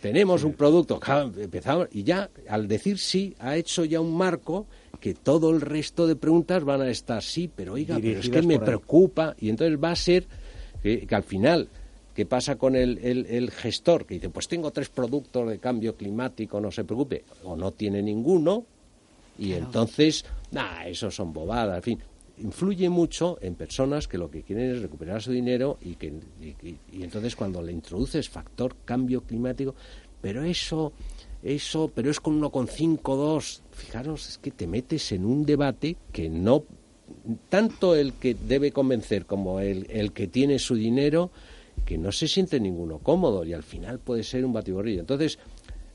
Tenemos 0.00 0.44
un 0.44 0.52
producto, 0.52 1.00
empezamos, 1.36 1.88
y 1.92 2.04
ya 2.04 2.30
al 2.48 2.68
decir 2.68 2.98
sí, 2.98 3.34
ha 3.38 3.56
hecho 3.56 3.84
ya 3.84 4.00
un 4.00 4.16
marco 4.16 4.66
que 5.00 5.14
todo 5.14 5.50
el 5.50 5.60
resto 5.60 6.06
de 6.06 6.16
preguntas 6.16 6.64
van 6.64 6.82
a 6.82 6.90
estar 6.90 7.22
sí, 7.22 7.50
pero 7.54 7.74
oiga, 7.74 7.98
pero 8.00 8.20
es 8.20 8.28
que 8.28 8.42
me 8.42 8.58
preocupa, 8.58 9.34
y 9.38 9.48
entonces 9.48 9.78
va 9.82 9.90
a 9.90 9.96
ser 9.96 10.26
que, 10.82 11.06
al 11.10 11.24
final 11.24 11.68
¿Qué 12.14 12.26
pasa 12.26 12.56
con 12.56 12.74
el, 12.74 12.98
el, 12.98 13.48
gestor? 13.52 14.04
Que 14.04 14.14
dice, 14.14 14.28
pues 14.28 14.48
tengo 14.48 14.72
tres 14.72 14.88
productos 14.88 15.48
de 15.48 15.60
cambio 15.60 15.94
climático, 15.94 16.60
no 16.60 16.72
se 16.72 16.82
preocupe. 16.82 17.22
O 17.44 17.54
no 17.54 17.70
tiene 17.70 18.02
ninguno, 18.02 18.66
y 19.38 19.52
entonces, 19.52 20.24
nada, 20.50 20.86
eso 20.88 21.10
son 21.10 21.32
bobadas, 21.32 21.76
en 21.76 21.82
fin. 21.82 21.98
Influye 22.40 22.88
mucho 22.88 23.38
en 23.40 23.54
personas 23.54 24.08
que 24.08 24.18
lo 24.18 24.30
que 24.30 24.42
quieren 24.42 24.70
es 24.70 24.82
recuperar 24.82 25.22
su 25.22 25.32
dinero 25.32 25.78
y 25.80 25.94
que 25.94 26.12
y, 26.40 27.02
entonces 27.02 27.36
cuando 27.36 27.62
le 27.62 27.72
introduces 27.72 28.28
factor 28.28 28.76
cambio 28.84 29.22
climático, 29.22 29.74
pero 30.20 30.42
eso 30.44 30.92
eso, 31.42 31.90
pero 31.94 32.10
es 32.10 32.18
con 32.18 32.40
1,52, 32.40 33.60
fijaros, 33.70 34.28
es 34.28 34.38
que 34.38 34.50
te 34.50 34.66
metes 34.66 35.12
en 35.12 35.24
un 35.24 35.46
debate 35.46 35.96
que 36.12 36.28
no 36.28 36.64
tanto 37.48 37.94
el 37.94 38.14
que 38.14 38.34
debe 38.34 38.72
convencer 38.72 39.24
como 39.24 39.60
el, 39.60 39.86
el 39.88 40.12
que 40.12 40.26
tiene 40.26 40.58
su 40.58 40.74
dinero 40.74 41.30
que 41.84 41.96
no 41.96 42.12
se 42.12 42.28
siente 42.28 42.60
ninguno 42.60 42.98
cómodo 42.98 43.44
y 43.44 43.52
al 43.52 43.62
final 43.62 44.00
puede 44.00 44.22
ser 44.22 44.44
un 44.44 44.52
batiborrillo. 44.52 45.00
Entonces, 45.00 45.38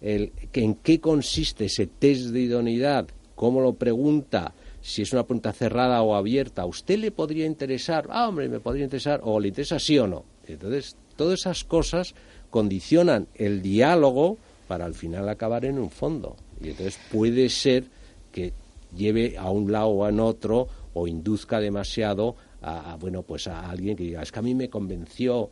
el, 0.01 0.31
¿en 0.53 0.75
qué 0.75 0.99
consiste 0.99 1.65
ese 1.65 1.87
test 1.87 2.27
de 2.27 2.41
idoneidad 2.41 3.07
cómo 3.35 3.61
lo 3.61 3.73
pregunta, 3.73 4.53
si 4.84 5.01
es 5.01 5.13
una 5.13 5.23
pregunta 5.23 5.53
cerrada 5.53 6.01
o 6.01 6.13
abierta, 6.13 6.63
¿a 6.63 6.65
usted 6.65 6.99
le 6.99 7.09
podría 7.09 7.45
interesar? 7.45 8.05
Ah, 8.09 8.27
hombre, 8.27 8.49
me 8.49 8.59
podría 8.59 8.84
interesar, 8.84 9.21
o 9.23 9.39
le 9.39 9.47
interesa 9.47 9.79
sí 9.79 9.97
o 9.97 10.07
no. 10.07 10.25
Entonces, 10.45 10.97
todas 11.15 11.39
esas 11.39 11.63
cosas 11.63 12.13
condicionan 12.49 13.29
el 13.36 13.61
diálogo 13.61 14.38
para 14.67 14.84
al 14.84 14.93
final 14.93 15.29
acabar 15.29 15.63
en 15.63 15.79
un 15.79 15.89
fondo. 15.89 16.36
Y 16.59 16.71
entonces 16.71 16.99
puede 17.09 17.47
ser 17.47 17.86
que 18.34 18.51
lleve 18.93 19.38
a 19.38 19.49
un 19.49 19.71
lado 19.71 19.88
o 19.88 20.05
a 20.05 20.11
otro 20.21 20.67
o 20.93 21.07
induzca 21.07 21.61
demasiado 21.61 22.36
a, 22.61 22.97
bueno, 22.99 23.23
pues 23.23 23.47
a 23.47 23.69
alguien 23.69 23.95
que 23.95 24.03
diga, 24.03 24.21
es 24.21 24.34
que 24.34 24.39
a 24.39 24.41
mí 24.41 24.53
me 24.53 24.69
convenció. 24.69 25.49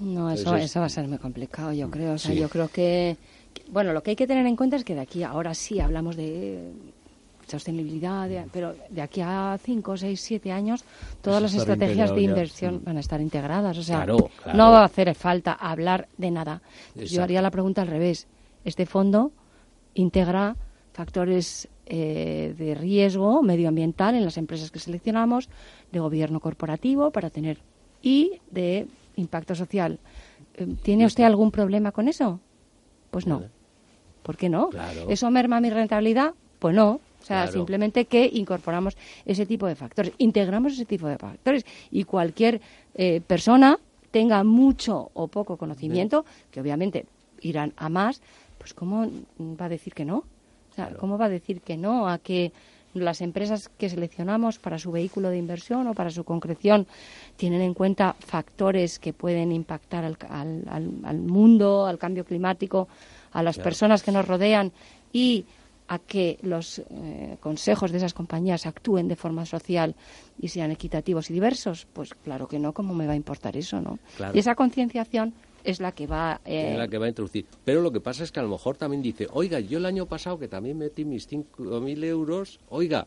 No, 0.00 0.28
eso, 0.28 0.56
eso 0.56 0.80
va 0.80 0.86
a 0.86 0.88
ser 0.88 1.06
muy 1.06 1.18
complicado, 1.18 1.72
yo 1.72 1.88
creo. 1.88 2.14
O 2.14 2.18
sea, 2.18 2.34
yo 2.34 2.48
creo 2.48 2.66
que, 2.66 3.16
bueno, 3.70 3.92
lo 3.92 4.02
que 4.02 4.10
hay 4.10 4.16
que 4.16 4.26
tener 4.26 4.44
en 4.44 4.56
cuenta 4.56 4.74
es 4.74 4.82
que 4.82 4.96
de 4.96 5.02
aquí 5.02 5.22
ahora 5.22 5.54
sí 5.54 5.78
hablamos 5.78 6.16
de 6.16 6.72
sostenibilidad, 7.46 8.28
pero 8.52 8.74
de 8.90 9.02
aquí 9.02 9.20
a 9.22 9.58
5, 9.62 9.96
6, 9.96 10.20
7 10.20 10.52
años 10.52 10.84
todas 11.22 11.40
las 11.40 11.54
estrategias 11.54 12.14
de 12.14 12.22
inversión 12.22 12.82
van 12.84 12.96
a 12.96 13.00
estar 13.00 13.20
integradas. 13.20 13.78
O 13.78 13.82
sea, 13.82 14.04
no 14.06 14.70
va 14.70 14.80
a 14.80 14.84
hacer 14.84 15.14
falta 15.14 15.52
hablar 15.52 16.08
de 16.16 16.30
nada. 16.30 16.62
Yo 16.94 17.22
haría 17.22 17.42
la 17.42 17.50
pregunta 17.50 17.82
al 17.82 17.88
revés. 17.88 18.26
Este 18.64 18.86
fondo 18.86 19.32
integra 19.94 20.56
factores 20.92 21.68
eh, 21.86 22.54
de 22.58 22.74
riesgo 22.74 23.42
medioambiental 23.42 24.14
en 24.14 24.24
las 24.24 24.38
empresas 24.38 24.70
que 24.70 24.80
seleccionamos, 24.80 25.48
de 25.92 26.00
gobierno 26.00 26.40
corporativo 26.40 27.12
para 27.12 27.30
tener 27.30 27.58
y 28.02 28.40
de 28.50 28.88
impacto 29.14 29.54
social. 29.54 30.00
Eh, 30.54 30.66
¿Tiene 30.82 31.06
usted 31.06 31.24
algún 31.24 31.50
problema 31.50 31.92
con 31.92 32.08
eso? 32.08 32.40
Pues 33.10 33.26
no. 33.26 33.44
¿Por 34.22 34.36
qué 34.36 34.48
no? 34.48 34.70
¿Eso 35.08 35.30
merma 35.30 35.60
mi 35.60 35.70
rentabilidad? 35.70 36.34
Pues 36.58 36.74
no. 36.74 37.00
O 37.26 37.28
sea, 37.28 37.48
simplemente 37.48 38.04
que 38.04 38.30
incorporamos 38.32 38.96
ese 39.24 39.46
tipo 39.46 39.66
de 39.66 39.74
factores, 39.74 40.12
integramos 40.18 40.74
ese 40.74 40.84
tipo 40.84 41.08
de 41.08 41.18
factores 41.18 41.66
y 41.90 42.04
cualquier 42.04 42.60
eh, 42.94 43.20
persona 43.26 43.80
tenga 44.12 44.44
mucho 44.44 45.10
o 45.12 45.26
poco 45.26 45.56
conocimiento, 45.56 46.24
que 46.52 46.60
obviamente 46.60 47.04
irán 47.40 47.72
a 47.78 47.88
más, 47.88 48.22
pues 48.58 48.74
¿cómo 48.74 49.10
va 49.40 49.64
a 49.64 49.68
decir 49.68 49.92
que 49.92 50.04
no? 50.04 50.18
O 50.70 50.74
sea, 50.76 50.90
¿cómo 50.94 51.18
va 51.18 51.24
a 51.24 51.28
decir 51.28 51.62
que 51.62 51.76
no 51.76 52.08
a 52.08 52.18
que 52.18 52.52
las 52.94 53.20
empresas 53.20 53.70
que 53.76 53.90
seleccionamos 53.90 54.60
para 54.60 54.78
su 54.78 54.92
vehículo 54.92 55.28
de 55.28 55.38
inversión 55.38 55.88
o 55.88 55.94
para 55.94 56.10
su 56.10 56.22
concreción 56.22 56.86
tienen 57.34 57.60
en 57.60 57.74
cuenta 57.74 58.14
factores 58.20 59.00
que 59.00 59.12
pueden 59.12 59.50
impactar 59.50 60.04
al, 60.04 60.16
al, 60.30 61.18
mundo, 61.18 61.86
al 61.86 61.98
cambio 61.98 62.24
climático, 62.24 62.86
a 63.32 63.42
las 63.42 63.58
personas 63.58 64.04
que 64.04 64.12
nos 64.12 64.28
rodean 64.28 64.70
y 65.12 65.44
a 65.88 65.98
que 65.98 66.38
los 66.42 66.78
eh, 66.90 67.36
consejos 67.40 67.90
de 67.92 67.98
esas 67.98 68.12
compañías 68.14 68.66
actúen 68.66 69.08
de 69.08 69.16
forma 69.16 69.46
social 69.46 69.94
y 70.40 70.48
sean 70.48 70.70
equitativos 70.70 71.30
y 71.30 71.34
diversos? 71.34 71.86
Pues 71.92 72.10
claro 72.14 72.48
que 72.48 72.58
no, 72.58 72.72
¿cómo 72.72 72.94
me 72.94 73.06
va 73.06 73.12
a 73.12 73.16
importar 73.16 73.56
eso, 73.56 73.80
no? 73.80 73.98
Y 74.34 74.38
esa 74.38 74.54
concienciación 74.54 75.32
es 75.64 75.80
la 75.80 75.92
que 75.92 76.06
va 76.06 76.40
eh... 76.44 76.72
es 76.72 76.78
la 76.78 76.88
que 76.88 76.98
va 76.98 77.06
a 77.06 77.08
introducir. 77.08 77.46
Pero 77.64 77.82
lo 77.82 77.90
que 77.92 78.00
pasa 78.00 78.22
es 78.24 78.30
que 78.32 78.40
a 78.40 78.42
lo 78.42 78.48
mejor 78.48 78.76
también 78.76 79.02
dice, 79.02 79.26
oiga, 79.32 79.58
yo 79.60 79.78
el 79.78 79.86
año 79.86 80.06
pasado 80.06 80.38
que 80.38 80.48
también 80.48 80.78
metí 80.78 81.04
mis 81.04 81.28
5.000 81.28 82.04
euros, 82.04 82.58
oiga, 82.68 83.06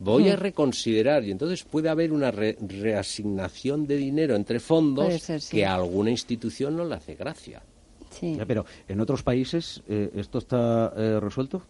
voy 0.00 0.28
a 0.28 0.36
Mm. 0.36 0.40
reconsiderar 0.40 1.24
y 1.24 1.30
entonces 1.30 1.62
puede 1.64 1.88
haber 1.88 2.12
una 2.12 2.30
re- 2.30 2.56
reasignación 2.60 3.86
de 3.86 3.96
dinero 3.96 4.34
entre 4.34 4.60
fondos 4.60 5.06
Puede 5.06 5.18
ser, 5.18 5.40
sí. 5.40 5.56
que 5.56 5.66
a 5.66 5.74
alguna 5.74 6.10
institución 6.10 6.76
no 6.76 6.84
le 6.84 6.94
hace 6.94 7.14
gracia. 7.14 7.62
Sí. 8.10 8.34
Ya, 8.36 8.44
Pero 8.46 8.64
en 8.88 9.00
otros 9.00 9.22
países 9.22 9.82
eh, 9.88 10.10
esto 10.14 10.38
está 10.38 10.92
eh, 10.96 11.18
resuelto. 11.20 11.62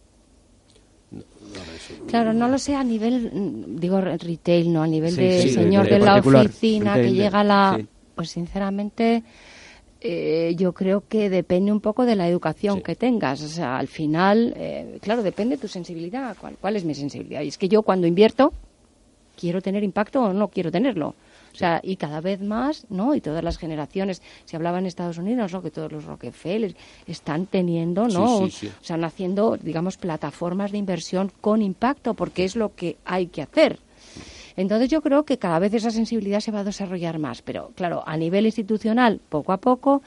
Claro, 2.06 2.32
no 2.32 2.48
lo 2.48 2.58
sé 2.58 2.74
a 2.74 2.84
nivel, 2.84 3.30
mm, 3.32 3.76
digo 3.80 4.00
re- 4.00 4.16
retail, 4.18 4.72
no 4.72 4.82
a 4.82 4.86
nivel 4.86 5.12
Sí, 5.12 5.20
de 5.22 5.42
sí, 5.42 5.48
señor 5.50 5.84
de 5.84 5.98
de, 5.98 6.04
la 6.04 6.16
oficina 6.16 6.94
retail 6.94 7.16
que 7.16 7.22
llega 7.22 7.40
a 7.40 7.44
la... 7.44 7.76
sí. 7.78 7.86
Pues 8.14 8.30
sinceramente, 8.30 9.24
eh, 10.00 10.54
yo 10.56 10.72
creo 10.72 11.02
que 11.08 11.28
depende 11.30 11.72
un 11.72 11.80
poco 11.80 12.04
de 12.04 12.14
la 12.14 12.28
educación 12.28 12.80
que 12.80 12.94
tengas. 12.94 13.42
O 13.42 13.48
sea, 13.48 13.76
al 13.78 13.88
final, 13.88 14.54
eh, 14.56 14.98
claro, 15.02 15.22
depende 15.22 15.56
de 15.56 15.62
tu 15.62 15.66
sensibilidad. 15.68 16.36
¿Cuál, 16.40 16.56
¿Cuál 16.60 16.76
es 16.76 16.84
mi 16.84 16.94
sensibilidad? 16.94 17.42
Y 17.42 17.48
es 17.48 17.58
que 17.58 17.68
yo 17.68 17.82
cuando 17.82 18.06
invierto, 18.06 18.52
quiero 19.36 19.60
tener 19.60 19.82
impacto 19.82 20.22
o 20.22 20.32
no 20.32 20.48
quiero 20.48 20.70
tenerlo. 20.70 21.14
O 21.54 21.56
sea, 21.56 21.80
y 21.84 21.94
cada 21.96 22.20
vez 22.20 22.40
más, 22.40 22.84
¿no? 22.90 23.14
Y 23.14 23.20
todas 23.20 23.44
las 23.44 23.58
generaciones, 23.58 24.20
se 24.44 24.56
hablaba 24.56 24.80
en 24.80 24.86
Estados 24.86 25.18
Unidos, 25.18 25.52
¿no? 25.52 25.62
Que 25.62 25.70
todos 25.70 25.92
los 25.92 26.04
Rockefeller 26.04 26.74
están 27.06 27.46
teniendo, 27.46 28.08
¿no? 28.08 28.26
Sí, 28.40 28.50
sí, 28.50 28.66
sí. 28.66 28.72
O 28.80 28.84
sea, 28.84 28.96
haciendo, 29.06 29.56
digamos, 29.56 29.96
plataformas 29.96 30.72
de 30.72 30.78
inversión 30.78 31.30
con 31.40 31.62
impacto, 31.62 32.14
porque 32.14 32.44
es 32.44 32.56
lo 32.56 32.74
que 32.74 32.96
hay 33.04 33.28
que 33.28 33.42
hacer. 33.42 33.78
Entonces 34.56 34.88
yo 34.88 35.00
creo 35.00 35.24
que 35.24 35.38
cada 35.38 35.58
vez 35.58 35.74
esa 35.74 35.90
sensibilidad 35.90 36.40
se 36.40 36.50
va 36.52 36.60
a 36.60 36.64
desarrollar 36.64 37.18
más, 37.18 37.42
pero 37.42 37.70
claro, 37.76 38.02
a 38.06 38.16
nivel 38.16 38.46
institucional, 38.46 39.20
poco 39.28 39.52
a 39.52 39.56
poco, 39.58 40.02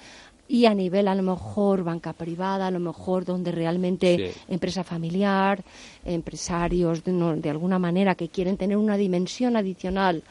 y 0.49 0.65
a 0.65 0.73
nivel 0.73 1.09
a 1.09 1.15
lo 1.15 1.23
mejor 1.23 1.83
banca 1.83 2.13
privada, 2.13 2.67
a 2.67 2.71
lo 2.71 2.79
mejor 2.79 3.25
donde 3.25 3.51
realmente 3.51 4.31
Sí. 4.33 4.41
empresa 4.47 4.85
familiar, 4.85 5.61
empresarios 6.05 7.03
de, 7.03 7.11
no- 7.11 7.35
de 7.35 7.49
alguna 7.49 7.79
manera 7.79 8.15
que 8.15 8.29
quieren 8.29 8.55
tener 8.55 8.77
una 8.77 8.95
dimensión 8.95 9.57
adicional 9.57 10.23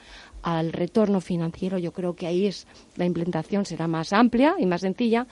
al 0.46 0.72
retorno 0.72 1.20
financiero, 1.20 1.76
yo 1.76 1.92
creo 1.92 2.14
que 2.14 2.28
ahí 2.28 2.46
es 2.46 2.68
la 2.94 3.04
implementación 3.04 3.66
será 3.66 3.88
más 3.88 4.12
amplia 4.12 4.54
y 4.60 4.64
más 4.64 4.82
sencilla. 4.82 5.26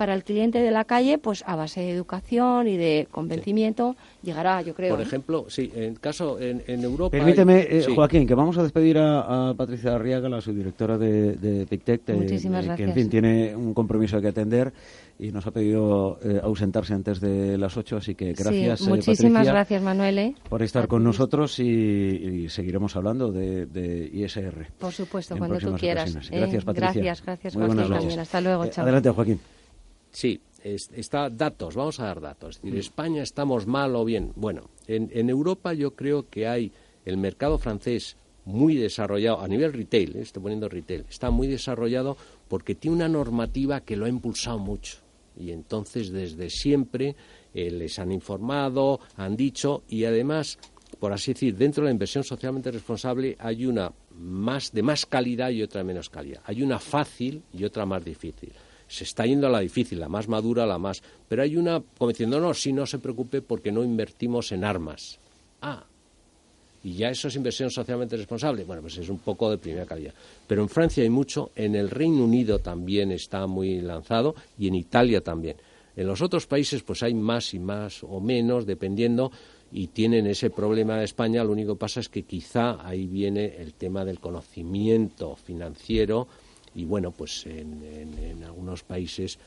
Para 0.00 0.14
el 0.14 0.24
cliente 0.24 0.60
de 0.60 0.70
la 0.70 0.84
calle, 0.86 1.18
pues 1.18 1.44
a 1.46 1.56
base 1.56 1.82
de 1.82 1.90
educación 1.90 2.66
y 2.68 2.78
de 2.78 3.06
convencimiento 3.10 3.96
llegará, 4.22 4.62
yo 4.62 4.72
creo. 4.74 4.94
Por 4.96 5.02
ejemplo, 5.04 5.44
sí, 5.50 5.70
en 5.74 5.96
caso 5.96 6.40
en, 6.40 6.62
en 6.66 6.82
Europa. 6.82 7.14
hay- 7.14 7.20
Permíteme, 7.20 7.66
eh, 7.68 7.82
sí. 7.82 7.94
Joaquín, 7.94 8.26
que 8.26 8.34
vamos 8.34 8.56
a 8.56 8.62
despedir 8.62 8.96
a, 8.96 9.50
a 9.50 9.54
Patricia 9.54 9.94
Arriaga, 9.94 10.30
la 10.30 10.40
subdirectora 10.40 10.96
de, 10.96 11.34
de 11.34 11.66
PicTech, 11.66 12.00
eh, 12.08 12.14
Muchísimas 12.14 12.64
eh, 12.64 12.72
que 12.78 12.84
en 12.84 12.94
fin 12.94 13.10
tiene 13.10 13.54
un 13.54 13.74
compromiso 13.74 14.18
que 14.22 14.28
atender 14.28 14.72
y 15.18 15.32
nos 15.32 15.46
ha 15.46 15.50
pedido 15.50 16.18
eh, 16.24 16.40
ausentarse 16.42 16.94
antes 16.94 17.20
de 17.20 17.58
las 17.58 17.76
8, 17.76 17.98
así 17.98 18.14
que 18.14 18.32
gracias, 18.32 18.80
Sí, 18.80 18.86
eh, 18.86 18.88
muchísimas 18.88 19.32
Patricia, 19.32 19.52
gracias, 19.52 19.82
Manuel. 19.82 20.18
¿eh? 20.18 20.34
por 20.48 20.62
estar 20.62 20.88
con 20.88 21.04
nosotros 21.04 21.58
y, 21.60 21.64
y 21.64 22.48
seguiremos 22.48 22.96
hablando 22.96 23.30
de, 23.30 23.66
de 23.66 24.08
ISR. 24.14 24.68
Por 24.78 24.92
supuesto, 24.94 25.36
cuando 25.36 25.58
tú 25.58 25.74
quieras. 25.74 26.04
ocasiones. 26.16 26.32
¿eh? 26.32 26.38
Gracias, 26.38 26.64
Patricia. 26.64 26.92
Gracias, 27.02 27.22
gracias, 27.26 27.54
Muy 27.56 27.66
Joaquín, 27.66 27.92
también. 27.92 28.18
Hasta 28.20 28.40
luego, 28.40 28.64
Eh, 28.64 28.70
chao. 28.70 28.82
Adelante, 28.84 29.10
Joaquín. 29.10 29.40
Sí, 30.12 30.40
es- 30.62 30.90
está 30.94 31.30
datos, 31.30 31.74
vamos 31.74 32.00
a 32.00 32.04
dar 32.06 32.20
datos. 32.20 32.56
Es 32.56 32.62
decir, 32.62 32.74
Mm. 32.76 32.80
España 32.80 33.22
estamos 33.22 33.66
mal 33.66 33.94
o 33.96 34.04
bien. 34.04 34.32
Bueno, 34.36 34.68
en, 34.86 35.10
en 35.12 35.30
Europa 35.30 35.72
yo 35.72 35.92
creo 35.94 36.28
que 36.28 36.46
hay 36.46 36.72
el 37.04 37.16
mercado 37.16 37.58
francés 37.58 38.16
muy 38.44 38.74
desarrollado, 38.74 39.40
a 39.40 39.48
nivel 39.48 39.72
retail, 39.72 40.16
eh, 40.16 40.22
estoy 40.22 40.42
poniendo 40.42 40.68
retail, 40.68 41.04
está 41.08 41.30
muy 41.30 41.46
desarrollado 41.46 42.16
porque 42.48 42.74
tiene 42.74 42.96
una 42.96 43.08
normativa 43.08 43.80
que 43.82 43.96
lo 43.96 44.06
ha 44.06 44.08
impulsado 44.08 44.58
mucho. 44.58 44.98
Y 45.38 45.52
entonces 45.52 46.10
desde 46.10 46.50
siempre 46.50 47.14
eh, 47.54 47.70
les 47.70 47.98
han 47.98 48.10
informado, 48.12 49.00
han 49.16 49.36
dicho 49.36 49.82
y 49.88 50.04
además, 50.04 50.58
por 50.98 51.12
así 51.12 51.32
decir, 51.32 51.56
dentro 51.56 51.82
de 51.82 51.88
la 51.88 51.92
inversión 51.92 52.24
socialmente 52.24 52.70
responsable 52.70 53.36
hay 53.38 53.64
una 53.66 53.92
más 54.18 54.72
de 54.72 54.82
más 54.82 55.06
calidad 55.06 55.50
y 55.50 55.62
otra 55.62 55.80
de 55.80 55.84
menos 55.84 56.10
calidad. 56.10 56.40
Hay 56.44 56.62
una 56.62 56.78
fácil 56.78 57.42
y 57.54 57.64
otra 57.64 57.86
más 57.86 58.04
difícil 58.04 58.52
se 58.90 59.04
está 59.04 59.24
yendo 59.24 59.46
a 59.46 59.50
la 59.50 59.60
difícil, 59.60 60.00
la 60.00 60.08
más 60.08 60.26
madura, 60.26 60.66
la 60.66 60.76
más. 60.76 61.00
Pero 61.28 61.42
hay 61.42 61.56
una 61.56 61.80
como 61.96 62.10
diciendo, 62.10 62.40
no, 62.40 62.52
sí, 62.52 62.72
no 62.72 62.86
se 62.86 62.98
preocupe 62.98 63.40
porque 63.40 63.70
no 63.70 63.84
invertimos 63.84 64.50
en 64.50 64.64
armas. 64.64 65.16
Ah, 65.62 65.84
y 66.82 66.94
ya 66.94 67.10
eso 67.10 67.28
es 67.28 67.36
inversión 67.36 67.70
socialmente 67.70 68.16
responsable. 68.16 68.64
Bueno, 68.64 68.82
pues 68.82 68.98
es 68.98 69.08
un 69.08 69.18
poco 69.18 69.48
de 69.48 69.58
primera 69.58 69.86
calidad. 69.86 70.12
Pero 70.46 70.62
en 70.62 70.68
Francia 70.68 71.04
hay 71.04 71.10
mucho, 71.10 71.52
en 71.54 71.76
el 71.76 71.88
Reino 71.88 72.24
Unido 72.24 72.58
también 72.58 73.12
está 73.12 73.46
muy 73.46 73.80
lanzado 73.80 74.34
y 74.58 74.66
en 74.66 74.74
Italia 74.74 75.20
también. 75.20 75.56
En 75.94 76.08
los 76.08 76.20
otros 76.20 76.46
países 76.48 76.82
pues 76.82 77.04
hay 77.04 77.14
más 77.14 77.54
y 77.54 77.60
más 77.60 78.02
o 78.02 78.20
menos, 78.20 78.66
dependiendo, 78.66 79.30
y 79.70 79.88
tienen 79.88 80.26
ese 80.26 80.50
problema 80.50 80.96
de 80.96 81.04
España. 81.04 81.44
Lo 81.44 81.52
único 81.52 81.74
que 81.74 81.80
pasa 81.80 82.00
es 82.00 82.08
que 82.08 82.24
quizá 82.24 82.84
ahí 82.84 83.06
viene 83.06 83.56
el 83.58 83.74
tema 83.74 84.04
del 84.04 84.18
conocimiento 84.18 85.36
financiero 85.36 86.26
y 86.74 86.84
bueno, 86.84 87.10
pues 87.10 87.46
en, 87.46 87.82
en- 87.82 88.44
algunos 88.44 88.82
países 88.82 89.38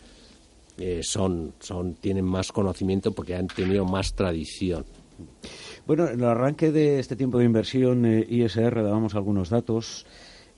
eh, 0.77 1.01
son, 1.03 1.53
son, 1.59 1.93
tienen 1.95 2.25
más 2.25 2.51
conocimiento 2.51 3.11
porque 3.11 3.35
han 3.35 3.47
tenido 3.47 3.85
más 3.85 4.13
tradición. 4.13 4.85
Bueno, 5.85 6.07
en 6.07 6.19
el 6.19 6.25
arranque 6.25 6.71
de 6.71 6.99
este 6.99 7.15
tiempo 7.15 7.37
de 7.37 7.45
inversión 7.45 8.05
eh, 8.05 8.25
ISR 8.29 8.81
dábamos 8.83 9.15
algunos 9.15 9.49
datos. 9.49 10.05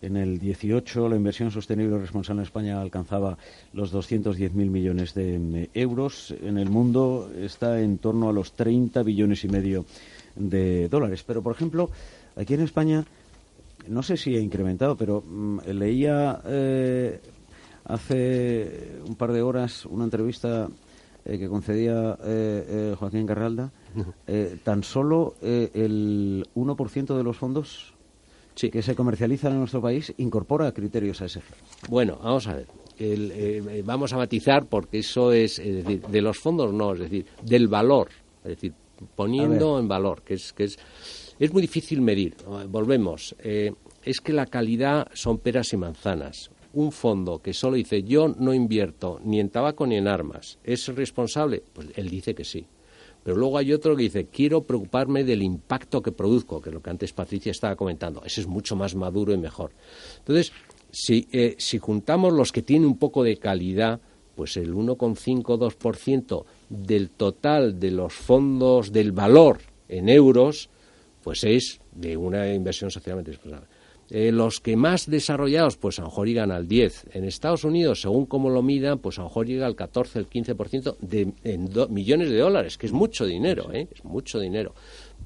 En 0.02 0.18
el 0.18 0.40
18 0.40 1.10
la 1.10 1.16
inversión 1.16 1.52
sostenible 1.52 1.98
responsable 1.98 2.42
en 2.42 2.46
España 2.46 2.82
alcanzaba 2.82 3.38
los 3.74 3.94
210.000 3.94 4.52
millones 4.54 5.14
de 5.14 5.40
mm, 5.40 5.68
euros. 5.74 6.34
En 6.44 6.58
el 6.58 6.70
mundo 6.70 7.32
está 7.38 7.82
en 7.82 7.98
torno 7.98 8.30
a 8.30 8.34
los 8.34 8.54
30 8.54 9.02
billones 9.04 9.44
y 9.44 9.48
medio 9.50 9.86
de 10.36 10.88
dólares. 10.90 11.24
Pero, 11.26 11.42
por 11.42 11.56
ejemplo, 11.56 11.90
aquí 12.36 12.54
en 12.54 12.62
España, 12.62 13.06
no 13.90 14.04
sé 14.04 14.18
si 14.18 14.36
ha 14.36 14.40
incrementado, 14.40 14.96
pero 14.96 15.22
mm, 15.26 15.60
leía 15.72 16.42
eh, 16.46 17.20
hace 17.86 19.00
un 19.08 19.16
par 19.16 19.32
de 19.32 19.42
horas 19.42 19.86
una 19.86 20.04
entrevista 20.06 20.68
eh, 21.24 21.38
que 21.38 21.48
concedía 21.48 22.18
eh, 22.24 22.66
eh, 22.92 22.96
Joaquín 22.98 23.26
Garralda, 23.26 23.72
eh, 24.28 24.58
tan 24.64 24.84
solo 24.84 25.36
eh, 25.42 25.72
el 25.74 26.46
1% 26.56 27.16
de 27.18 27.24
los 27.24 27.38
fondos 27.38 27.92
Sí. 28.56 28.70
que 28.72 28.82
se 28.82 28.96
comercializan 28.96 29.52
en 29.52 29.60
nuestro 29.60 29.82
país 29.82 30.14
incorpora 30.18 30.72
criterios 30.72 31.22
ASG. 31.22 31.42
Bueno, 31.90 32.18
vamos 32.24 32.48
a 32.48 32.54
ver. 32.56 32.68
El, 32.98 33.84
vamos 33.84 34.14
a 34.14 34.18
matizar 34.18 34.68
porque 34.68 35.00
eso 35.00 35.34
es, 35.34 35.60
es 35.60 35.84
decir, 35.84 36.02
de 36.08 36.22
los 36.22 36.38
fondos 36.40 36.72
no, 36.72 36.94
es 36.94 37.00
decir, 37.00 37.26
del 37.44 37.68
valor, 37.68 38.08
es 38.46 38.52
decir, 38.52 38.74
poniendo 39.14 39.78
en 39.78 39.90
valor, 39.90 40.22
que 40.22 40.36
es 40.36 40.54
que 40.54 40.64
es 40.64 40.80
es 41.40 41.54
muy 41.54 41.62
difícil 41.62 42.02
medir. 42.02 42.36
Eh, 42.40 42.66
Volvemos, 42.68 43.36
eh, 43.40 43.74
es 44.04 44.22
que 44.22 44.34
la 44.34 44.46
calidad 44.46 45.08
son 45.14 45.40
peras 45.40 45.74
y 45.74 45.78
manzanas. 45.78 46.52
Un 46.74 46.92
fondo 46.92 47.42
que 47.42 47.54
solo 47.54 47.78
dice 47.78 48.04
yo 48.04 48.28
no 48.28 48.54
invierto 48.54 49.20
ni 49.24 49.40
en 49.40 49.50
tabaco 49.50 49.88
ni 49.88 49.96
en 49.96 50.08
armas, 50.08 50.60
¿es 50.64 50.88
responsable? 50.90 51.64
Pues 51.74 51.88
él 51.96 52.10
dice 52.10 52.36
que 52.36 52.44
sí. 52.44 52.66
Pero 53.24 53.38
luego 53.38 53.58
hay 53.58 53.74
otro 53.74 53.96
que 53.96 54.04
dice, 54.04 54.28
quiero 54.28 54.62
preocuparme 54.62 55.24
del 55.24 55.42
impacto 55.42 56.02
que 56.04 56.12
produzco, 56.12 56.62
que 56.62 56.70
es 56.70 56.74
lo 56.76 56.82
que 56.84 56.92
antes 56.92 57.12
Patricia 57.12 57.52
estaba 57.52 57.76
comentando. 57.76 58.22
Ese 58.24 58.42
es 58.42 58.48
mucho 58.48 58.76
más 58.76 58.94
maduro 58.94 59.34
y 59.34 59.38
mejor. 59.38 59.72
Entonces, 60.20 60.52
si, 60.92 61.28
eh, 61.32 61.56
si 61.58 61.80
juntamos 61.80 62.34
los 62.34 62.52
que 62.52 62.62
tienen 62.62 62.88
un 62.88 63.00
poco 63.00 63.24
de 63.24 63.38
calidad, 63.38 64.00
pues 64.36 64.58
el 64.58 64.76
1,5-2% 64.76 66.46
del 66.70 67.10
total 67.10 67.80
de 67.80 67.92
los 67.92 68.14
fondos 68.14 68.92
del 68.92 69.12
valor 69.12 69.60
en 69.88 70.10
euros, 70.10 70.70
pues 71.26 71.44
es 71.44 71.82
de 71.92 72.16
una 72.16 72.54
inversión 72.54 72.92
socialmente 72.92 73.32
responsable. 73.32 73.66
Eh, 74.12 74.32
los 74.32 74.60
que 74.60 74.76
más 74.76 75.10
desarrollados, 75.10 75.78
pues 75.78 75.98
a 75.98 76.04
lo 76.04 76.10
mejor 76.10 76.28
llegan 76.28 76.52
al 76.52 76.68
10. 76.68 77.08
En 77.14 77.24
Estados 77.26 77.64
Unidos, 77.64 78.02
según 78.02 78.28
cómo 78.28 78.52
lo 78.52 78.62
midan, 78.62 79.00
pues 79.00 79.18
a 79.18 79.24
lo 79.24 79.30
mejor 79.30 79.48
llega 79.48 79.66
al 79.66 79.76
14, 79.76 80.20
el 80.20 80.30
15% 80.30 80.98
de 81.02 81.34
en 81.44 81.66
do- 81.66 81.88
millones 81.90 82.30
de 82.30 82.38
dólares, 82.38 82.78
que 82.78 82.86
es 82.86 82.92
mucho 82.92 83.26
dinero, 83.26 83.74
¿eh? 83.74 83.88
Es 83.92 84.06
mucho 84.06 84.40
dinero. 84.40 84.76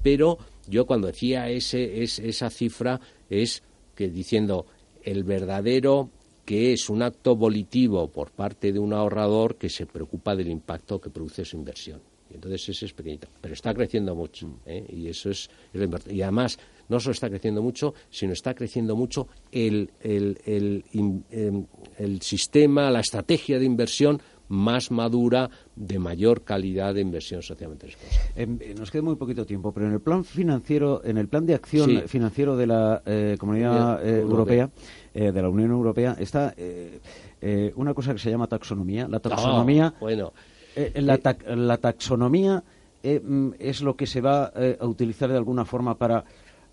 Pero 0.02 0.38
yo 0.66 0.86
cuando 0.86 1.08
decía 1.08 1.50
ese, 1.50 2.02
es- 2.02 2.18
esa 2.20 2.48
cifra 2.48 2.98
es 3.28 3.62
que 3.94 4.08
diciendo 4.08 4.64
el 5.02 5.24
verdadero 5.24 6.08
que 6.46 6.72
es 6.72 6.88
un 6.88 7.02
acto 7.02 7.36
volitivo 7.36 8.08
por 8.08 8.30
parte 8.30 8.72
de 8.72 8.78
un 8.78 8.94
ahorrador 8.94 9.56
que 9.56 9.68
se 9.68 9.84
preocupa 9.84 10.34
del 10.34 10.48
impacto 10.48 10.98
que 10.98 11.10
produce 11.10 11.44
su 11.44 11.58
inversión. 11.58 12.00
Y 12.30 12.34
entonces 12.34 12.68
ese 12.68 12.86
es 12.86 12.92
pequeñito, 12.92 13.28
pero 13.40 13.54
está 13.54 13.74
creciendo 13.74 14.14
mucho. 14.14 14.60
¿eh? 14.66 14.84
Y 14.88 15.08
eso 15.08 15.30
es, 15.30 15.50
es 15.72 15.78
lo 15.78 15.84
importante. 15.84 16.14
Y 16.14 16.22
además, 16.22 16.58
no 16.88 17.00
solo 17.00 17.12
está 17.12 17.28
creciendo 17.28 17.62
mucho, 17.62 17.94
sino 18.10 18.32
está 18.32 18.54
creciendo 18.54 18.94
mucho 18.96 19.28
el, 19.50 19.90
el, 20.00 20.38
el, 20.44 20.84
em, 20.92 21.64
el 21.98 22.22
sistema, 22.22 22.90
la 22.90 23.00
estrategia 23.00 23.58
de 23.58 23.64
inversión 23.64 24.20
más 24.48 24.90
madura, 24.90 25.48
de 25.76 26.00
mayor 26.00 26.42
calidad 26.42 26.92
de 26.94 27.00
inversión 27.00 27.40
socialmente 27.40 27.86
responsable. 27.86 28.32
Em, 28.34 28.58
eh, 28.60 28.74
nos 28.76 28.90
queda 28.90 29.02
muy 29.02 29.14
poquito 29.14 29.46
tiempo, 29.46 29.70
pero 29.72 29.86
en 29.86 29.92
el 29.92 30.00
plan 30.00 30.24
financiero, 30.24 31.02
en 31.04 31.18
el 31.18 31.28
plan 31.28 31.46
de 31.46 31.54
acción 31.54 31.88
Sí. 31.88 32.02
financiero 32.08 32.56
de 32.56 32.66
la 32.66 33.00
eh, 33.06 33.36
Comunidad 33.38 34.04
eh, 34.04 34.18
Europea. 34.20 34.62
Europea, 34.64 34.70
eh, 35.14 35.30
de 35.32 35.42
la 35.42 35.48
Unión 35.48 35.70
Europea, 35.70 36.16
está 36.18 36.52
eh, 36.56 36.98
una 37.76 37.94
cosa 37.94 38.12
que 38.12 38.18
se 38.18 38.28
llama 38.28 38.48
taxonomía. 38.48 39.06
La 39.08 39.20
taxonomía, 39.20 39.94
bueno, 40.00 40.32
eh, 40.76 40.92
la, 41.02 41.18
tac- 41.18 41.46
la 41.46 41.76
taxonomía 41.78 42.62
eh, 43.02 43.20
mm, 43.22 43.50
es 43.58 43.80
lo 43.82 43.96
que 43.96 44.06
se 44.06 44.20
va 44.20 44.52
eh, 44.54 44.76
a 44.80 44.86
utilizar 44.86 45.30
de 45.30 45.36
alguna 45.36 45.64
forma 45.64 45.96
para 45.96 46.24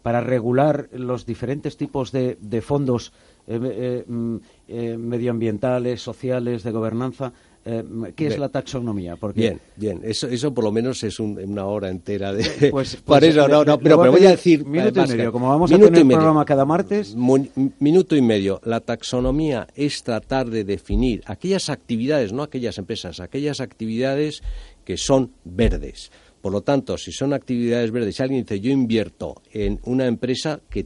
para 0.03 0.21
regular 0.21 0.87
los 0.93 1.25
diferentes 1.25 1.75
tipos 1.75 2.13
de, 2.13 2.37
de 2.39 2.61
fondos 2.61 3.11
eh, 3.45 3.59
eh, 3.61 4.03
mm, 4.07 4.35
eh, 4.69 4.97
medioambientales, 4.97 6.01
sociales, 6.01 6.63
de 6.63 6.71
gobernanza. 6.71 7.33
Eh, 7.65 7.83
¿Qué 8.15 8.27
es 8.27 8.39
la 8.39 8.49
taxonomía? 8.49 9.17
Porque... 9.17 9.41
Bien, 9.41 9.61
bien. 9.75 10.01
Eso, 10.03 10.27
eso 10.27 10.53
por 10.53 10.63
lo 10.63 10.71
menos 10.71 11.03
es 11.03 11.19
una 11.19 11.65
hora 11.65 11.89
entera 11.89 12.31
de. 12.31 12.69
Pues, 12.71 12.97
pues, 13.03 13.23
eso, 13.23 13.47
no, 13.47 13.65
no, 13.65 13.77
pero, 13.77 13.97
voy 13.97 14.25
a 14.25 14.31
decir. 14.31 14.65
Minuto 14.65 15.03
y 15.03 15.07
medio. 15.07 15.31
Como 15.31 15.49
vamos 15.49 15.71
a 15.71 15.75
tener 15.75 15.93
el 15.93 16.07
programa 16.07 16.45
cada 16.45 16.65
martes. 16.65 17.15
Minuto 17.79 18.15
y 18.15 18.21
medio. 18.21 18.61
La 18.63 18.79
taxonomía 18.79 19.67
es 19.75 20.03
tratar 20.03 20.49
de 20.49 20.63
definir 20.63 21.23
aquellas 21.25 21.69
actividades, 21.69 22.31
no 22.31 22.43
aquellas 22.43 22.77
empresas, 22.77 23.19
aquellas 23.19 23.59
actividades 23.59 24.41
que 24.85 24.95
son 24.95 25.31
verdes. 25.43 26.11
Por 26.41 26.53
lo 26.53 26.61
tanto, 26.61 26.97
si 26.97 27.11
son 27.11 27.33
actividades 27.33 27.91
verdes, 27.91 28.15
si 28.15 28.23
alguien 28.23 28.43
dice 28.43 28.61
yo 28.61 28.71
invierto 28.71 29.41
en 29.51 29.79
una 29.83 30.05
empresa 30.05 30.61
que 30.69 30.85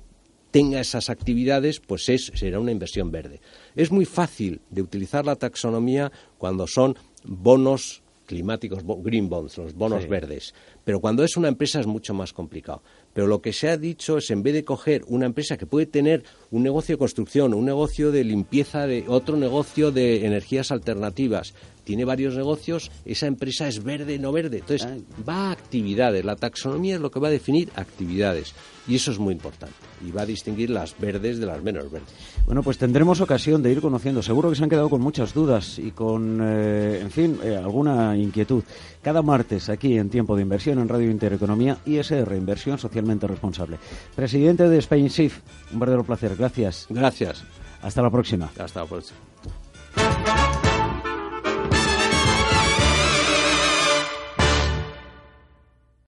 tenga 0.51 0.79
esas 0.79 1.09
actividades, 1.09 1.79
pues 1.79 2.09
es, 2.09 2.31
será 2.35 2.59
una 2.59 2.71
inversión 2.71 3.11
verde. 3.11 3.41
Es 3.75 3.91
muy 3.91 4.05
fácil 4.05 4.61
de 4.69 4.81
utilizar 4.81 5.25
la 5.25 5.35
taxonomía 5.35 6.11
cuando 6.37 6.67
son 6.67 6.95
bonos 7.23 8.03
climáticos, 8.31 8.79
green 9.03 9.27
bonds, 9.27 9.57
los 9.57 9.73
bonos 9.73 10.07
verdes. 10.07 10.53
Pero 10.85 11.01
cuando 11.01 11.25
es 11.25 11.35
una 11.35 11.49
empresa 11.49 11.81
es 11.81 11.87
mucho 11.87 12.13
más 12.13 12.31
complicado. 12.31 12.81
Pero 13.13 13.27
lo 13.27 13.41
que 13.41 13.51
se 13.51 13.67
ha 13.67 13.75
dicho 13.75 14.17
es, 14.17 14.31
en 14.31 14.41
vez 14.41 14.53
de 14.53 14.63
coger 14.63 15.03
una 15.07 15.25
empresa 15.25 15.57
que 15.57 15.65
puede 15.65 15.85
tener 15.85 16.23
un 16.49 16.63
negocio 16.63 16.95
de 16.95 16.99
construcción, 16.99 17.53
un 17.53 17.65
negocio 17.65 18.09
de 18.09 18.23
limpieza, 18.23 18.87
de 18.87 19.03
otro 19.09 19.35
negocio 19.35 19.91
de 19.91 20.25
energías 20.25 20.71
alternativas, 20.71 21.53
tiene 21.83 22.05
varios 22.05 22.37
negocios, 22.37 22.89
esa 23.03 23.27
empresa 23.27 23.67
es 23.67 23.83
verde, 23.83 24.17
no 24.17 24.31
verde. 24.31 24.59
Entonces, 24.59 24.87
va 25.27 25.49
a 25.49 25.51
actividades. 25.51 26.23
La 26.23 26.37
taxonomía 26.37 26.95
es 26.95 27.01
lo 27.01 27.11
que 27.11 27.19
va 27.19 27.27
a 27.27 27.31
definir 27.31 27.69
actividades. 27.75 28.53
Y 28.87 28.95
eso 28.95 29.11
es 29.11 29.19
muy 29.19 29.33
importante. 29.33 29.75
Y 30.05 30.11
va 30.11 30.23
a 30.23 30.25
distinguir 30.25 30.69
las 30.69 30.97
verdes 30.97 31.39
de 31.39 31.45
las 31.45 31.61
menos 31.61 31.91
verdes. 31.91 32.09
Bueno, 32.45 32.63
pues 32.63 32.77
tendremos 32.77 33.21
ocasión 33.21 33.61
de 33.61 33.71
ir 33.71 33.81
conociendo. 33.81 34.23
Seguro 34.23 34.49
que 34.49 34.55
se 34.55 34.63
han 34.63 34.69
quedado 34.69 34.89
con 34.89 35.01
muchas 35.01 35.33
dudas 35.33 35.77
y 35.77 35.91
con, 35.91 36.39
eh, 36.41 36.99
en 37.01 37.11
fin, 37.11 37.37
eh, 37.43 37.55
alguna 37.55 38.17
inquietud. 38.17 38.63
Cada 39.01 39.21
martes 39.21 39.69
aquí 39.69 39.97
en 39.97 40.09
Tiempo 40.09 40.35
de 40.35 40.41
Inversión 40.41 40.79
en 40.79 40.89
Radio 40.89 41.11
Intereconomía, 41.11 41.77
ISR, 41.85 42.35
Inversión 42.35 42.77
Socialmente 42.77 43.27
Responsable. 43.27 43.77
Presidente 44.15 44.67
de 44.67 44.77
Spain 44.79 45.09
SIF, 45.09 45.39
un 45.71 45.79
verdadero 45.79 46.03
placer. 46.03 46.35
Gracias. 46.35 46.87
Gracias. 46.89 47.43
Hasta 47.81 48.01
la 48.01 48.09
próxima. 48.09 48.51
Hasta 48.57 48.81
la 48.81 48.85
próxima. 48.87 49.19